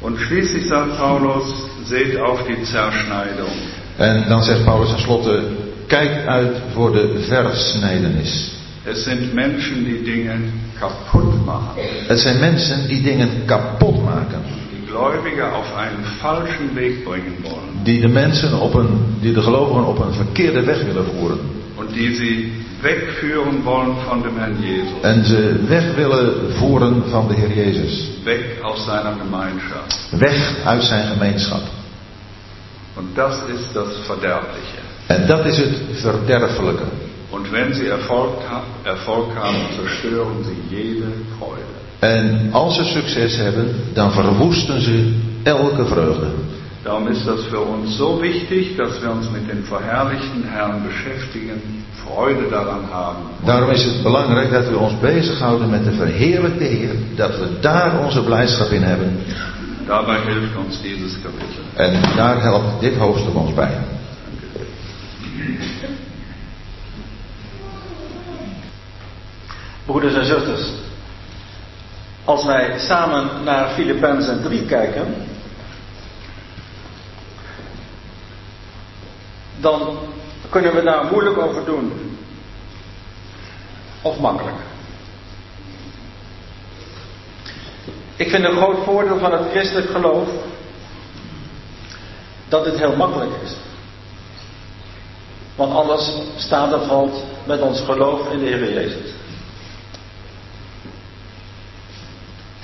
Und 0.00 0.18
schließlich 0.18 0.66
sagt 0.66 0.98
Paulus, 0.98 1.44
seht 1.84 2.20
auf 2.20 2.44
die 2.46 2.62
Zerschneidung. 2.64 3.48
En 3.96 4.24
dan 4.28 4.42
zegt 4.42 4.64
Paulus 4.64 4.88
tenslotte, 4.88 5.42
kijk 5.86 6.26
uit 6.26 6.56
voor 6.74 6.92
de 6.92 7.24
versnijdenis. 7.28 8.52
Es 8.86 9.04
sind 9.04 9.34
Menschen, 9.34 9.84
die 9.84 10.02
Dinge 10.04 10.34
kaputt 10.78 11.44
machen, 11.44 11.82
Het 12.06 12.18
zijn 12.18 12.38
mensen 12.40 12.88
die 12.88 13.02
dingen 13.02 13.28
kapot 13.46 14.04
maken. 14.04 14.40
die 14.70 14.86
Gläubige 14.90 15.42
auf 15.52 15.74
einen 15.76 16.04
falschen 16.20 16.74
Weg 16.74 17.02
bringen 17.04 17.34
wollen 17.42 17.82
Die 17.84 18.00
de 18.00 18.08
mensen 18.08 18.60
op 18.60 18.74
een, 18.74 19.16
die 19.20 19.32
de 19.32 19.42
gelovigen 19.42 19.84
op 19.86 19.98
een 19.98 20.12
verkeerde 20.12 20.62
weg 20.64 20.82
willen 20.82 21.04
voeren. 21.18 21.38
und 21.76 21.92
die 21.94 22.14
sie 22.14 22.52
wegführen 22.82 23.62
wollen 23.64 23.96
von 24.08 24.22
dem 24.22 24.36
Herrn 24.38 24.56
Jesus, 24.62 25.00
En 25.02 25.24
ze 25.24 25.64
weg 25.68 25.94
willen 25.94 26.52
voeren 26.52 27.02
van 27.08 27.28
de 27.28 27.34
Heer 27.34 27.52
Jezus. 27.64 28.10
weg 28.24 28.60
aus 28.62 28.84
seiner 28.84 29.12
Gemeinschaft. 29.22 30.08
Weg 30.18 30.54
uit 30.64 30.82
zijn 30.84 31.06
gemeenschap. 31.06 31.62
Und 32.96 33.16
das 33.16 33.34
ist 33.48 33.72
das 33.74 33.88
Verderbliche. 34.06 34.78
En 35.06 35.26
dat 35.26 35.46
is 35.46 35.56
het 35.56 35.72
verderfelijke. 35.92 36.84
Und 37.34 37.50
wenn 37.50 37.72
sie 37.74 37.88
Erfolg, 37.88 38.34
ha 38.48 38.62
Erfolg 38.84 39.34
haben, 39.34 39.62
zerstören 39.76 40.44
sie 40.44 40.76
jede 40.76 41.08
Freude. 41.36 41.74
En 42.00 42.52
als 42.52 42.74
ze 42.76 42.84
succes 42.84 43.36
hebben, 43.36 43.74
dan 43.92 44.12
verwoesten 44.12 44.80
ze 44.80 45.12
elke 45.42 45.86
vreugde. 45.86 46.26
Darum 46.82 47.08
ist 47.08 47.26
das 47.26 47.40
für 47.50 47.60
uns 47.60 47.96
so 47.96 48.20
wichtig, 48.20 48.76
dass 48.76 49.00
wir 49.02 49.10
uns 49.10 49.30
mit 49.30 49.48
dem 49.48 49.64
verherrlichten 49.64 50.44
Herrn 50.44 50.82
beschäftigen, 50.82 51.84
Freude 52.04 52.50
daran 52.50 52.84
haben. 52.90 53.22
Daarom 53.44 53.70
is 53.70 53.84
het 53.84 54.02
belangrijk 54.02 54.50
dat 54.50 54.68
we 54.68 54.76
ons 54.76 55.00
bezighouden 55.00 55.70
met 55.70 55.84
de 55.84 55.92
verheerlijkte 55.92 56.64
Heer. 56.64 56.94
Dat 57.16 57.38
we 57.38 57.46
daar 57.60 58.04
onze 58.04 58.22
blijdschap 58.22 58.70
in 58.70 58.82
hebben. 58.82 59.18
Dabei 59.86 60.18
hilft 60.26 60.56
uns 60.66 60.82
dieses 60.82 61.18
Kapitel. 61.22 61.62
En 61.74 62.16
daar 62.16 62.42
helpt 62.42 62.80
dit 62.80 62.96
hoofdstuk 62.96 63.34
ons 63.34 63.54
bij. 63.54 63.78
Broeders 69.84 70.14
en 70.14 70.24
zusters, 70.24 70.70
als 72.24 72.44
wij 72.44 72.78
samen 72.78 73.44
naar 73.44 73.68
Filippenzen 73.68 74.42
3 74.42 74.64
kijken, 74.64 75.14
dan 79.60 79.98
kunnen 80.50 80.74
we 80.74 80.82
daar 80.82 81.04
moeilijk 81.04 81.38
over 81.38 81.64
doen. 81.64 82.18
Of 84.02 84.18
makkelijk. 84.18 84.56
Ik 88.16 88.30
vind 88.30 88.44
een 88.44 88.56
groot 88.56 88.84
voordeel 88.84 89.18
van 89.18 89.32
het 89.32 89.50
christelijk 89.50 89.90
geloof 89.90 90.28
dat 92.48 92.64
het 92.64 92.78
heel 92.78 92.96
makkelijk 92.96 93.30
is. 93.44 93.56
Want 95.56 95.72
alles 95.72 96.12
staat 96.36 96.72
en 96.72 96.86
valt 96.86 97.24
met 97.46 97.60
ons 97.60 97.80
geloof 97.80 98.30
in 98.32 98.38
de 98.38 98.44
Heer 98.44 98.72
Jezus. 98.72 99.12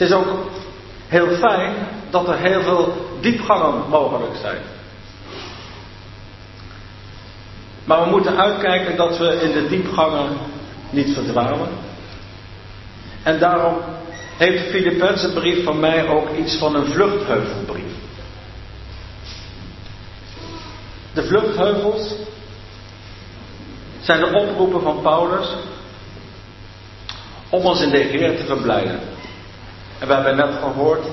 Het 0.01 0.09
is 0.09 0.15
ook 0.15 0.51
heel 1.09 1.29
fijn 1.37 1.75
dat 2.11 2.29
er 2.29 2.39
heel 2.39 2.63
veel 2.63 2.95
diepgangen 3.21 3.89
mogelijk 3.89 4.37
zijn. 4.41 4.59
Maar 7.85 8.05
we 8.05 8.11
moeten 8.11 8.37
uitkijken 8.37 8.97
dat 8.97 9.19
we 9.19 9.41
in 9.43 9.53
de 9.53 9.69
diepgangen 9.69 10.37
niet 10.91 11.15
verdwalen. 11.15 11.69
En 13.23 13.39
daarom 13.39 13.77
heeft 14.37 14.65
de 14.65 14.71
Filippense 14.71 15.33
brief 15.33 15.65
van 15.65 15.81
mij 15.81 16.09
ook 16.09 16.37
iets 16.37 16.57
van 16.57 16.75
een 16.75 16.87
vluchtheuvelbrief. 16.87 17.93
De 21.13 21.25
vluchtheuvels 21.25 22.15
zijn 24.01 24.21
de 24.21 24.33
oproepen 24.33 24.83
van 24.83 25.01
Paulus 25.03 25.49
om 27.49 27.65
ons 27.65 27.81
in 27.81 27.91
de 27.91 27.99
Heer 27.99 28.37
te 28.37 28.45
verblijden. 28.45 29.19
En 30.01 30.07
we 30.07 30.15
hebben 30.15 30.37
net 30.37 30.55
gehoord 30.63 31.05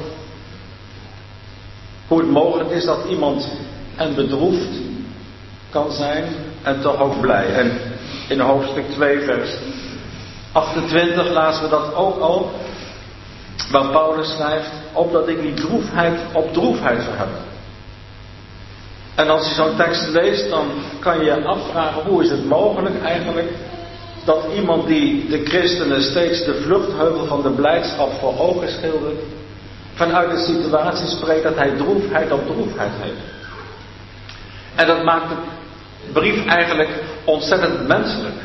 hoe 2.07 2.19
het 2.19 2.29
mogelijk 2.29 2.69
is 2.69 2.85
dat 2.85 3.05
iemand 3.09 3.47
en 3.95 4.15
bedroefd 4.15 4.69
kan 5.69 5.91
zijn 5.91 6.23
en 6.63 6.81
toch 6.81 6.99
ook 6.99 7.21
blij. 7.21 7.53
En 7.53 7.71
in 8.29 8.39
hoofdstuk 8.39 8.89
2, 8.89 9.19
vers 9.19 9.57
28 10.51 11.29
lazen 11.29 11.63
we 11.63 11.69
dat 11.69 11.95
ook 11.95 12.19
al, 12.19 12.51
waar 13.71 13.87
Paulus 13.87 14.31
schrijft, 14.31 14.71
opdat 14.93 15.27
ik 15.27 15.41
die 15.41 15.53
droefheid 15.53 16.19
op 16.33 16.53
droefheid 16.53 17.03
zou 17.03 17.15
hebben. 17.15 17.37
En 19.15 19.29
als 19.29 19.47
je 19.47 19.53
zo'n 19.53 19.75
tekst 19.75 20.07
leest, 20.07 20.49
dan 20.49 20.67
kan 20.99 21.17
je 21.17 21.25
je 21.25 21.43
afvragen 21.43 22.03
hoe 22.03 22.23
is 22.23 22.29
het 22.29 22.45
mogelijk 22.45 23.03
eigenlijk 23.03 23.51
dat 24.27 24.45
iemand 24.55 24.87
die 24.87 25.29
de 25.29 25.45
christenen 25.45 26.01
steeds 26.03 26.45
de 26.45 26.61
vluchtheuvel 26.61 27.25
van 27.25 27.41
de 27.41 27.49
blijdschap 27.49 28.11
voor 28.19 28.39
ogen 28.39 28.69
schildert, 28.69 29.19
vanuit 29.93 30.31
de 30.31 30.37
situatie 30.37 31.07
spreekt 31.07 31.43
dat 31.43 31.55
hij 31.55 31.69
droefheid 31.69 32.31
op 32.31 32.47
droefheid 32.47 32.91
heeft. 33.01 33.21
En 34.75 34.87
dat 34.87 35.03
maakt 35.03 35.29
de 35.29 35.35
brief 36.11 36.45
eigenlijk 36.45 36.89
ontzettend 37.23 37.87
menselijk. 37.87 38.35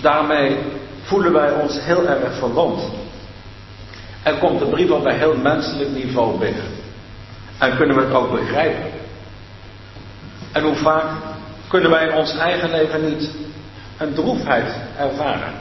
Daarmee 0.00 0.56
voelen 1.02 1.32
wij 1.32 1.52
ons 1.52 1.80
heel 1.80 2.06
erg 2.06 2.34
verwant. 2.34 2.82
En 4.22 4.38
komt 4.38 4.58
de 4.58 4.66
brief 4.66 4.90
op 4.90 5.04
een 5.04 5.18
heel 5.18 5.36
menselijk 5.36 5.90
niveau 5.90 6.38
binnen. 6.38 6.66
En 7.58 7.76
kunnen 7.76 7.96
we 7.96 8.02
het 8.02 8.14
ook 8.14 8.30
begrijpen. 8.30 8.90
En 10.52 10.62
hoe 10.62 10.74
vaak 10.74 11.04
kunnen 11.68 11.90
wij 11.90 12.06
in 12.06 12.14
ons 12.14 12.36
eigen 12.36 12.70
leven 12.70 13.08
niet 13.08 13.30
een 13.98 14.14
droefheid 14.14 14.74
ervaren. 14.98 15.52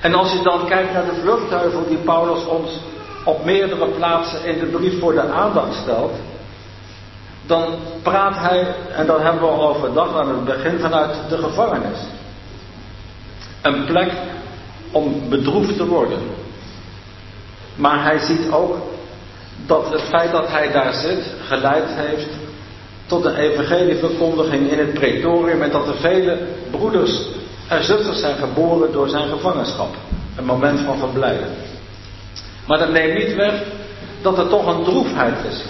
En 0.00 0.14
als 0.14 0.32
je 0.32 0.42
dan 0.42 0.66
kijkt 0.66 0.92
naar 0.92 1.04
de 1.04 1.20
vluchtheuvel 1.20 1.88
die 1.88 1.96
Paulus 1.96 2.46
ons 2.46 2.70
op 3.24 3.44
meerdere 3.44 3.86
plaatsen 3.86 4.44
in 4.44 4.58
de 4.58 4.66
brief 4.66 5.00
voor 5.00 5.12
de 5.12 5.28
aandacht 5.28 5.74
stelt, 5.74 6.12
dan 7.46 7.74
praat 8.02 8.36
hij, 8.36 8.74
en 8.92 9.06
dat 9.06 9.22
hebben 9.22 9.40
we 9.40 9.48
al 9.48 9.68
overdag 9.68 10.16
aan 10.16 10.28
het 10.28 10.44
begin, 10.44 10.78
vanuit 10.78 11.14
de 11.28 11.38
gevangenis. 11.38 11.98
Een 13.62 13.84
plek 13.84 14.12
om 14.90 15.28
bedroefd 15.28 15.76
te 15.76 15.86
worden. 15.86 16.18
Maar 17.74 18.02
hij 18.02 18.18
ziet 18.18 18.50
ook 18.50 18.76
dat 19.66 19.92
het 19.92 20.02
feit 20.02 20.30
dat 20.32 20.48
hij 20.48 20.72
daar 20.72 20.92
zit 20.92 21.34
geleid 21.46 21.88
heeft 21.88 22.28
tot 23.10 23.24
een 23.24 23.36
evangelieverkondiging 23.36 24.70
in 24.70 24.78
het 24.78 24.92
pretorium 24.92 25.62
en 25.62 25.70
dat 25.70 25.88
er 25.88 25.96
vele 25.96 26.38
broeders 26.70 27.20
en 27.68 27.84
zusters 27.84 28.20
zijn 28.20 28.36
geboren 28.36 28.92
door 28.92 29.08
zijn 29.08 29.28
gevangenschap. 29.28 29.94
Een 30.36 30.44
moment 30.44 30.80
van 30.80 30.98
verblijden. 30.98 31.48
Maar 32.66 32.78
dat 32.78 32.92
neemt 32.92 33.18
niet 33.18 33.34
weg 33.34 33.62
dat 34.22 34.38
er 34.38 34.48
toch 34.48 34.66
een 34.66 34.84
droefheid 34.84 35.34
is. 35.50 35.64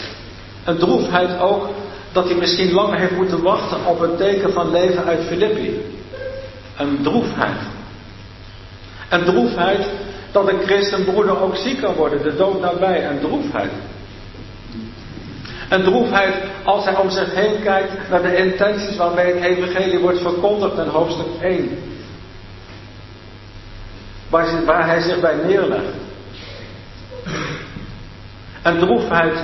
Een 0.65 0.79
droefheid 0.79 1.41
ook 1.41 1.69
dat 2.13 2.25
hij 2.25 2.35
misschien 2.35 2.73
lang 2.73 2.97
heeft 2.97 3.17
moeten 3.17 3.43
wachten 3.43 3.87
op 3.87 4.01
een 4.01 4.17
teken 4.17 4.53
van 4.53 4.71
leven 4.71 5.05
uit 5.05 5.25
Filippi. 5.25 5.83
Een 6.77 6.99
droefheid. 7.03 7.61
Een 9.09 9.25
droefheid 9.25 9.87
dat 10.33 10.49
een 10.49 10.61
christenbroeder 10.67 11.43
ook 11.43 11.57
ziek 11.57 11.81
kan 11.81 11.95
worden, 11.95 12.23
de 12.23 12.37
dood 12.37 12.61
nabij. 12.61 13.09
Een 13.09 13.21
droefheid. 13.21 13.71
Een 15.71 15.83
droefheid 15.83 16.35
als 16.65 16.85
hij 16.85 16.97
om 16.97 17.11
zich 17.11 17.35
heen 17.35 17.63
kijkt 17.63 18.09
naar 18.09 18.23
de 18.23 18.37
intenties 18.37 18.97
waarmee 18.97 19.35
het 19.35 19.45
evangelie 19.45 19.99
wordt 19.99 20.21
verkondigd 20.21 20.79
in 20.79 20.87
hoofdstuk 20.87 21.27
1. 21.41 21.79
Waar, 24.29 24.65
waar 24.65 24.87
hij 24.87 25.01
zich 25.01 25.21
bij 25.21 25.35
neerlegt. 25.35 25.95
Een 28.63 28.79
droefheid 28.79 29.43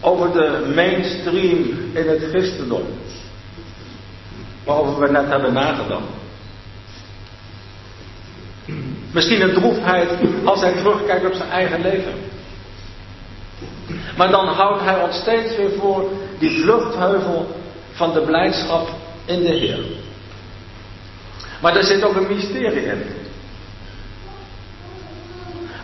over 0.00 0.32
de 0.32 0.72
mainstream 0.74 1.58
in 1.92 2.08
het 2.08 2.22
christendom. 2.30 2.86
Waarover 4.64 5.00
we 5.00 5.10
net 5.10 5.26
hebben 5.28 5.52
nagedacht. 5.52 6.04
Misschien 9.12 9.40
een 9.40 9.54
droefheid 9.54 10.08
als 10.44 10.60
hij 10.60 10.72
terugkijkt 10.72 11.26
op 11.26 11.34
zijn 11.34 11.50
eigen 11.50 11.80
leven. 11.80 12.12
Maar 14.16 14.30
dan 14.30 14.46
houdt 14.46 14.82
hij 14.82 15.02
ons 15.02 15.16
steeds 15.16 15.56
weer 15.56 15.70
voor 15.78 16.10
die 16.38 16.60
vluchtheuvel 16.60 17.46
van 17.92 18.12
de 18.12 18.20
blijdschap 18.20 18.88
in 19.24 19.40
de 19.40 19.54
Heer. 19.54 19.78
Maar 21.60 21.76
er 21.76 21.84
zit 21.84 22.04
ook 22.04 22.16
een 22.16 22.34
mysterie 22.34 22.84
in. 22.84 23.02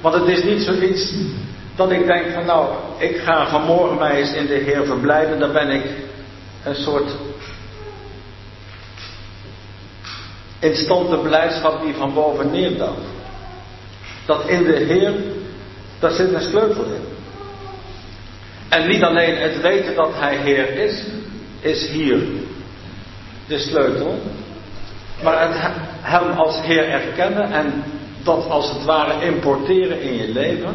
Want 0.00 0.14
het 0.14 0.26
is 0.26 0.42
niet 0.42 0.62
zoiets 0.62 1.12
dat 1.76 1.90
ik 1.90 2.06
denk 2.06 2.32
van 2.32 2.46
nou, 2.46 2.74
ik 2.98 3.16
ga 3.16 3.48
vanmorgen 3.48 3.98
mij 3.98 4.16
eens 4.16 4.32
in 4.32 4.46
de 4.46 4.54
Heer 4.54 4.86
verblijden. 4.86 5.38
Dan 5.38 5.52
ben 5.52 5.70
ik 5.70 5.84
een 6.64 6.74
soort 6.74 7.10
instante 10.58 11.16
blijdschap 11.16 11.82
die 11.82 11.94
van 11.94 12.14
boven 12.14 12.50
neerdaalt. 12.50 13.04
Dat 14.26 14.48
in 14.48 14.64
de 14.64 14.76
Heer, 14.76 15.14
daar 15.98 16.10
zit 16.10 16.32
een 16.32 16.42
sleutel 16.42 16.84
in. 16.84 17.11
En 18.72 18.88
niet 18.88 19.02
alleen 19.02 19.36
het 19.36 19.60
weten 19.60 19.94
dat 19.94 20.10
Hij 20.14 20.36
Heer 20.36 20.76
is, 20.76 21.04
is 21.60 21.88
hier 21.88 22.20
de 23.46 23.58
sleutel. 23.58 24.18
Maar 25.22 25.48
het 25.48 25.72
hem 26.00 26.30
als 26.30 26.60
Heer 26.60 26.88
erkennen 26.88 27.52
en 27.52 27.84
dat 28.22 28.48
als 28.48 28.68
het 28.68 28.84
ware 28.84 29.24
importeren 29.24 30.02
in 30.02 30.16
je 30.16 30.28
leven. 30.28 30.74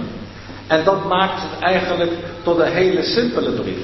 En 0.67 0.83
dat 0.83 1.05
maakt 1.05 1.41
het 1.41 1.59
eigenlijk 1.59 2.11
tot 2.43 2.59
een 2.59 2.71
hele 2.71 3.03
simpele 3.03 3.51
brief. 3.51 3.79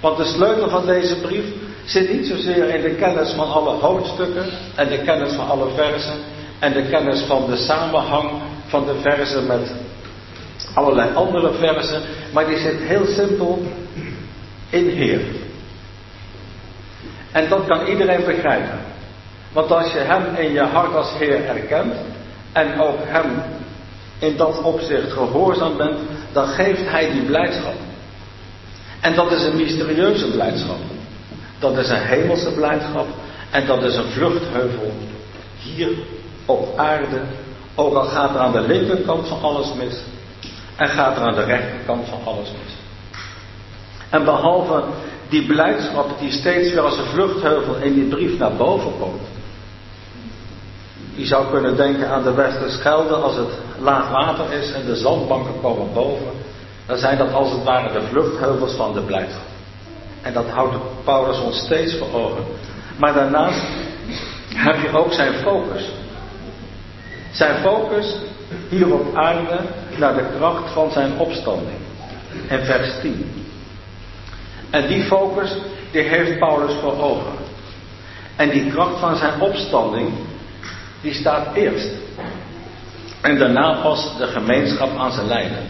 Want 0.00 0.16
de 0.16 0.24
sleutel 0.24 0.68
van 0.68 0.86
deze 0.86 1.20
brief 1.20 1.44
zit 1.84 2.12
niet 2.12 2.26
zozeer 2.26 2.74
in 2.74 2.82
de 2.82 2.94
kennis 2.94 3.30
van 3.30 3.48
alle 3.52 3.74
hoofdstukken 3.74 4.46
en 4.74 4.88
de 4.88 4.98
kennis 4.98 5.32
van 5.32 5.48
alle 5.48 5.70
versen 5.74 6.16
en 6.58 6.72
de 6.72 6.82
kennis 6.82 7.20
van 7.20 7.50
de 7.50 7.56
samenhang 7.56 8.30
van 8.66 8.86
de 8.86 8.94
versen 9.00 9.46
met 9.46 9.72
allerlei 10.78 11.14
andere 11.14 11.52
versen, 11.52 12.02
maar 12.32 12.46
die 12.46 12.58
zit 12.58 12.80
heel 12.80 13.06
simpel 13.06 13.62
in 14.70 14.88
Heer. 14.88 15.20
En 17.32 17.48
dat 17.48 17.66
kan 17.66 17.86
iedereen 17.86 18.24
begrijpen. 18.24 18.80
Want 19.52 19.72
als 19.72 19.92
je 19.92 19.98
Hem 19.98 20.34
in 20.36 20.52
je 20.52 20.62
hart 20.62 20.94
als 20.94 21.12
Heer 21.18 21.44
erkent 21.44 21.94
en 22.52 22.80
ook 22.80 22.98
Hem 23.00 23.42
in 24.18 24.36
dat 24.36 24.62
opzicht 24.62 25.12
gehoorzaam 25.12 25.76
bent, 25.76 25.98
dan 26.32 26.46
geeft 26.46 26.90
Hij 26.90 27.10
die 27.10 27.22
blijdschap. 27.22 27.74
En 29.00 29.14
dat 29.14 29.32
is 29.32 29.44
een 29.44 29.56
mysterieuze 29.56 30.30
blijdschap. 30.30 30.80
Dat 31.58 31.78
is 31.78 31.88
een 31.88 32.06
hemelse 32.06 32.52
blijdschap 32.52 33.06
en 33.50 33.66
dat 33.66 33.82
is 33.82 33.96
een 33.96 34.10
vluchtheuvel 34.10 34.92
hier 35.58 35.90
op 36.46 36.78
aarde. 36.78 37.20
Ook 37.74 37.94
al 37.94 38.04
gaat 38.04 38.34
er 38.34 38.40
aan 38.40 38.52
de 38.52 38.60
linkerkant 38.60 39.28
van 39.28 39.42
alles 39.42 39.74
mis 39.74 40.02
en 40.78 40.88
gaat 40.88 41.16
er 41.16 41.22
aan 41.22 41.34
de 41.34 41.44
rechterkant 41.44 42.08
van 42.08 42.18
alles 42.24 42.48
mis. 42.48 42.76
En 44.10 44.24
behalve 44.24 44.82
die 45.28 45.46
blijdschap 45.46 46.18
die 46.18 46.32
steeds 46.32 46.70
weer 46.70 46.80
als 46.80 46.98
een 46.98 47.04
vluchtheuvel 47.04 47.74
in 47.74 47.94
die 47.94 48.08
brief 48.08 48.38
naar 48.38 48.52
boven 48.52 48.92
komt. 48.98 49.22
Je 51.14 51.26
zou 51.26 51.50
kunnen 51.50 51.76
denken 51.76 52.08
aan 52.08 52.22
de 52.22 52.34
Westerschelde 52.34 53.14
als 53.14 53.36
het 53.36 53.48
laag 53.78 54.10
water 54.10 54.52
is 54.52 54.72
en 54.72 54.86
de 54.86 54.96
zandbanken 54.96 55.60
komen 55.62 55.92
boven. 55.92 56.30
Dan 56.86 56.98
zijn 56.98 57.18
dat 57.18 57.32
als 57.32 57.50
het 57.50 57.64
ware 57.64 57.92
de 57.92 58.06
vluchtheuvels 58.06 58.72
van 58.72 58.92
de 58.92 59.00
blijdschap. 59.00 59.46
En 60.22 60.32
dat 60.32 60.48
houdt 60.48 60.76
Paulus 61.04 61.40
ons 61.40 61.58
steeds 61.58 61.96
voor 61.96 62.20
ogen. 62.20 62.44
Maar 62.96 63.14
daarnaast 63.14 63.62
heb 64.54 64.80
je 64.82 64.98
ook 64.98 65.12
zijn 65.12 65.34
focus. 65.34 65.90
Zijn 67.32 67.54
focus 67.54 68.16
hier 68.68 68.92
op 68.92 69.16
aarde 69.16 69.60
naar 69.96 70.14
de 70.14 70.24
kracht 70.38 70.72
van 70.72 70.90
zijn 70.90 71.18
opstanding. 71.18 71.78
En 72.48 72.64
vers 72.64 73.00
10. 73.00 73.46
En 74.70 74.86
die 74.86 75.02
focus, 75.02 75.56
die 75.90 76.02
heeft 76.02 76.38
Paulus 76.38 76.74
voor 76.80 77.02
ogen. 77.02 77.32
En 78.36 78.50
die 78.50 78.70
kracht 78.70 78.98
van 78.98 79.16
zijn 79.16 79.40
opstanding, 79.40 80.10
die 81.00 81.14
staat 81.14 81.54
eerst. 81.54 81.90
En 83.20 83.38
daarna 83.38 83.72
pas 83.82 84.16
de 84.18 84.26
gemeenschap 84.26 84.98
aan 84.98 85.12
zijn 85.12 85.26
lijden. 85.26 85.66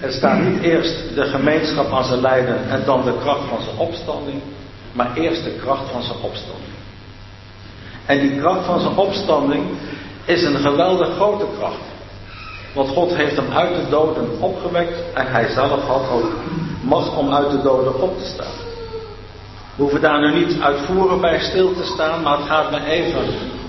Er 0.00 0.12
staat 0.12 0.40
niet 0.40 0.62
eerst 0.62 1.14
de 1.14 1.24
gemeenschap 1.24 1.92
aan 1.92 2.04
zijn 2.04 2.20
lijden 2.20 2.68
en 2.68 2.82
dan 2.84 3.04
de 3.04 3.16
kracht 3.20 3.48
van 3.48 3.62
zijn 3.62 3.76
opstanding, 3.76 4.40
maar 4.92 5.16
eerst 5.16 5.44
de 5.44 5.56
kracht 5.62 5.90
van 5.90 6.02
zijn 6.02 6.18
opstanding. 6.22 6.74
En 8.06 8.20
die 8.20 8.40
kracht 8.40 8.66
van 8.66 8.80
zijn 8.80 8.96
opstanding 8.96 9.64
is 10.24 10.42
een 10.42 10.56
geweldig 10.56 11.14
grote 11.14 11.46
kracht. 11.58 11.92
Want 12.74 12.88
God 12.88 13.14
heeft 13.14 13.36
hem 13.36 13.52
uit 13.52 13.74
de 13.74 13.88
doden 13.90 14.40
opgewekt 14.40 15.12
en 15.14 15.26
hij 15.26 15.48
zelf 15.48 15.82
had 15.86 16.10
ook 16.10 16.32
macht 16.82 17.16
om 17.16 17.34
uit 17.34 17.50
de 17.50 17.62
doden 17.62 18.02
op 18.02 18.18
te 18.18 18.24
staan. 18.24 18.62
We 19.74 19.82
hoeven 19.82 20.00
daar 20.00 20.20
nu 20.20 20.44
niet 20.44 20.60
uitvoerig 20.60 21.20
bij 21.20 21.40
stil 21.40 21.74
te 21.74 21.84
staan, 21.84 22.22
maar 22.22 22.38
het 22.38 22.46
gaat 22.46 22.70
me 22.70 22.84
even 22.84 23.24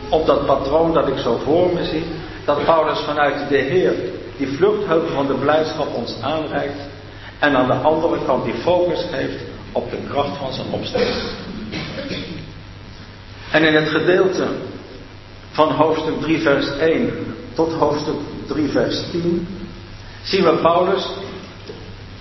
op 0.10 0.26
dat 0.26 0.45
patroon 0.45 0.93
dat 0.93 1.08
ik 1.08 1.18
zo 1.18 1.39
voor 1.43 1.74
me 1.74 1.86
zie. 1.86 2.03
Dat 2.45 2.66
Paulus 2.66 2.99
vanuit 2.99 3.49
de 3.49 3.58
Heer 3.58 3.93
die 4.38 4.47
vluchtheuvel 4.47 5.10
van 5.14 5.28
de 5.28 5.34
blijdschap 5.34 5.95
ons 5.95 6.16
aanreikt. 6.22 6.80
En 7.39 7.56
aan 7.56 7.68
de 7.68 7.74
andere 7.74 8.18
kant 8.26 8.45
die 8.45 8.53
focus 8.53 9.06
geeft 9.12 9.43
op 9.72 9.89
de 9.89 9.97
kracht 10.10 10.38
van 10.38 10.53
zijn 10.53 10.68
opstanding. 10.72 11.16
En 13.51 13.64
in 13.64 13.76
het 13.76 13.89
gedeelte 13.89 14.47
van 15.56 15.72
hoofdstuk 15.72 16.22
3 16.22 16.39
vers 16.41 16.78
1 16.78 17.36
tot 17.53 17.74
hoofdstuk 17.74 18.16
3 18.47 18.68
vers 18.70 19.01
10 19.12 19.47
zien 20.24 20.43
we 20.43 20.51
Paulus 20.62 21.08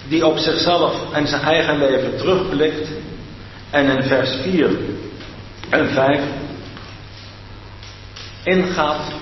die 0.09 0.27
op 0.27 0.39
zichzelf 0.39 1.13
en 1.13 1.27
zijn 1.27 1.43
eigen 1.43 1.79
leven 1.79 2.17
terugblikt 2.17 2.89
en 3.71 3.97
in 3.97 4.03
vers 4.03 4.37
4 4.43 4.71
en 5.71 5.89
5 5.89 6.21
ingaat 8.45 9.13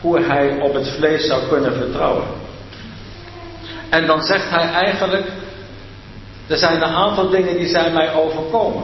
hoe 0.00 0.20
hij 0.20 0.60
op 0.60 0.74
het 0.74 0.88
vlees 0.88 1.26
zou 1.26 1.48
kunnen 1.48 1.74
vertrouwen. 1.74 2.24
En 3.90 4.06
dan 4.06 4.22
zegt 4.22 4.50
hij 4.50 4.70
eigenlijk, 4.72 5.26
er 6.46 6.56
zijn 6.56 6.76
een 6.76 6.94
aantal 6.94 7.28
dingen 7.28 7.56
die 7.56 7.68
zijn 7.68 7.92
mij 7.92 8.14
overkomen. 8.14 8.82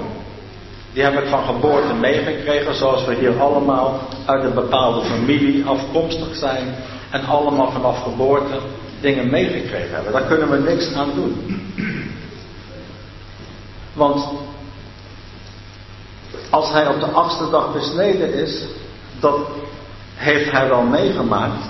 Die 0.92 1.02
heb 1.02 1.22
ik 1.22 1.28
van 1.28 1.44
geboorte 1.44 1.94
meegekregen, 1.94 2.74
zoals 2.74 3.04
we 3.04 3.14
hier 3.14 3.40
allemaal 3.40 4.00
uit 4.26 4.44
een 4.44 4.54
bepaalde 4.54 5.04
familie 5.04 5.64
afkomstig 5.64 6.36
zijn 6.36 6.74
en 7.10 7.24
allemaal 7.24 7.70
vanaf 7.70 8.02
geboorte 8.02 8.58
dingen 9.00 9.30
meegekregen 9.30 9.94
hebben. 9.94 10.12
Daar 10.12 10.26
kunnen 10.26 10.50
we 10.50 10.70
niks 10.70 10.94
aan 10.94 11.10
doen. 11.14 11.62
Want 13.92 14.28
als 16.50 16.72
hij 16.72 16.86
op 16.88 17.00
de 17.00 17.06
achtste 17.06 17.50
dag 17.50 17.72
besneden 17.72 18.34
is, 18.34 18.64
dat 19.20 19.36
heeft 20.14 20.50
hij 20.50 20.68
wel 20.68 20.82
meegemaakt, 20.82 21.64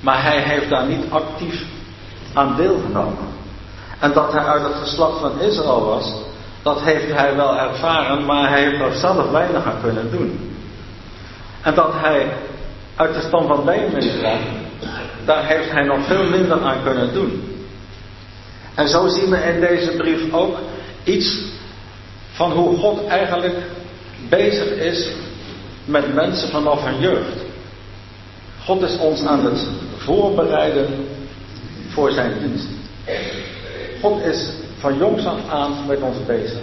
maar 0.00 0.22
hij 0.22 0.40
heeft 0.40 0.68
daar 0.68 0.86
niet 0.86 1.10
actief 1.10 1.64
aan 2.32 2.56
deelgenomen. 2.56 3.34
En 3.98 4.12
dat 4.12 4.32
hij 4.32 4.44
uit 4.44 4.62
het 4.62 4.74
geslacht 4.74 5.20
van 5.20 5.40
Israël 5.40 5.84
was, 5.84 6.12
dat 6.66 6.82
heeft 6.82 7.12
hij 7.12 7.36
wel 7.36 7.58
ervaren, 7.58 8.24
maar 8.24 8.48
hij 8.48 8.62
heeft 8.62 8.80
er 8.80 8.92
zelf 8.92 9.30
weinig 9.30 9.64
aan 9.64 9.80
kunnen 9.82 10.10
doen. 10.10 10.54
En 11.62 11.74
dat 11.74 11.92
hij 11.92 12.26
uit 12.96 13.14
de 13.14 13.20
stam 13.20 13.46
van 13.46 13.64
Benjamin 13.64 14.18
kwam, 14.18 14.38
daar 15.24 15.46
heeft 15.46 15.70
hij 15.70 15.82
nog 15.82 16.06
veel 16.06 16.24
minder 16.24 16.62
aan 16.62 16.82
kunnen 16.82 17.12
doen. 17.12 17.42
En 18.74 18.88
zo 18.88 19.08
zien 19.08 19.30
we 19.30 19.36
in 19.36 19.60
deze 19.60 19.96
brief 19.96 20.32
ook 20.32 20.58
iets 21.04 21.42
van 22.32 22.52
hoe 22.52 22.76
God 22.76 23.06
eigenlijk 23.06 23.56
bezig 24.28 24.68
is 24.68 25.10
met 25.84 26.14
mensen 26.14 26.48
vanaf 26.48 26.84
hun 26.84 27.00
jeugd. 27.00 27.44
God 28.64 28.82
is 28.82 28.98
ons 28.98 29.24
aan 29.24 29.44
het 29.44 29.68
voorbereiden 29.96 30.86
voor 31.88 32.10
zijn 32.10 32.32
dienst. 32.40 32.68
God 34.00 34.22
is 34.24 34.64
van 34.86 34.98
jongs 34.98 35.26
af 35.26 35.48
aan 35.50 35.72
met 35.86 36.00
ons 36.00 36.16
bezig. 36.26 36.60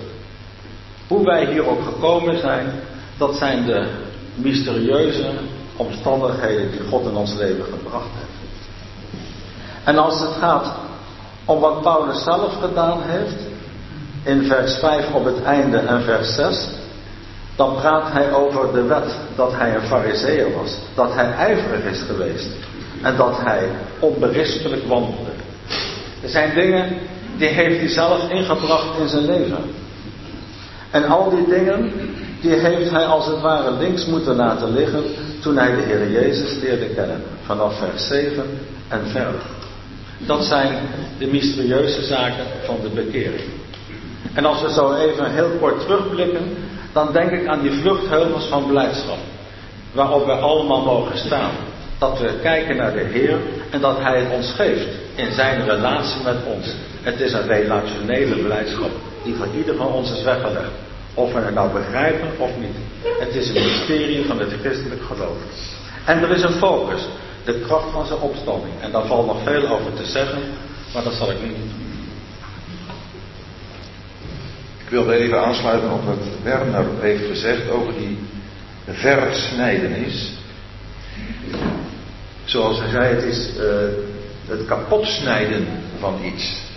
Hoe 1.07 1.25
wij 1.25 1.45
hier 1.45 1.67
ook 1.67 1.83
gekomen 1.83 2.39
zijn, 2.39 2.71
dat 3.17 3.35
zijn 3.35 3.65
de 3.65 3.87
mysterieuze 4.35 5.31
omstandigheden 5.75 6.71
die 6.71 6.81
God 6.89 7.05
in 7.05 7.15
ons 7.15 7.33
leven 7.33 7.63
gebracht 7.63 8.09
heeft. 8.13 8.67
En 9.83 9.97
als 9.97 10.19
het 10.19 10.31
gaat 10.31 10.73
om 11.45 11.59
wat 11.59 11.81
Paulus 11.81 12.23
zelf 12.23 12.53
gedaan 12.61 13.01
heeft, 13.01 13.41
in 14.23 14.43
vers 14.43 14.77
5 14.77 15.13
op 15.13 15.25
het 15.25 15.43
einde 15.43 15.77
en 15.77 16.03
vers 16.03 16.35
6, 16.35 16.67
dan 17.55 17.75
praat 17.75 18.11
hij 18.11 18.33
over 18.33 18.73
de 18.73 18.83
wet 18.83 19.15
dat 19.35 19.51
hij 19.51 19.75
een 19.75 19.87
fariseer 19.87 20.53
was, 20.55 20.77
dat 20.95 21.13
hij 21.13 21.31
ijverig 21.31 21.83
is 21.83 22.01
geweest 22.01 22.49
en 23.01 23.15
dat 23.15 23.37
hij 23.41 23.67
onberispelijk 23.99 24.87
wandelde. 24.87 25.31
Er 26.21 26.29
zijn 26.29 26.53
dingen 26.53 26.97
die 27.37 27.47
heeft 27.47 27.79
hij 27.79 27.89
zelf 27.89 28.29
ingebracht 28.29 28.99
in 28.99 29.07
zijn 29.07 29.25
leven. 29.25 29.57
En 30.91 31.05
al 31.05 31.29
die 31.29 31.47
dingen, 31.47 31.91
die 32.41 32.51
heeft 32.51 32.91
hij 32.91 33.05
als 33.05 33.25
het 33.25 33.41
ware 33.41 33.71
links 33.71 34.05
moeten 34.05 34.35
laten 34.35 34.73
liggen 34.73 35.03
toen 35.41 35.57
hij 35.57 35.75
de 35.75 35.81
Heer 35.81 36.11
Jezus 36.11 36.61
leerde 36.61 36.85
kennen. 36.85 37.23
Vanaf 37.45 37.77
vers 37.77 38.07
7 38.07 38.43
en 38.87 39.07
verder. 39.07 39.41
Dat 40.17 40.43
zijn 40.43 40.77
de 41.17 41.27
mysterieuze 41.27 42.05
zaken 42.05 42.45
van 42.65 42.77
de 42.81 42.89
bekering. 42.89 43.43
En 44.33 44.45
als 44.45 44.61
we 44.61 44.71
zo 44.71 44.93
even 44.93 45.31
heel 45.31 45.49
kort 45.59 45.79
terugblikken, 45.79 46.55
dan 46.93 47.11
denk 47.11 47.31
ik 47.31 47.47
aan 47.47 47.61
die 47.61 47.71
vluchtheuvels 47.71 48.45
van 48.45 48.67
blijdschap. 48.67 49.17
Waarop 49.91 50.25
we 50.25 50.31
allemaal 50.31 50.81
mogen 50.81 51.17
staan. 51.17 51.51
Dat 51.97 52.19
we 52.19 52.39
kijken 52.41 52.75
naar 52.75 52.93
de 52.93 53.03
Heer 53.11 53.37
en 53.69 53.81
dat 53.81 53.99
Hij 53.99 54.19
het 54.19 54.31
ons 54.31 54.51
geeft 54.51 54.87
in 55.15 55.31
zijn 55.31 55.65
relatie 55.65 56.23
met 56.23 56.35
ons. 56.55 56.75
Het 57.03 57.19
is 57.19 57.33
een 57.33 57.47
relationele 57.47 58.35
blijdschap 58.35 58.91
die 59.23 59.35
voor 59.35 59.47
ieder 59.57 59.75
van 59.75 59.87
ons 59.87 60.11
is 60.11 60.23
weggelegd. 60.23 60.71
Of 61.13 61.33
we 61.33 61.39
het 61.39 61.53
nou 61.53 61.71
begrijpen 61.71 62.27
of 62.37 62.49
niet. 62.59 62.75
Het 63.19 63.35
is 63.35 63.47
een 63.47 63.63
mysterie 63.63 64.25
van 64.25 64.39
het 64.39 64.53
christelijk 64.61 65.01
geloof. 65.01 65.37
En 66.05 66.23
er 66.23 66.31
is 66.31 66.41
een 66.41 66.53
focus. 66.53 67.01
De 67.45 67.59
kracht 67.59 67.91
van 67.91 68.05
zijn 68.05 68.19
opstanding. 68.19 68.73
En 68.81 68.91
daar 68.91 69.05
valt 69.05 69.25
nog 69.25 69.43
veel 69.43 69.67
over 69.67 69.93
te 69.93 70.05
zeggen, 70.05 70.41
maar 70.93 71.03
dat 71.03 71.13
zal 71.13 71.31
ik 71.31 71.41
niet 71.43 71.55
doen. 71.55 71.71
Ik 74.83 74.89
wilde 74.89 75.13
even 75.13 75.45
aansluiten 75.45 75.91
op 75.91 76.05
wat 76.05 76.17
Werner 76.43 76.85
heeft 76.99 77.25
gezegd 77.25 77.69
over 77.69 77.93
die 77.93 78.17
versnijdenis. 78.87 80.31
Zoals 82.43 82.79
hij 82.79 82.89
zei, 82.89 83.15
het 83.15 83.23
is 83.23 83.49
uh, 83.57 83.63
het 84.47 84.65
kapotsnijden 84.65 85.67
van 85.99 86.23
iets. 86.23 86.71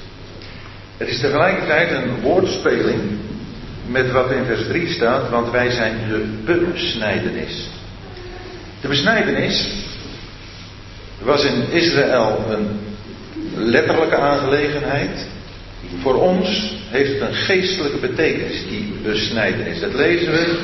Het 0.97 1.09
is 1.09 1.21
tegelijkertijd 1.21 1.91
een 1.91 2.21
woordspeling 2.21 3.01
met 3.87 4.11
wat 4.11 4.31
in 4.31 4.45
vers 4.45 4.67
3 4.67 4.89
staat, 4.89 5.31
want 5.31 5.51
wij 5.51 5.71
zijn 5.71 5.97
de 6.45 6.67
besnijdenis. 6.73 7.69
De 8.81 8.89
besnijdenis 8.89 9.85
was 11.23 11.45
in 11.45 11.71
Israël 11.71 12.45
een 12.49 12.81
letterlijke 13.55 14.17
aangelegenheid. 14.17 15.27
Voor 16.03 16.15
ons 16.15 16.75
heeft 16.91 17.13
het 17.13 17.21
een 17.21 17.35
geestelijke 17.35 17.99
betekenis, 17.99 18.65
die 18.69 18.95
besnijdenis. 19.03 19.81
Dat 19.81 19.95
lezen 19.95 20.33
we 20.33 20.61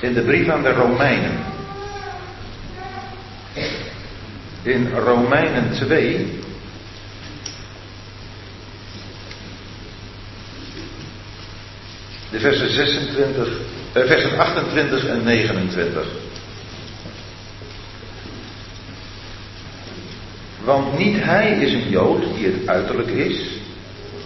in 0.00 0.14
de 0.14 0.22
brief 0.22 0.48
aan 0.48 0.62
de 0.62 0.72
Romeinen. 0.72 1.32
In 4.62 4.88
Romeinen 5.04 5.70
2. 5.72 6.37
De 12.30 12.40
versen 12.40 12.70
26, 12.70 13.48
eh, 13.92 14.02
versen 14.02 14.38
28 14.38 15.06
en 15.06 15.24
29. 15.24 16.06
Want 20.64 20.98
niet 20.98 21.24
hij 21.24 21.50
is 21.50 21.72
een 21.72 21.90
Jood 21.90 22.22
die 22.36 22.46
het 22.46 22.68
uiterlijk 22.68 23.08
is, 23.08 23.40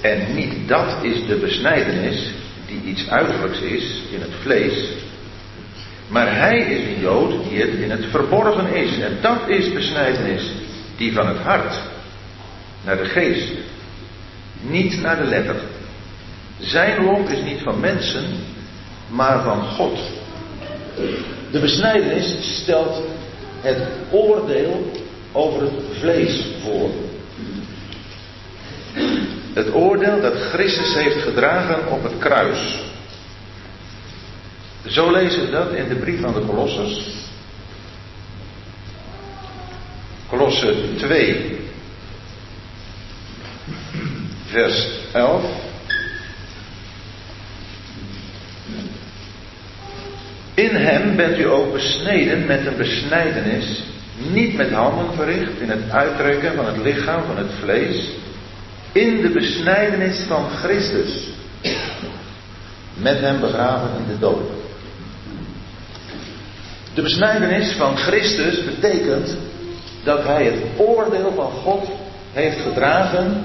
en 0.00 0.34
niet 0.34 0.68
dat 0.68 0.96
is 1.03 1.26
de 1.26 1.36
besnijdenis 1.36 2.30
die 2.66 2.80
iets 2.84 3.09
uiterlijks 3.09 3.61
is 3.61 4.03
in 4.11 4.20
het 4.20 4.32
vlees, 4.40 4.88
maar 6.09 6.36
hij 6.36 6.59
is 6.59 6.82
een 6.82 7.00
Jood 7.00 7.48
die 7.48 7.61
het 7.61 7.70
in 7.70 7.90
het 7.90 8.05
verborgen 8.11 8.74
is, 8.74 8.98
en 8.98 9.18
dat 9.20 9.48
is 9.48 9.72
besnijdenis 9.72 10.50
die 10.96 11.12
van 11.12 11.26
het 11.26 11.38
hart 11.38 11.74
naar 12.84 12.96
de 12.96 13.05
geest, 13.05 13.53
niet 14.61 15.00
naar 15.00 15.16
de 15.16 15.28
letter. 15.28 15.57
Zijn 16.62 17.04
loop 17.04 17.28
is 17.28 17.42
niet 17.42 17.60
van 17.62 17.80
mensen, 17.80 18.24
maar 19.08 19.42
van 19.42 19.62
God. 19.62 19.98
De 21.50 21.60
besnijdenis 21.60 22.36
stelt 22.62 23.02
het 23.60 23.88
oordeel 24.10 24.90
over 25.32 25.62
het 25.62 25.72
vlees 25.98 26.44
voor. 26.62 26.90
Het 29.52 29.74
oordeel 29.74 30.20
dat 30.20 30.34
Christus 30.34 30.94
heeft 30.94 31.22
gedragen 31.22 31.92
op 31.92 32.02
het 32.02 32.18
kruis. 32.18 32.80
Zo 34.86 35.10
lezen 35.10 35.44
we 35.44 35.50
dat 35.50 35.72
in 35.72 35.88
de 35.88 35.96
brief 35.96 36.20
van 36.20 36.34
de 36.34 36.40
Kolossers. 36.40 37.10
Kolosse 40.28 40.94
2, 40.96 41.58
vers 44.46 44.88
11. 45.12 45.70
In 50.55 50.74
hem 50.76 51.16
bent 51.16 51.38
u 51.38 51.48
ook 51.48 51.72
besneden 51.72 52.46
met 52.46 52.66
een 52.66 52.76
besnijdenis 52.76 53.82
niet 54.30 54.57
met 54.57 54.70
handen 54.70 55.14
verricht 55.14 55.61
in 55.61 55.70
het 55.70 55.90
uittrekken 55.90 56.55
van 56.55 56.66
het 56.66 56.76
lichaam, 56.76 57.22
van 57.24 57.36
het 57.36 57.50
vlees, 57.61 58.09
in 58.92 59.22
de 59.22 59.28
besnijdenis 59.28 60.24
van 60.28 60.48
Christus, 60.50 61.28
met 62.94 63.20
hem 63.20 63.40
begraven 63.40 63.90
in 63.98 64.12
de 64.12 64.18
dood. 64.18 64.50
De 66.94 67.03
besnijdenis 67.03 67.72
van 67.72 67.96
Christus 67.96 68.64
betekent 68.64 69.36
dat 70.05 70.24
hij 70.24 70.44
het 70.44 70.62
oordeel 70.76 71.32
van 71.34 71.50
God 71.50 71.88
heeft 72.32 72.61
gedragen 72.61 73.44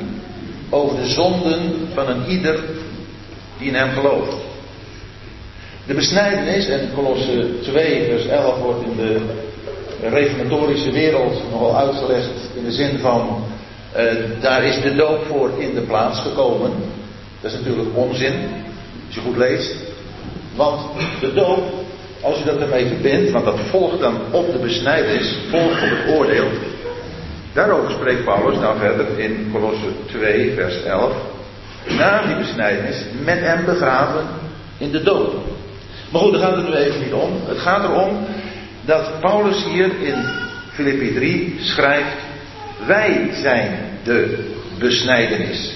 over 0.70 0.98
de 0.98 1.08
zonden 1.08 1.88
van 1.94 2.10
een 2.10 2.30
ieder 2.30 2.60
die 3.58 3.68
in 3.68 3.76
hem 3.76 3.90
gelooft. 3.90 4.47
De 5.88 5.94
besnijdenis, 5.94 6.68
en 6.68 6.90
Colosse 6.96 7.60
2 7.62 8.06
vers 8.10 8.28
11 8.28 8.60
wordt 8.60 8.84
in 8.84 8.96
de 8.96 9.20
reformatorische 10.10 10.92
wereld 10.92 11.52
nogal 11.52 11.78
uitgelegd 11.78 12.50
in 12.56 12.64
de 12.64 12.72
zin 12.72 13.00
van 13.00 13.44
uh, 13.98 14.42
daar 14.42 14.64
is 14.64 14.82
de 14.82 14.96
doop 14.96 15.26
voor 15.26 15.52
in 15.58 15.74
de 15.74 15.82
plaats 15.82 16.20
gekomen. 16.20 16.72
Dat 17.42 17.52
is 17.52 17.58
natuurlijk 17.58 17.88
onzin, 17.94 18.34
als 19.06 19.16
je 19.16 19.22
goed 19.22 19.38
leest. 19.38 19.76
Want 20.56 20.82
de 21.20 21.34
doop, 21.34 21.64
als 22.22 22.38
je 22.38 22.46
dat 22.46 22.58
ermee 22.58 22.86
verbindt, 22.86 23.32
want 23.32 23.46
dat 23.46 23.60
volgt 23.70 24.00
dan 24.00 24.18
op 24.32 24.52
de 24.52 24.60
besnijdenis, 24.60 25.38
volgt 25.50 25.84
op 25.84 25.90
het 25.90 26.16
oordeel. 26.16 26.48
Daarover 27.54 27.92
spreekt 27.92 28.24
Paulus 28.24 28.60
dan 28.60 28.78
verder 28.78 29.20
in 29.20 29.50
Colosse 29.52 29.88
2, 30.06 30.54
vers 30.54 30.84
11. 30.84 31.14
Na 31.98 32.26
die 32.26 32.36
besnijdenis 32.36 33.06
met 33.24 33.40
hem 33.40 33.66
begraven 33.66 34.28
in 34.78 34.92
de 34.92 35.04
dood. 35.04 35.34
Maar 36.12 36.22
goed, 36.22 36.32
daar 36.32 36.42
gaat 36.42 36.56
het 36.56 36.68
nu 36.68 36.74
even 36.74 37.02
niet 37.04 37.14
om. 37.14 37.32
Het 37.46 37.58
gaat 37.58 37.84
erom 37.84 38.26
dat 38.86 39.20
Paulus 39.20 39.66
hier 39.66 40.02
in 40.02 40.26
Filippi 40.74 41.14
3 41.14 41.56
schrijft: 41.60 42.16
Wij 42.86 43.30
zijn 43.34 43.80
de 44.04 44.46
besnijdenis. 44.80 45.76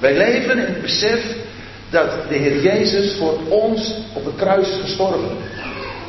Wij 0.00 0.16
leven 0.16 0.50
in 0.50 0.64
het 0.64 0.82
besef 0.82 1.36
dat 1.90 2.10
de 2.28 2.34
Heer 2.34 2.62
Jezus 2.62 3.16
voor 3.18 3.38
ons 3.48 3.94
op 4.14 4.24
het 4.24 4.36
kruis 4.36 4.68
is 4.68 4.80
gestorven. 4.80 5.36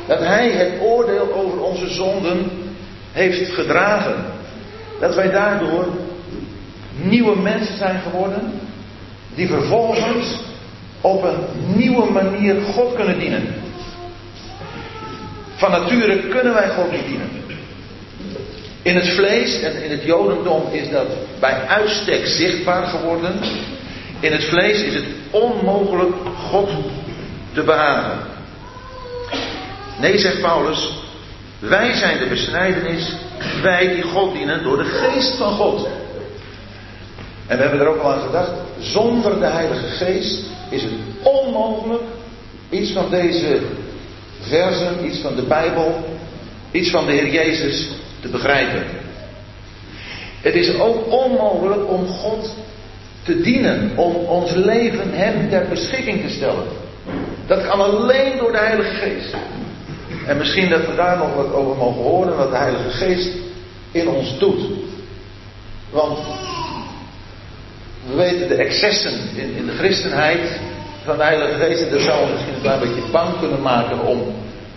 Dat 0.06 0.18
Hij 0.18 0.50
het 0.50 0.80
oordeel 0.80 1.34
over 1.34 1.60
onze 1.60 1.88
zonden 1.88 2.50
heeft 3.12 3.52
gedragen. 3.52 4.24
Dat 5.00 5.14
wij 5.14 5.30
daardoor 5.30 5.86
nieuwe 7.02 7.40
mensen 7.40 7.76
zijn 7.76 8.00
geworden, 8.00 8.52
die 9.34 9.46
vervolgens 9.46 10.38
op 11.02 11.22
een 11.22 11.38
nieuwe 11.76 12.10
manier 12.10 12.62
God 12.62 12.94
kunnen 12.94 13.18
dienen. 13.18 13.54
Van 15.56 15.70
nature 15.70 16.28
kunnen 16.28 16.54
wij 16.54 16.68
God 16.68 16.90
niet 16.90 17.06
dienen. 17.06 17.30
In 18.82 18.94
het 18.94 19.08
vlees 19.08 19.60
en 19.60 19.82
in 19.82 19.90
het 19.90 20.04
Jodendom 20.04 20.62
is 20.70 20.90
dat 20.90 21.06
bij 21.40 21.66
uitstek 21.68 22.26
zichtbaar 22.26 22.86
geworden. 22.86 23.32
In 24.20 24.32
het 24.32 24.44
vlees 24.44 24.82
is 24.82 24.94
het 24.94 25.04
onmogelijk 25.30 26.14
God 26.50 26.68
te 27.52 27.62
behagen. 27.62 28.18
Nee, 30.00 30.18
zegt 30.18 30.40
Paulus, 30.40 30.92
wij 31.58 31.94
zijn 31.94 32.18
de 32.18 32.26
besnijdenis, 32.26 33.16
wij 33.62 33.94
die 33.94 34.02
God 34.02 34.32
dienen 34.32 34.62
door 34.62 34.76
de 34.76 34.84
geest 34.84 35.36
van 35.36 35.52
God. 35.52 35.88
En 37.46 37.56
we 37.56 37.62
hebben 37.62 37.80
er 37.80 37.86
ook 37.86 38.02
al 38.02 38.12
aan 38.12 38.22
gedacht, 38.22 38.50
zonder 38.80 39.40
de 39.40 39.46
Heilige 39.46 39.86
Geest 39.88 40.44
is 40.72 40.82
het 40.82 40.92
onmogelijk 41.22 42.02
iets 42.70 42.92
van 42.92 43.10
deze 43.10 43.60
versen, 44.40 45.06
iets 45.06 45.18
van 45.18 45.36
de 45.36 45.42
Bijbel, 45.42 46.04
iets 46.70 46.90
van 46.90 47.06
de 47.06 47.12
Heer 47.12 47.32
Jezus 47.32 47.88
te 48.20 48.28
begrijpen. 48.28 48.84
Het 50.40 50.54
is 50.54 50.78
ook 50.78 51.12
onmogelijk 51.12 51.88
om 51.90 52.06
God 52.06 52.54
te 53.22 53.40
dienen, 53.40 53.92
om 53.96 54.14
ons 54.14 54.52
leven 54.54 55.12
Hem 55.12 55.48
ter 55.48 55.66
beschikking 55.68 56.22
te 56.22 56.32
stellen. 56.32 56.64
Dat 57.46 57.66
kan 57.66 57.80
alleen 57.80 58.36
door 58.38 58.52
de 58.52 58.58
Heilige 58.58 58.94
Geest. 58.94 59.34
En 60.26 60.36
misschien 60.36 60.68
dat 60.68 60.86
we 60.86 60.94
daar 60.94 61.18
nog 61.18 61.34
wat 61.34 61.52
over 61.52 61.76
mogen 61.76 62.02
horen, 62.02 62.36
wat 62.36 62.50
de 62.50 62.56
Heilige 62.56 62.90
Geest 62.90 63.30
in 63.90 64.08
ons 64.08 64.38
doet. 64.38 64.60
Want 65.90 66.18
we 68.06 68.14
weten 68.14 68.48
de 68.48 68.54
excessen 68.54 69.12
in, 69.34 69.54
in 69.54 69.66
de 69.66 69.72
christenheid 69.72 70.60
van 71.04 71.16
de 71.16 71.22
Heilige 71.22 71.64
Geest. 71.64 71.82
En 71.82 71.90
dat 71.90 72.00
zou 72.00 72.22
ons 72.22 72.30
misschien 72.30 72.54
een 72.54 72.60
klein 72.60 72.80
beetje 72.80 73.10
bang 73.12 73.38
kunnen 73.38 73.62
maken 73.62 74.00
om 74.00 74.34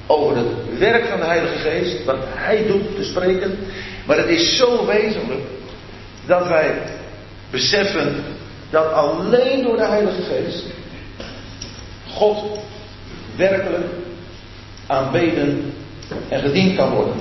over 0.07 0.38
het 0.38 0.78
werk 0.80 1.05
van 1.05 1.19
de 1.19 1.26
Heilige 1.26 1.57
Geest, 1.57 2.05
wat 2.05 2.17
Hij 2.23 2.65
doet, 2.67 2.95
te 2.95 3.03
spreken. 3.03 3.57
Maar 4.05 4.17
het 4.17 4.30
is 4.30 4.57
zo 4.57 4.86
wezenlijk 4.86 5.43
dat 6.26 6.47
wij 6.47 6.73
beseffen 7.49 8.23
dat 8.69 8.91
alleen 8.91 9.63
door 9.63 9.78
de 9.78 9.86
Heilige 9.86 10.21
Geest 10.21 10.63
God 12.07 12.59
werkelijk 13.36 13.86
aanbeden 14.88 15.73
en 16.30 16.39
gediend 16.39 16.76
kan 16.76 16.89
worden. 16.89 17.15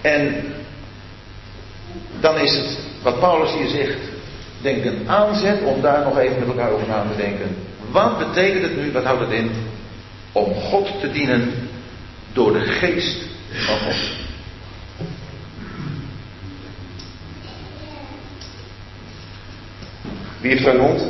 En 0.00 0.44
dan 2.20 2.38
is 2.38 2.56
het, 2.56 2.78
wat 3.02 3.20
Paulus 3.20 3.52
hier 3.52 3.68
zegt, 3.68 4.09
denk 4.60 4.84
een 4.84 5.08
aanzet 5.08 5.62
om 5.62 5.80
daar 5.80 6.04
nog 6.04 6.18
even 6.18 6.38
met 6.38 6.48
elkaar 6.48 6.70
over 6.70 6.88
na 6.88 7.06
te 7.10 7.16
denken. 7.16 7.56
Wat 7.90 8.18
betekent 8.18 8.62
het 8.62 8.76
nu, 8.76 8.92
wat 8.92 9.04
houdt 9.04 9.20
het 9.20 9.30
in, 9.30 9.50
om 10.32 10.54
God 10.54 11.00
te 11.00 11.10
dienen 11.10 11.52
door 12.32 12.52
de 12.52 12.60
geest 12.60 13.24
van 13.50 13.78
God? 13.78 14.18
Wie 20.40 20.50
heeft 20.50 20.66
een 20.66 20.76
mond? 20.76 21.02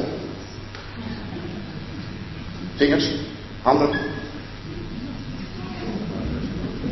Vingers? 2.76 3.10
Handen? 3.62 3.90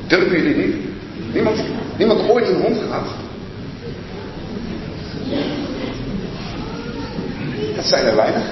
Durven 0.07 0.43
jullie 0.43 0.67
niet? 0.67 0.77
Niemand, 1.33 1.65
niemand 1.99 2.29
ooit 2.29 2.49
een 2.49 2.61
hond 2.61 2.79
gehad? 2.79 3.07
Dat 7.79 7.87
zijn 7.87 8.07
er 8.07 8.17
weinig. 8.17 8.43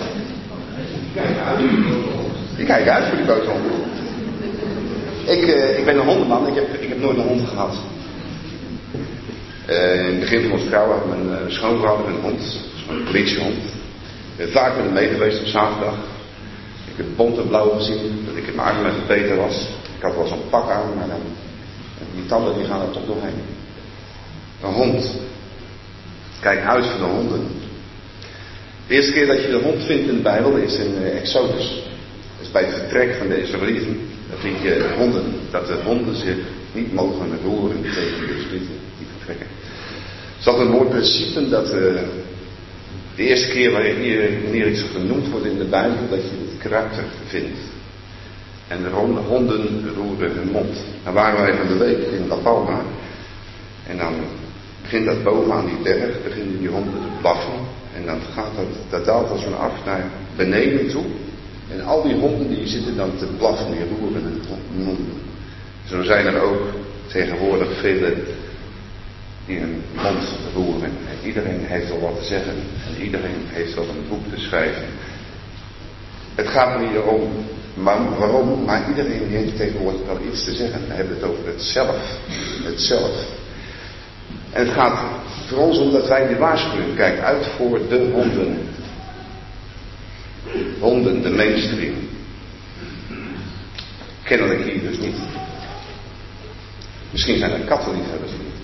Die 2.57 2.67
kijken 2.67 2.93
uit 2.93 3.05
voor 3.05 3.17
die 3.17 3.27
buitenhond. 3.27 3.65
Ik, 5.25 5.47
uh, 5.47 5.79
ik 5.79 5.85
ben 5.85 5.99
een 5.99 6.07
hondenman, 6.07 6.47
ik 6.47 6.55
heb, 6.55 6.75
ik 6.81 6.89
heb 6.89 6.99
nooit 6.99 7.17
een 7.17 7.27
hond 7.27 7.49
gehad. 7.49 7.75
Uh, 9.69 10.01
in 10.01 10.07
het 10.07 10.21
begin 10.21 10.43
van 10.43 10.53
onze 10.53 10.67
vrouw 10.67 10.91
had 10.91 11.07
mijn 11.07 11.27
uh, 11.27 11.37
schoonvader 11.49 12.07
een 12.07 12.21
hond, 12.21 12.61
een 12.89 13.05
politiehond. 13.05 13.65
Ik 14.31 14.37
ben 14.37 14.51
vaak 14.51 14.77
met 14.77 14.85
hem 14.85 14.93
mee 14.93 15.09
geweest 15.09 15.41
op 15.41 15.47
zaterdag. 15.47 15.95
Ik 16.91 16.97
heb 16.97 17.07
bont 17.17 17.39
en 17.39 17.49
blauw 17.49 17.69
gezien, 17.69 18.25
dat 18.27 18.37
ik 18.37 18.47
in 18.47 18.55
mijn 18.55 18.69
armen 18.69 18.93
Peter 19.07 19.37
was. 19.37 19.69
Ik 19.97 20.03
had 20.03 20.15
wel 20.15 20.27
zo'n 20.27 20.49
pak 20.51 20.71
aan, 20.71 20.95
maar 20.97 21.07
die 22.15 22.27
tanden 22.27 22.55
die 22.55 22.65
gaan 22.65 22.81
er 22.81 22.91
toch 22.91 23.07
doorheen. 23.07 23.43
Een 24.63 24.73
hond. 24.73 25.19
Kijk 26.41 26.65
uit 26.65 26.87
voor 26.87 26.99
de 26.99 27.13
honden. 27.15 27.56
De 28.87 28.95
eerste 28.95 29.13
keer 29.13 29.27
dat 29.27 29.43
je 29.43 29.49
de 29.49 29.61
hond 29.63 29.85
vindt 29.85 30.09
in 30.09 30.17
de 30.17 30.23
Bijbel 30.23 30.57
is 30.57 30.77
in 30.79 30.95
uh, 31.01 31.19
Exodus. 31.19 31.83
Dat 32.37 32.47
is 32.47 32.51
bij 32.51 32.65
het 32.65 32.75
vertrek 32.75 33.15
van 33.15 33.29
de 33.29 33.43
Israëlieten. 33.43 34.01
Dan 34.31 34.39
vind 34.39 34.63
je 34.63 34.95
honden. 34.97 35.25
Dat 35.51 35.67
de 35.67 35.79
honden 35.85 36.17
zich 36.17 36.37
niet 36.73 36.93
mogen 36.93 37.39
roeren 37.45 37.83
tegen 37.83 38.27
de 38.27 38.37
Israëlieten 38.37 38.79
die 38.99 39.07
vertrekken. 39.17 39.47
Is 40.39 40.47
altijd 40.47 40.67
een 40.67 40.75
mooi 40.75 40.89
principe 40.89 41.49
dat 41.49 41.75
uh, 41.75 42.01
de 43.17 43.23
eerste 43.23 43.49
keer 43.49 43.71
wanneer, 43.71 44.71
iets 44.71 44.85
genoemd 44.95 45.29
wordt 45.29 45.47
in 45.47 45.59
de 45.59 45.65
Bijbel, 45.65 46.09
dat 46.11 46.23
je 46.23 46.47
het 46.51 46.63
karakter 46.63 47.05
vindt. 47.27 47.59
En 48.69 48.83
de 48.83 48.89
honden 49.29 49.91
roeren 49.95 50.33
hun 50.35 50.51
mond. 50.51 50.77
Dan 51.05 51.15
waren 51.15 51.41
wij 51.41 51.55
van 51.55 51.67
de 51.67 51.77
week 51.77 51.99
in 51.99 52.29
La 52.29 52.37
Palma. 52.37 52.83
En 53.87 53.97
dan 53.97 54.15
begint 54.83 55.07
dat 55.07 55.23
bovenaan 55.23 55.67
die 55.67 55.83
berg, 55.83 56.23
beginnen 56.23 56.59
die 56.59 56.69
honden 56.69 56.93
te 56.93 57.09
blaffen. 57.21 57.53
En 57.97 58.07
dan 58.07 58.21
gaat 58.35 58.57
dat, 58.57 58.67
dat 58.91 59.05
daalt 59.05 59.31
als 59.31 59.43
van 59.43 59.59
af 59.59 59.85
naar 59.85 60.05
beneden 60.37 60.89
toe. 60.89 61.05
En 61.73 61.85
al 61.85 62.03
die 62.03 62.15
honden 62.15 62.49
die 62.49 62.67
zitten 62.67 62.97
dan 62.97 63.17
te 63.17 63.27
blaffen, 63.27 63.71
die 63.71 63.99
roeren 63.99 64.41
monden. 64.75 65.21
Zo 65.89 66.03
zijn 66.03 66.27
er 66.27 66.41
ook 66.41 66.63
tegenwoordig 67.07 67.79
vele 67.79 68.15
die 69.47 69.59
hun 69.59 69.83
mond 69.95 70.25
roeren. 70.55 70.91
En 70.91 71.27
iedereen 71.27 71.61
heeft 71.65 71.89
wel 71.89 72.01
wat 72.01 72.19
te 72.19 72.25
zeggen. 72.25 72.55
En 72.87 73.03
iedereen 73.03 73.43
heeft 73.47 73.75
wel 73.75 73.89
een 73.89 74.09
boek 74.09 74.35
te 74.35 74.41
schrijven. 74.41 74.85
Het 76.35 76.49
gaat 76.49 76.75
er 76.75 76.87
niet 76.87 76.99
om 76.99 77.31
maar 77.75 78.19
waarom? 78.19 78.65
Maar 78.65 78.89
iedereen 78.89 79.29
heeft 79.29 79.57
tegenwoordig 79.57 80.01
wel 80.07 80.19
iets 80.33 80.45
te 80.45 80.55
zeggen. 80.55 80.81
We 80.89 80.95
hebben 80.95 81.15
het 81.15 81.25
over 81.25 81.47
het 81.47 81.63
zelf. 81.63 82.19
Het 82.65 82.81
zelf. 82.81 83.27
En 84.53 84.65
het 84.65 84.75
gaat 84.75 84.99
voor 85.47 85.59
ons 85.59 85.79
om 85.79 85.93
dat 85.93 86.09
wij 86.09 86.27
de 86.27 86.37
waarschuwing 86.37 86.97
kijken 86.97 87.25
uit 87.25 87.47
voor 87.47 87.81
de 87.89 88.11
honden. 88.13 88.69
Honden, 90.81 91.23
de 91.23 91.31
mainstream. 91.31 91.95
Kennelijk 94.23 94.65
hier 94.65 94.81
dus 94.81 94.99
niet. 94.99 95.17
Misschien 97.11 97.39
zijn 97.39 97.53
er 97.53 97.61
kattenliefhebbers 97.61 98.33
niet. 98.33 98.55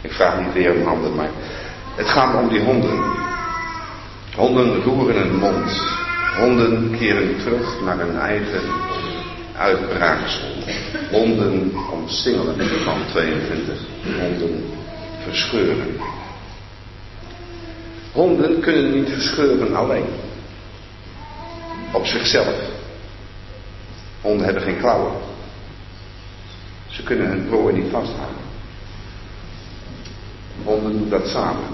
Ik 0.00 0.12
vraag 0.12 0.40
niet 0.40 0.52
weer 0.52 0.74
om 0.74 0.82
handen, 0.82 1.14
maar 1.14 1.30
het 1.96 2.08
gaat 2.08 2.42
om 2.42 2.48
die 2.48 2.60
honden. 2.60 3.00
Honden 4.34 4.82
roeren 4.82 5.16
hun 5.16 5.36
mond. 5.36 5.94
Honden 6.36 6.96
keren 6.98 7.36
terug 7.38 7.80
naar 7.84 7.98
hun 7.98 8.18
eigen 8.18 8.62
uitbraaksel. 9.58 10.48
Honden 11.10 11.72
omsingelen 11.92 12.84
van 12.84 12.98
22. 13.10 13.78
Honden 14.20 14.64
verscheuren. 15.24 15.96
Honden 18.12 18.60
kunnen 18.60 18.92
niet 18.94 19.08
verscheuren 19.10 19.76
alleen. 19.76 20.06
Op 21.92 22.06
zichzelf. 22.06 22.54
Honden 24.20 24.44
hebben 24.44 24.62
geen 24.62 24.78
klauwen. 24.78 25.12
Ze 26.88 27.02
kunnen 27.02 27.26
hun 27.26 27.46
prooi 27.48 27.74
niet 27.74 27.90
vasthouden. 27.90 28.44
Honden 30.64 30.92
doen 30.92 31.08
dat 31.08 31.28
samen. 31.28 31.64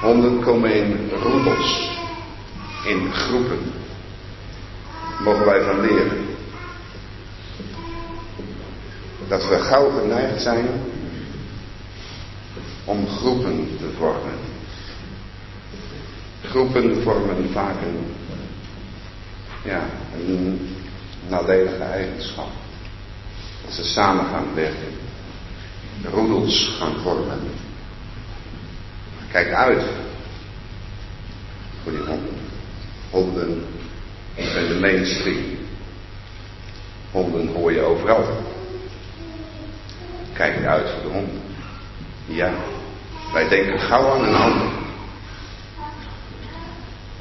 Honden 0.00 0.40
komen 0.40 0.74
in 0.74 1.10
roedels, 1.22 1.90
in 2.86 3.12
groepen. 3.12 3.81
Mogen 5.22 5.44
wij 5.44 5.62
van 5.62 5.80
leren. 5.80 6.26
Dat 9.28 9.48
we 9.48 9.58
gauw 9.58 9.90
geneigd 9.90 10.42
zijn 10.42 10.66
om 12.84 13.06
groepen 13.06 13.76
te 13.78 13.90
vormen. 13.98 14.38
Groepen 16.44 17.02
vormen 17.02 17.50
vaak 17.52 17.74
een, 17.82 18.14
ja, 19.64 19.80
een 20.14 20.68
nadelige 21.28 21.82
eigenschap. 21.82 22.50
Dat 23.64 23.74
ze 23.74 23.84
samen 23.84 24.24
gaan 24.24 24.54
werken. 24.54 24.92
Roedels 26.12 26.76
gaan 26.78 26.94
vormen. 27.02 27.40
Kijk 29.32 29.52
uit 29.52 29.82
voor 31.82 31.92
die 31.92 32.00
honden. 32.00 32.36
Honden 33.10 33.64
zijn 34.36 34.68
de 34.68 34.78
mainstream. 34.80 35.44
Honden 37.10 37.46
hoor 37.46 37.72
je 37.72 37.80
overal. 37.80 38.24
Kijk 40.32 40.64
uit 40.64 40.90
voor 40.90 41.02
de 41.02 41.08
honden. 41.08 41.40
Ja, 42.26 42.52
wij 43.32 43.48
denken 43.48 43.80
gauw 43.80 44.12
aan 44.12 44.24
een 44.24 44.34
ander. 44.34 44.68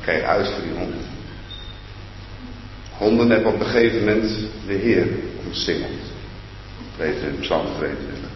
Kijk 0.02 0.24
uit 0.24 0.48
voor 0.48 0.64
die 0.64 0.78
honden. 0.78 1.06
Honden 2.98 3.30
hebben 3.30 3.54
op 3.54 3.60
een 3.60 3.66
gegeven 3.66 4.00
moment 4.00 4.30
de 4.68 4.74
Heer 4.74 5.08
omsingeld. 5.46 5.92
Lezen 6.98 7.28
in 7.28 7.40
Psalm 7.40 7.66
22. 7.78 8.30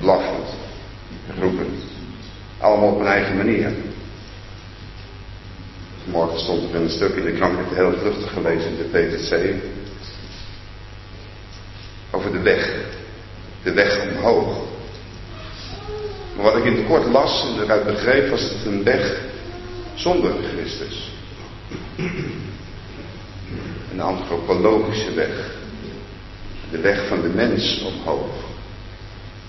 Blaffend 0.00 0.48
roepen. 1.40 1.78
Allemaal 2.58 2.88
op 2.88 3.00
een 3.00 3.06
eigen 3.06 3.36
manier. 3.36 3.72
Morgen 6.06 6.38
stond 6.38 6.74
er 6.74 6.80
een 6.80 6.90
stuk 6.90 7.14
in 7.14 7.24
de 7.24 7.32
krant, 7.32 7.52
ik 7.52 7.58
heb 7.58 7.68
het 7.68 7.78
heel 7.78 7.98
vluchtig 7.98 8.32
gelezen 8.32 8.70
in 8.70 8.76
de 8.76 8.98
PTC. 8.98 9.54
Over 12.10 12.32
de 12.32 12.40
weg. 12.40 12.74
De 13.62 13.72
weg 13.72 14.00
omhoog. 14.10 14.64
Maar 16.36 16.44
wat 16.44 16.56
ik 16.56 16.64
in 16.64 16.76
het 16.76 16.86
kort 16.86 17.06
las 17.06 17.44
en 17.44 17.62
eruit 17.62 17.84
begreep, 17.84 18.30
was 18.30 18.42
het 18.42 18.64
een 18.66 18.84
weg 18.84 19.20
zonder 19.94 20.32
Christus. 20.54 21.12
Een 23.92 24.00
antropologische 24.00 25.14
weg. 25.14 25.54
De 26.70 26.78
weg 26.78 27.06
van 27.08 27.22
de 27.22 27.28
mens 27.28 27.82
omhoog. 27.82 28.34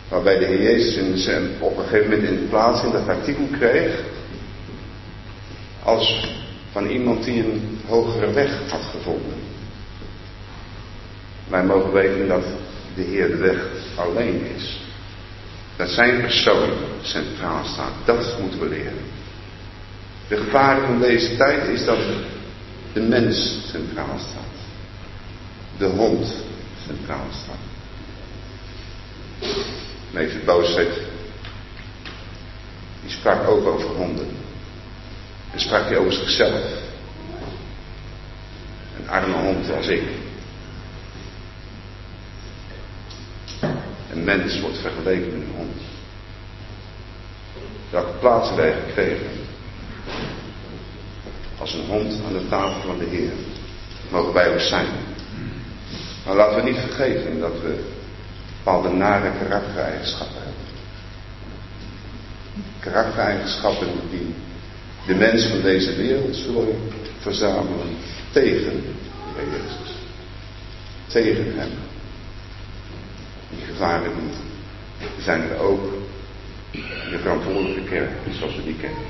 Waarbij 0.10 0.38
de 0.38 0.46
Heer 0.46 0.62
Jezus 0.62 0.96
in 0.96 1.18
zijn, 1.18 1.50
op 1.60 1.78
een 1.78 1.84
gegeven 1.84 2.10
moment 2.10 2.30
in 2.30 2.48
plaats 2.50 2.84
in 2.84 2.92
dat 2.92 3.08
artikel 3.08 3.48
kreeg. 3.52 4.04
Als 5.84 6.36
van 6.78 6.88
iemand 6.88 7.24
die 7.24 7.44
een 7.44 7.80
hogere 7.88 8.32
weg 8.32 8.70
had 8.70 8.82
gevonden. 8.92 9.40
Wij 11.48 11.64
mogen 11.64 11.92
weten 11.92 12.28
dat 12.28 12.44
de 12.96 13.02
Heer 13.02 13.28
de 13.28 13.36
weg 13.36 13.58
alleen 13.96 14.46
is. 14.56 14.80
Dat 15.76 15.90
zijn 15.90 16.22
persoon 16.22 16.70
centraal 17.02 17.66
staat. 17.66 17.92
Dat 18.06 18.38
moeten 18.42 18.60
we 18.60 18.68
leren. 18.68 19.06
De 20.28 20.38
gevaar 20.38 20.86
van 20.86 21.00
deze 21.00 21.36
tijd 21.36 21.68
is 21.68 21.86
dat 21.86 22.00
de 22.94 23.02
mens 23.02 23.60
centraal 23.72 24.20
staat. 24.20 24.58
De 25.78 25.86
hond 25.86 26.44
centraal 26.86 27.28
staat. 27.44 27.66
Meester 30.12 30.42
Boosheid, 30.46 30.94
die 33.02 33.12
sprak 33.12 33.48
ook 33.48 33.66
over 33.66 33.90
honden. 33.90 34.47
En 35.58 35.64
sprak 35.64 35.88
hij 35.88 35.98
over 35.98 36.14
zichzelf. 36.14 36.62
Een 39.00 39.10
arme 39.10 39.36
hond 39.36 39.72
als 39.72 39.88
ik. 39.88 40.04
Een 44.12 44.24
mens 44.24 44.60
wordt 44.60 44.78
vergeleken 44.78 45.26
met 45.26 45.48
een 45.48 45.56
hond. 45.56 45.82
Welke 47.90 48.18
plaats 48.20 48.56
wij 48.56 48.74
gekregen? 48.74 49.30
Als 51.58 51.74
een 51.74 51.86
hond 51.86 52.20
aan 52.26 52.34
de 52.34 52.48
tafel 52.50 52.82
van 52.82 52.98
de 52.98 53.06
Heer. 53.06 53.34
Mogen 54.10 54.34
wij 54.34 54.54
ook 54.54 54.60
zijn. 54.60 54.88
Maar 56.26 56.36
laten 56.36 56.56
we 56.56 56.70
niet 56.70 56.80
vergeten 56.80 57.40
dat 57.40 57.62
we 57.62 57.84
bepaalde 58.58 58.90
nare 58.90 59.32
karaktereigenschappen 59.40 60.38
hebben. 60.38 60.64
Karaktereigenschappen 62.80 63.88
die 64.10 64.36
de 65.08 65.16
mensen 65.16 65.50
van 65.50 65.62
deze 65.62 65.96
wereld 65.96 66.36
zullen 66.36 66.76
verzamelen 67.20 67.88
tegen 68.32 68.84
de 69.36 69.44
Jezus. 69.52 69.96
Tegen 71.08 71.58
hem. 71.58 71.70
Die 73.50 73.66
gevaargebieden 73.66 74.32
zijn 75.24 75.42
er 75.42 75.58
ook 75.58 75.82
de 77.10 77.20
verantwoordelijke 77.22 77.84
kerk, 77.84 78.10
zoals 78.38 78.56
we 78.56 78.64
die 78.64 78.76
kennen. 78.76 79.02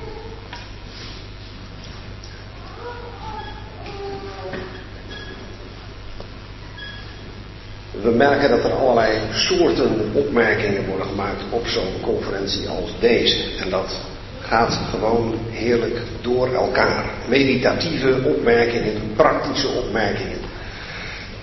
We 8.01 8.09
merken 8.09 8.49
dat 8.49 8.63
er 8.63 8.71
allerlei 8.71 9.19
soorten 9.33 10.11
opmerkingen 10.13 10.85
worden 10.85 11.07
gemaakt 11.07 11.43
op 11.49 11.67
zo'n 11.67 12.01
conferentie 12.01 12.69
als 12.69 12.91
deze. 12.99 13.57
En 13.59 13.69
dat 13.69 13.99
gaat 14.47 14.79
gewoon 14.89 15.35
heerlijk 15.49 16.01
door 16.21 16.53
elkaar. 16.53 17.05
Meditatieve 17.27 18.21
opmerkingen, 18.23 19.01
praktische 19.15 19.67
opmerkingen. 19.67 20.37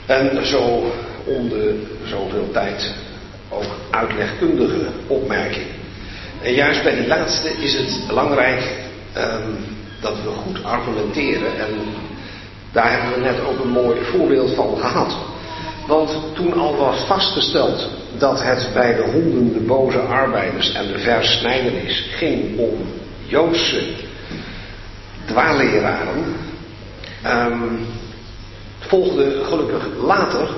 En 0.07 0.47
zo 0.47 0.93
om 1.25 1.49
de 1.49 1.83
zoveel 2.05 2.51
tijd 2.53 2.95
ook 3.49 3.77
uitlegkundige 3.91 4.87
opmerkingen. 5.07 5.69
En 6.43 6.53
juist 6.53 6.83
bij 6.83 6.95
die 6.95 7.07
laatste 7.07 7.49
is 7.49 7.75
het 7.75 8.07
belangrijk 8.07 8.73
um, 9.17 9.57
dat 10.01 10.15
we 10.23 10.29
goed 10.29 10.65
argumenteren. 10.65 11.59
En 11.59 11.71
daar 12.73 13.01
hebben 13.01 13.15
we 13.15 13.21
net 13.31 13.41
ook 13.41 13.65
een 13.65 13.71
mooi 13.71 14.01
voorbeeld 14.03 14.55
van 14.55 14.77
gehad. 14.77 15.17
Want 15.87 16.17
toen 16.35 16.53
al 16.53 16.77
was 16.77 17.01
vastgesteld 17.01 17.89
dat 18.19 18.43
het 18.43 18.69
bij 18.73 18.95
de 18.95 19.03
honden, 19.03 19.53
de 19.53 19.61
boze 19.61 19.99
arbeiders 19.99 20.73
en 20.73 20.87
de 20.87 20.99
versnijdenis 20.99 22.07
ging 22.17 22.59
om 22.59 22.79
Joodse 23.27 23.83
dwaalleraren, 25.25 26.37
um, 27.27 27.87
volgde 28.79 29.45
gelukkig 29.45 29.87
later 30.03 30.49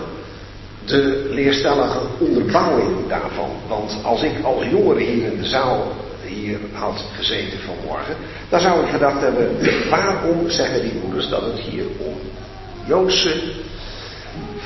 de 0.85 1.29
leerstellige 1.31 1.99
onderbouwing 2.19 3.09
daarvan. 3.09 3.51
Want 3.69 3.99
als 4.03 4.23
ik 4.23 4.45
als 4.45 4.65
jongere 4.71 5.01
hier 5.01 5.33
in 5.33 5.39
de 5.41 5.49
zaal 5.49 5.93
hier 6.27 6.59
had 6.73 7.05
gezeten 7.17 7.59
vanmorgen, 7.59 8.17
dan 8.49 8.61
zou 8.61 8.85
ik 8.85 8.91
gedacht 8.91 9.21
hebben, 9.21 9.57
waarom 9.91 10.51
zeggen 10.51 10.83
die 10.83 11.01
moeders 11.03 11.29
dat 11.29 11.43
het 11.43 11.59
hier 11.59 11.85
om 11.99 12.15
Joodse 12.87 13.43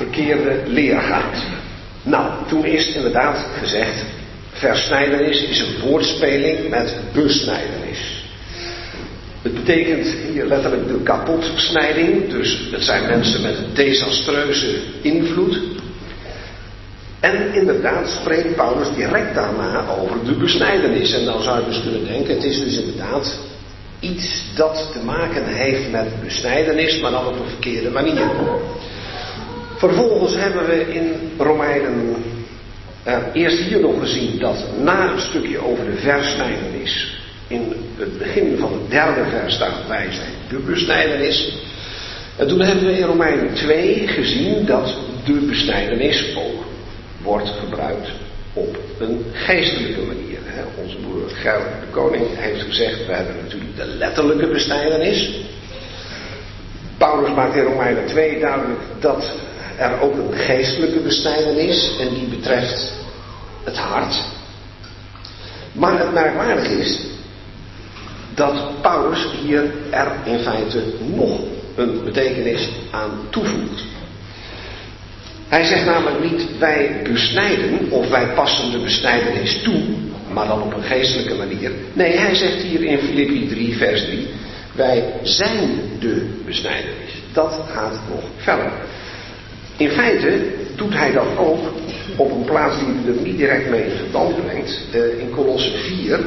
verkeerde 0.01 0.63
leer 0.67 1.01
gaat? 1.01 1.37
Nou, 2.03 2.31
toen 2.49 2.65
is 2.65 2.95
inderdaad 2.95 3.47
gezegd, 3.59 4.05
versnijdenis 4.53 5.43
is 5.43 5.61
een 5.61 5.81
woordspeling 5.81 6.69
met 6.69 6.97
besnijdenis. 7.13 8.25
Het 9.43 9.55
betekent 9.55 10.07
hier 10.33 10.47
letterlijk 10.47 10.89
de 10.89 11.03
kapotsnijding, 11.03 12.31
dus 12.31 12.69
het 12.71 12.85
zijn 12.85 13.07
mensen 13.07 13.43
met 13.43 13.57
een 13.57 13.75
desastreuze 13.75 14.77
invloed. 15.03 15.59
En 17.21 17.55
inderdaad 17.55 18.11
spreekt 18.21 18.57
Paulus 18.57 18.89
direct 18.95 19.35
daarna 19.35 19.87
over 19.89 20.25
de 20.25 20.33
besnijdenis. 20.33 21.13
En 21.13 21.25
dan 21.25 21.43
zou 21.43 21.61
je 21.61 21.67
dus 21.67 21.83
kunnen 21.83 22.07
denken, 22.07 22.35
het 22.35 22.45
is 22.45 22.61
dus 22.61 22.77
inderdaad 22.77 23.39
iets 24.01 24.43
dat 24.55 24.91
te 24.93 25.05
maken 25.05 25.45
heeft 25.47 25.91
met 25.91 26.23
besnijdenis, 26.25 27.01
maar 27.01 27.11
dan 27.11 27.27
op 27.27 27.39
een 27.41 27.49
verkeerde 27.49 27.91
manier. 27.91 28.31
Vervolgens 29.81 30.35
hebben 30.35 30.67
we 30.67 30.93
in 30.93 31.33
Romeinen 31.39 32.15
uh, 33.07 33.19
eerst 33.33 33.59
hier 33.59 33.81
nog 33.81 34.01
gezien 34.01 34.39
dat 34.39 34.65
na 34.83 35.13
een 35.13 35.21
stukje 35.21 35.65
over 35.65 35.85
de 35.85 35.97
versnijdenis, 35.97 37.21
in 37.47 37.73
het 37.97 38.19
begin 38.19 38.59
van 38.59 38.73
het 38.73 38.91
derde 38.91 39.25
vers 39.31 39.55
staat 39.55 39.87
wij 39.89 40.07
zijn 40.11 40.33
de 40.49 40.59
besnijdenis. 40.59 41.57
En 42.37 42.49
toen 42.49 42.61
hebben 42.61 42.87
we 42.87 42.99
in 42.99 43.07
Romeinen 43.07 43.55
2 43.55 44.09
gezien 44.09 44.67
dat 44.67 44.95
de 45.25 45.33
besnijdenis 45.33 46.37
ook 46.37 46.65
wordt 47.23 47.49
gebruikt 47.49 48.09
op 48.53 48.79
een 48.99 49.25
geestelijke 49.33 50.01
manier. 50.01 50.39
Onze 50.83 50.97
broer 50.97 51.29
Gerrit 51.29 51.63
de 51.63 51.91
Koning 51.91 52.27
heeft 52.31 52.63
gezegd, 52.63 53.07
we 53.07 53.13
hebben 53.13 53.35
natuurlijk 53.43 53.77
de 53.77 53.87
letterlijke 53.87 54.47
besnijdenis. 54.47 55.41
Paulus 56.99 57.35
maakt 57.35 57.57
in 57.57 57.65
Romeinen 57.65 58.07
2 58.07 58.41
duidelijk 58.41 58.81
dat 58.99 59.33
er 59.81 60.01
ook 60.01 60.15
een 60.15 60.39
geestelijke 60.39 61.01
besnijdenis 61.01 61.97
en 62.01 62.15
die 62.15 62.27
betreft 62.27 62.93
het 63.65 63.77
hart. 63.77 64.25
Maar 65.73 65.99
het 65.99 66.13
merkwaardige 66.13 66.79
is 66.79 67.01
dat 68.35 68.81
Paulus 68.83 69.27
hier 69.43 69.73
er 69.91 70.13
in 70.25 70.39
feite 70.39 70.83
nog 71.15 71.41
een 71.77 72.05
betekenis 72.05 72.69
aan 72.91 73.11
toevoegt. 73.31 73.85
Hij 75.49 75.65
zegt 75.65 75.85
namelijk 75.85 76.31
niet 76.31 76.59
wij 76.59 77.01
besnijden 77.03 77.91
of 77.91 78.09
wij 78.09 78.27
passen 78.27 78.71
de 78.71 78.79
besnijdenis 78.79 79.63
toe, 79.63 79.83
maar 80.33 80.47
dan 80.47 80.63
op 80.63 80.75
een 80.75 80.83
geestelijke 80.83 81.35
manier. 81.35 81.73
Nee, 81.93 82.17
hij 82.17 82.35
zegt 82.35 82.63
hier 82.63 82.83
in 82.83 82.99
Filippi 82.99 83.49
3, 83.49 83.77
vers 83.77 84.05
3, 84.05 84.29
wij 84.73 85.05
zijn 85.23 85.81
de 85.99 86.41
besnijdenis. 86.45 87.11
Dat 87.33 87.61
gaat 87.73 88.01
nog 88.09 88.23
verder. 88.37 88.73
In 89.81 89.91
feite 89.91 90.53
doet 90.77 90.95
hij 90.95 91.13
dat 91.13 91.37
ook 91.37 91.59
op 92.17 92.31
een 92.31 92.45
plaats 92.45 92.79
die 92.79 93.15
er 93.15 93.21
niet 93.23 93.37
direct 93.37 93.71
mee 93.71 93.85
in 93.85 93.97
verband 93.97 94.47
brengt. 94.47 94.81
Uh, 94.95 95.21
in 95.21 95.31
Colosse 95.31 95.71
4, 95.71 96.21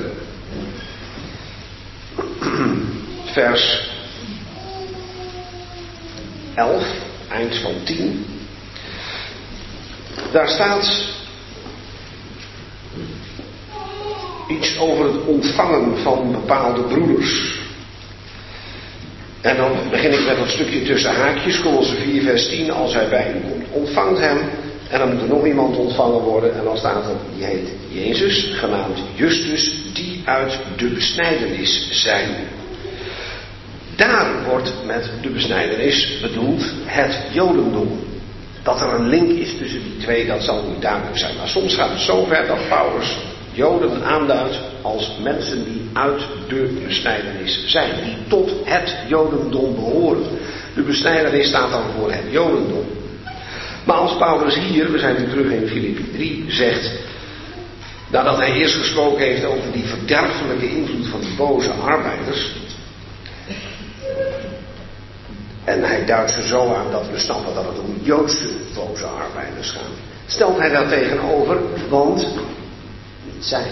vers 3.25 3.89
11, 6.55 6.83
eind 7.29 7.55
van 7.55 7.73
10. 7.83 8.25
Daar 10.31 10.49
staat 10.49 11.07
iets 14.47 14.79
over 14.79 15.05
het 15.05 15.25
ontvangen 15.25 15.97
van 15.97 16.31
bepaalde 16.31 16.81
broeders. 16.81 17.62
En 19.43 19.57
dan 19.57 19.71
begin 19.89 20.11
ik 20.11 20.25
met 20.25 20.37
dat 20.37 20.49
stukje 20.49 20.81
tussen 20.81 21.15
haakjes, 21.15 21.61
Colosse 21.61 21.95
4, 21.95 22.21
vers 22.21 22.47
10. 22.47 22.71
Als 22.71 22.93
hij 22.93 23.09
bij 23.09 23.33
u 23.35 23.49
komt, 23.49 23.65
ontvangt 23.71 24.19
hem. 24.19 24.37
En 24.89 24.99
dan 24.99 25.13
moet 25.13 25.21
er 25.21 25.27
nog 25.27 25.45
iemand 25.45 25.77
ontvangen 25.77 26.21
worden. 26.21 26.55
En 26.55 26.63
dan 26.63 26.77
staat 26.77 27.05
er, 27.05 27.15
die 27.35 27.45
heet 27.45 27.69
Jezus, 27.89 28.51
genaamd 28.53 28.97
Justus, 29.15 29.75
die 29.93 30.21
uit 30.25 30.59
de 30.77 30.87
besnijdenis 30.87 31.87
zijn. 31.91 32.29
Daar 33.95 34.43
wordt 34.49 34.73
met 34.85 35.09
de 35.21 35.29
besnijdenis 35.29 36.19
bedoeld 36.21 36.63
het 36.85 37.19
Jodendom. 37.31 37.99
Dat 38.63 38.81
er 38.81 38.93
een 38.93 39.07
link 39.07 39.29
is 39.29 39.57
tussen 39.57 39.83
die 39.83 39.97
twee, 39.97 40.25
dat 40.25 40.43
zal 40.43 40.63
niet 40.69 40.81
duidelijk 40.81 41.17
zijn. 41.17 41.35
Maar 41.37 41.47
soms 41.47 41.75
gaat 41.75 41.89
het 41.89 41.99
zo 41.99 42.25
ver 42.25 42.47
dat 42.47 42.67
Paulus 42.69 43.17
Joden 43.53 44.03
aanduidt 44.03 44.59
als 44.81 45.17
mensen 45.23 45.63
die 45.63 45.89
uit 45.93 46.21
de 46.47 46.81
besnijdenis 46.85 47.63
zijn. 47.65 47.91
Die 48.03 48.17
tot 48.27 48.51
het 48.63 48.95
Jodendom 49.07 49.75
behoren. 49.75 50.23
De 50.75 50.81
besnijdenis 50.81 51.47
staat 51.47 51.71
dan 51.71 51.83
voor 51.97 52.11
het 52.11 52.23
Jodendom. 52.29 52.85
Maar 53.85 53.95
als 53.95 54.17
Paulus 54.17 54.55
hier, 54.55 54.91
we 54.91 54.99
zijn 54.99 55.15
nu 55.19 55.29
terug 55.29 55.51
in 55.51 55.67
Filippi 55.67 56.11
3, 56.11 56.45
zegt. 56.47 56.91
Nadat 58.11 58.37
hij 58.37 58.53
eerst 58.53 58.75
gesproken 58.75 59.25
heeft 59.25 59.45
over 59.45 59.71
die 59.71 59.83
verderfelijke 59.83 60.69
invloed 60.69 61.07
van 61.07 61.19
die 61.19 61.35
boze 61.35 61.71
arbeiders. 61.71 62.51
En 65.63 65.83
hij 65.83 66.05
duidt 66.05 66.31
ze 66.31 66.47
zo 66.47 66.73
aan 66.73 66.91
dat 66.91 67.09
we 67.11 67.19
snappen 67.19 67.53
dat 67.53 67.65
het 67.65 67.79
om 67.79 67.97
Joodse 68.01 68.49
boze 68.73 69.05
arbeiders 69.05 69.71
gaat. 69.71 69.81
Stelt 70.25 70.59
hij 70.59 70.69
daar 70.69 70.87
tegenover, 70.87 71.57
want 71.89 72.27
niet 73.43 73.49
zij, 73.49 73.71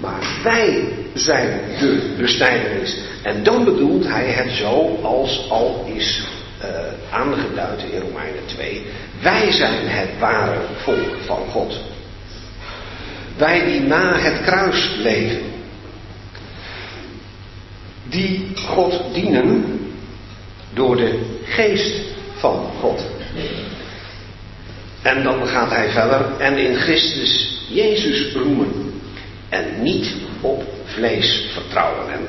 maar 0.00 0.20
wij 0.42 0.88
zijn 1.14 1.60
de 1.78 2.14
besnijdenis. 2.18 2.96
En 3.22 3.42
dan 3.42 3.64
bedoelt 3.64 4.06
hij 4.06 4.26
het 4.26 4.52
zo 4.52 4.98
als 5.02 5.46
al 5.50 5.84
is 5.94 6.22
uh, 6.62 6.68
aangeduid 7.10 7.82
in 7.90 8.00
Romeinen 8.00 8.46
2. 8.46 8.86
Wij 9.22 9.52
zijn 9.52 9.88
het 9.88 10.08
ware 10.18 10.60
volk 10.76 11.16
van 11.24 11.46
God. 11.50 11.80
Wij 13.36 13.64
die 13.64 13.80
na 13.80 14.18
het 14.18 14.42
kruis 14.42 14.90
leven. 15.02 15.42
Die 18.08 18.52
God 18.66 19.02
dienen 19.12 19.80
door 20.74 20.96
de 20.96 21.38
geest 21.44 21.94
van 22.36 22.70
God. 22.80 23.02
En 25.02 25.22
dan 25.22 25.46
gaat 25.46 25.70
hij 25.70 25.90
verder 25.90 26.26
en 26.38 26.56
in 26.56 26.74
Christus 26.76 27.58
Jezus 27.68 28.32
roemen 28.32 28.89
en 29.50 29.82
niet 29.82 30.14
op 30.40 30.64
vlees 30.84 31.46
vertrouwen. 31.52 32.12
En 32.12 32.28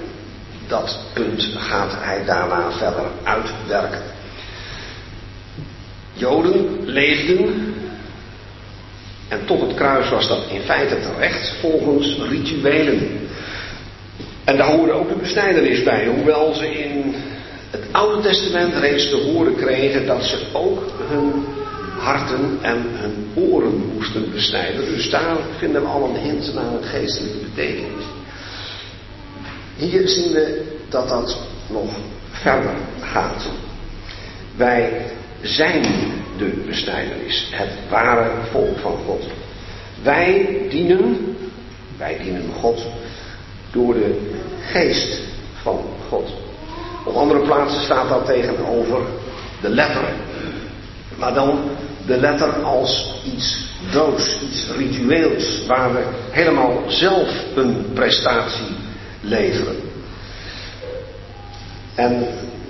dat 0.67 0.99
punt 1.13 1.49
gaat 1.57 1.93
hij 1.99 2.26
daarna 2.26 2.72
verder 2.72 3.05
uitwerken. 3.24 4.01
Joden 6.13 6.80
leefden, 6.86 7.74
en 9.28 9.45
tot 9.45 9.61
het 9.61 9.74
kruis 9.74 10.09
was 10.09 10.28
dat 10.28 10.43
in 10.49 10.61
feite 10.61 10.99
terecht, 10.99 11.53
volgens 11.59 12.17
rituelen. 12.30 13.30
En 14.43 14.57
daar 14.57 14.72
hoorde 14.72 14.91
ook 14.91 15.09
de 15.09 15.15
besnijdenis 15.15 15.84
bij, 15.84 16.05
hoewel 16.05 16.53
ze 16.53 16.67
in 16.67 17.15
het 17.69 17.84
Oude 17.91 18.22
Testament 18.22 18.74
reeds 18.74 19.09
te 19.09 19.15
horen 19.15 19.55
kregen 19.55 20.05
dat 20.05 20.24
ze 20.24 20.38
ook 20.53 20.91
hun 21.07 21.45
harten 22.01 22.57
en 22.61 22.85
hun 22.89 23.31
oren 23.35 23.93
moesten 23.93 24.31
besnijden. 24.31 24.85
Dus 24.85 25.09
daar 25.09 25.37
vinden 25.57 25.81
we 25.81 25.87
al 25.87 26.09
een 26.09 26.21
hint 26.21 26.53
naar 26.53 26.65
een 26.65 26.83
geestelijke 26.83 27.37
betekenis. 27.37 28.03
Hier 29.75 30.07
zien 30.07 30.31
we 30.31 30.75
dat 30.89 31.09
dat 31.09 31.37
nog 31.69 31.89
verder 32.31 32.73
gaat. 33.01 33.49
Wij 34.55 35.05
zijn 35.41 35.81
de 36.37 36.63
besnijdenis, 36.67 37.47
het 37.51 37.69
ware 37.89 38.29
volk 38.51 38.77
van 38.77 38.97
God. 39.05 39.23
Wij 40.03 40.59
dienen, 40.69 41.35
wij 41.97 42.17
dienen 42.23 42.49
God 42.59 42.85
door 43.71 43.93
de 43.93 44.31
geest 44.61 45.19
van 45.61 45.85
God. 46.09 46.29
Op 47.05 47.15
andere 47.15 47.39
plaatsen 47.39 47.81
staat 47.81 48.09
dat 48.09 48.25
tegenover 48.25 49.01
de 49.61 49.69
letter. 49.69 50.13
Maar 51.17 51.33
dan 51.33 51.59
de 52.05 52.17
letter 52.17 52.63
als 52.63 53.13
iets 53.35 53.69
doods, 53.91 54.37
iets 54.41 54.67
ritueels, 54.77 55.65
waar 55.67 55.93
we 55.93 56.03
helemaal 56.31 56.83
zelf 56.87 57.29
een 57.55 57.85
prestatie 57.93 58.75
leveren. 59.21 59.75
En 61.95 62.27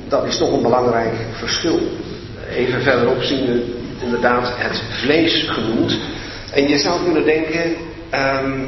dat 0.07 0.25
is 0.25 0.37
toch 0.37 0.51
een 0.51 0.61
belangrijk 0.61 1.13
verschil. 1.31 1.79
Even 2.49 2.81
verderop 2.81 3.21
zien 3.21 3.45
we 3.45 3.75
inderdaad 4.03 4.51
het 4.55 4.81
vlees 4.89 5.45
genoemd. 5.47 5.97
En 6.51 6.67
je 6.67 6.77
zou 6.77 7.03
kunnen 7.03 7.23
denken, 7.23 7.75
um, 8.13 8.67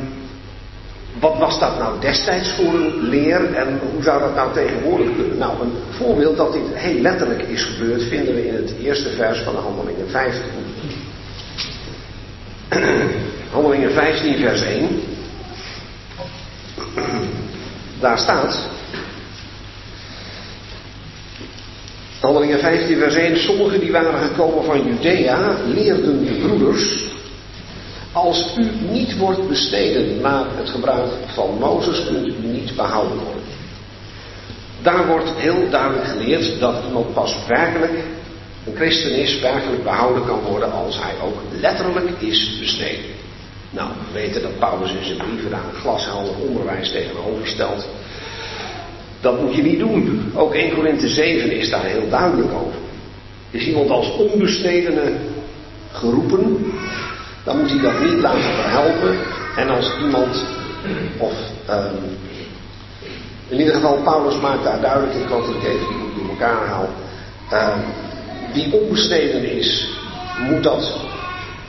wat 1.20 1.38
was 1.38 1.60
dat 1.60 1.78
nou 1.78 2.00
destijds 2.00 2.52
voor 2.52 2.74
een 2.74 3.02
leer 3.02 3.54
en 3.54 3.80
hoe 3.94 4.04
zou 4.04 4.20
dat 4.20 4.36
nou 4.36 4.54
tegenwoordig 4.54 5.16
kunnen? 5.16 5.38
Nou, 5.38 5.62
een 5.62 5.74
voorbeeld 5.90 6.38
dat 6.38 6.54
dit 6.54 6.62
heel 6.74 7.02
letterlijk 7.02 7.42
is 7.42 7.64
gebeurd 7.64 8.04
vinden 8.04 8.36
we 8.36 8.48
in 8.48 8.56
het 8.56 8.74
eerste 8.82 9.10
vers 9.10 9.40
van 9.40 9.54
de 9.54 9.60
Handelingen 9.60 10.10
15. 10.10 10.42
Handelingen 13.52 13.92
15, 13.92 14.38
vers 14.38 14.62
1. 14.62 14.90
Daar 18.00 18.20
staat. 18.20 18.68
Handelingen 22.20 22.60
15, 22.60 22.98
vers 22.98 23.16
1. 23.16 23.38
Sommigen 23.38 23.80
die 23.80 23.92
waren 23.92 24.28
gekomen 24.28 24.64
van 24.64 24.84
Judea 24.84 25.58
leerden 25.66 26.26
de 26.26 26.32
broeders 26.32 27.03
als 28.14 28.56
u 28.58 28.72
niet 28.92 29.18
wordt 29.18 29.48
besteden 29.48 30.22
naar 30.22 30.46
het 30.56 30.70
gebruik 30.70 31.12
van 31.26 31.58
Mozes, 31.60 32.06
kunt 32.06 32.28
u 32.28 32.34
niet 32.42 32.76
behouden 32.76 33.18
worden. 33.18 33.44
Daar 34.82 35.08
wordt 35.08 35.32
heel 35.36 35.70
duidelijk 35.70 36.08
geleerd 36.08 36.60
dat 36.60 36.76
iemand 36.88 37.14
pas 37.14 37.36
werkelijk 37.48 38.04
een 38.66 38.76
christen 38.76 39.16
is, 39.16 39.40
werkelijk 39.40 39.84
behouden 39.84 40.26
kan 40.26 40.40
worden 40.40 40.72
als 40.72 41.00
hij 41.02 41.14
ook 41.24 41.38
letterlijk 41.60 42.10
is 42.20 42.58
besteden. 42.60 43.12
Nou, 43.70 43.90
we 43.90 44.20
weten 44.20 44.42
dat 44.42 44.60
Paulus 44.60 44.92
in 44.92 45.06
zijn 45.06 45.18
brieven 45.18 45.52
daar 45.52 45.64
een 45.74 45.82
glashelder 45.82 46.34
onderwijs 46.48 46.92
tegenover 46.92 47.48
stelt. 47.48 47.88
Dat 49.22 49.42
moet 49.42 49.56
je 49.56 49.62
niet 49.62 49.80
doen. 49.80 50.32
Ook 50.36 50.54
1 50.54 50.74
Korinthe 50.74 51.08
7 51.08 51.52
is 51.52 51.70
daar 51.70 51.84
heel 51.84 52.10
duidelijk 52.10 52.52
over. 52.54 52.80
Is 53.52 53.66
iemand 53.66 53.90
als 53.90 54.16
onbestedene 54.16 55.12
geroepen, 55.92 56.74
dan 57.44 57.58
moet 57.58 57.70
hij 57.70 57.80
dat 57.80 58.00
niet 58.00 58.22
laten 58.22 58.42
verhelpen. 58.42 59.18
En 59.56 59.70
als 59.70 59.92
iemand, 60.00 60.44
of 61.18 61.34
um, 61.70 62.18
in 63.48 63.60
ieder 63.60 63.74
geval 63.74 63.98
Paulus 64.04 64.40
maakt 64.40 64.64
daar 64.64 64.82
duidelijk, 64.82 65.16
ik 65.16 65.64
even 65.64 65.88
die 65.88 66.14
door 66.16 66.30
elkaar 66.30 66.68
haal. 66.68 66.90
Uh, 67.52 67.76
wie 68.54 68.74
onbesteden 68.74 69.52
is, 69.52 69.90
moet 70.40 70.64
dat 70.64 71.00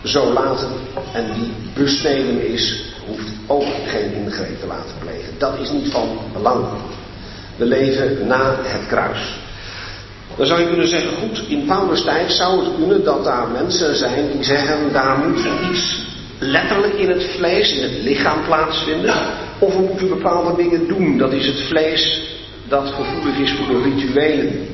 zo 0.04 0.32
laten. 0.32 0.68
En 1.12 1.34
wie 1.34 1.52
besteden 1.74 2.48
is, 2.48 2.84
hoeft 3.06 3.28
ook 3.46 3.64
geen 3.86 4.12
ingreep 4.12 4.60
te 4.60 4.66
laten 4.66 4.94
plegen. 4.98 5.38
Dat 5.38 5.58
is 5.58 5.70
niet 5.70 5.92
van 5.92 6.18
belang. 6.32 6.66
We 7.56 7.64
leven 7.64 8.26
na 8.26 8.56
het 8.62 8.86
kruis. 8.86 9.38
Dan 10.36 10.46
zou 10.46 10.60
je 10.60 10.68
kunnen 10.68 10.88
zeggen, 10.88 11.10
goed, 11.10 11.44
in 11.48 11.64
Paulus 11.66 12.02
tijd 12.02 12.32
zou 12.32 12.64
het 12.64 12.74
kunnen 12.78 13.04
dat 13.04 13.24
daar 13.24 13.48
mensen 13.48 13.96
zijn 13.96 14.32
die 14.32 14.44
zeggen, 14.44 14.92
daar 14.92 15.18
moet 15.18 15.48
iets 15.70 16.02
letterlijk 16.38 16.94
in 16.94 17.08
het 17.08 17.24
vlees, 17.36 17.72
in 17.72 17.82
het 17.82 18.02
lichaam 18.02 18.44
plaatsvinden. 18.44 19.14
Of 19.58 19.74
we 19.74 19.82
moeten 19.82 20.08
bepaalde 20.08 20.62
dingen 20.62 20.88
doen. 20.88 21.18
Dat 21.18 21.32
is 21.32 21.46
het 21.46 21.60
vlees 21.60 22.22
dat 22.68 22.88
gevoelig 22.88 23.38
is 23.38 23.52
voor 23.52 23.66
de 23.66 23.82
rituelen. 23.82 24.66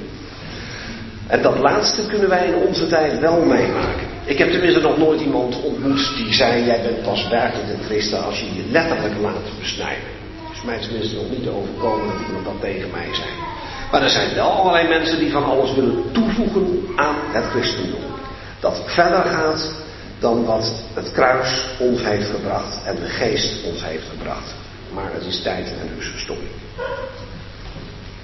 En 1.26 1.42
dat 1.42 1.58
laatste 1.58 2.06
kunnen 2.06 2.28
wij 2.28 2.46
in 2.46 2.54
onze 2.54 2.86
tijd 2.86 3.18
wel 3.18 3.44
meemaken. 3.44 4.08
Ik 4.24 4.38
heb 4.38 4.50
tenminste 4.50 4.80
nog 4.80 4.98
nooit 4.98 5.20
iemand 5.20 5.62
ontmoet 5.62 6.12
die 6.16 6.34
zei: 6.34 6.64
Jij 6.64 6.82
bent 6.82 7.02
pas 7.02 7.28
werkelijk 7.28 7.68
een 7.68 7.84
christen 7.84 8.24
als 8.24 8.40
je 8.40 8.46
je 8.54 8.70
letterlijk 8.70 9.14
laat 9.20 9.58
besnijden. 9.58 10.10
Dat 10.46 10.56
is 10.56 10.62
mij 10.62 10.78
tenminste 10.78 11.16
nog 11.16 11.30
niet 11.30 11.48
overkomen 11.48 12.06
dat 12.06 12.26
iemand 12.26 12.44
dat 12.44 12.60
tegen 12.60 12.90
mij 12.90 13.08
zei. 13.14 13.28
Maar 13.90 14.02
er 14.02 14.10
zijn 14.10 14.34
wel 14.34 14.50
allerlei 14.50 14.88
mensen 14.88 15.18
die 15.18 15.30
van 15.30 15.44
alles 15.44 15.74
willen 15.74 16.12
toevoegen 16.12 16.82
aan 16.96 17.16
het 17.32 17.44
christendom. 17.44 18.00
Dat 18.60 18.82
verder 18.86 19.22
gaat 19.22 19.72
dan 20.18 20.44
wat 20.44 20.72
het 20.94 21.12
kruis 21.12 21.66
ons 21.78 22.02
heeft 22.02 22.30
gebracht 22.30 22.84
en 22.84 22.94
de 22.94 23.08
geest 23.08 23.64
ons 23.64 23.84
heeft 23.84 24.08
gebracht. 24.08 24.54
Maar 24.92 25.12
het 25.12 25.24
is 25.24 25.42
tijd 25.42 25.66
en 25.66 25.90
dus 25.96 26.12
stopping. 26.16 26.50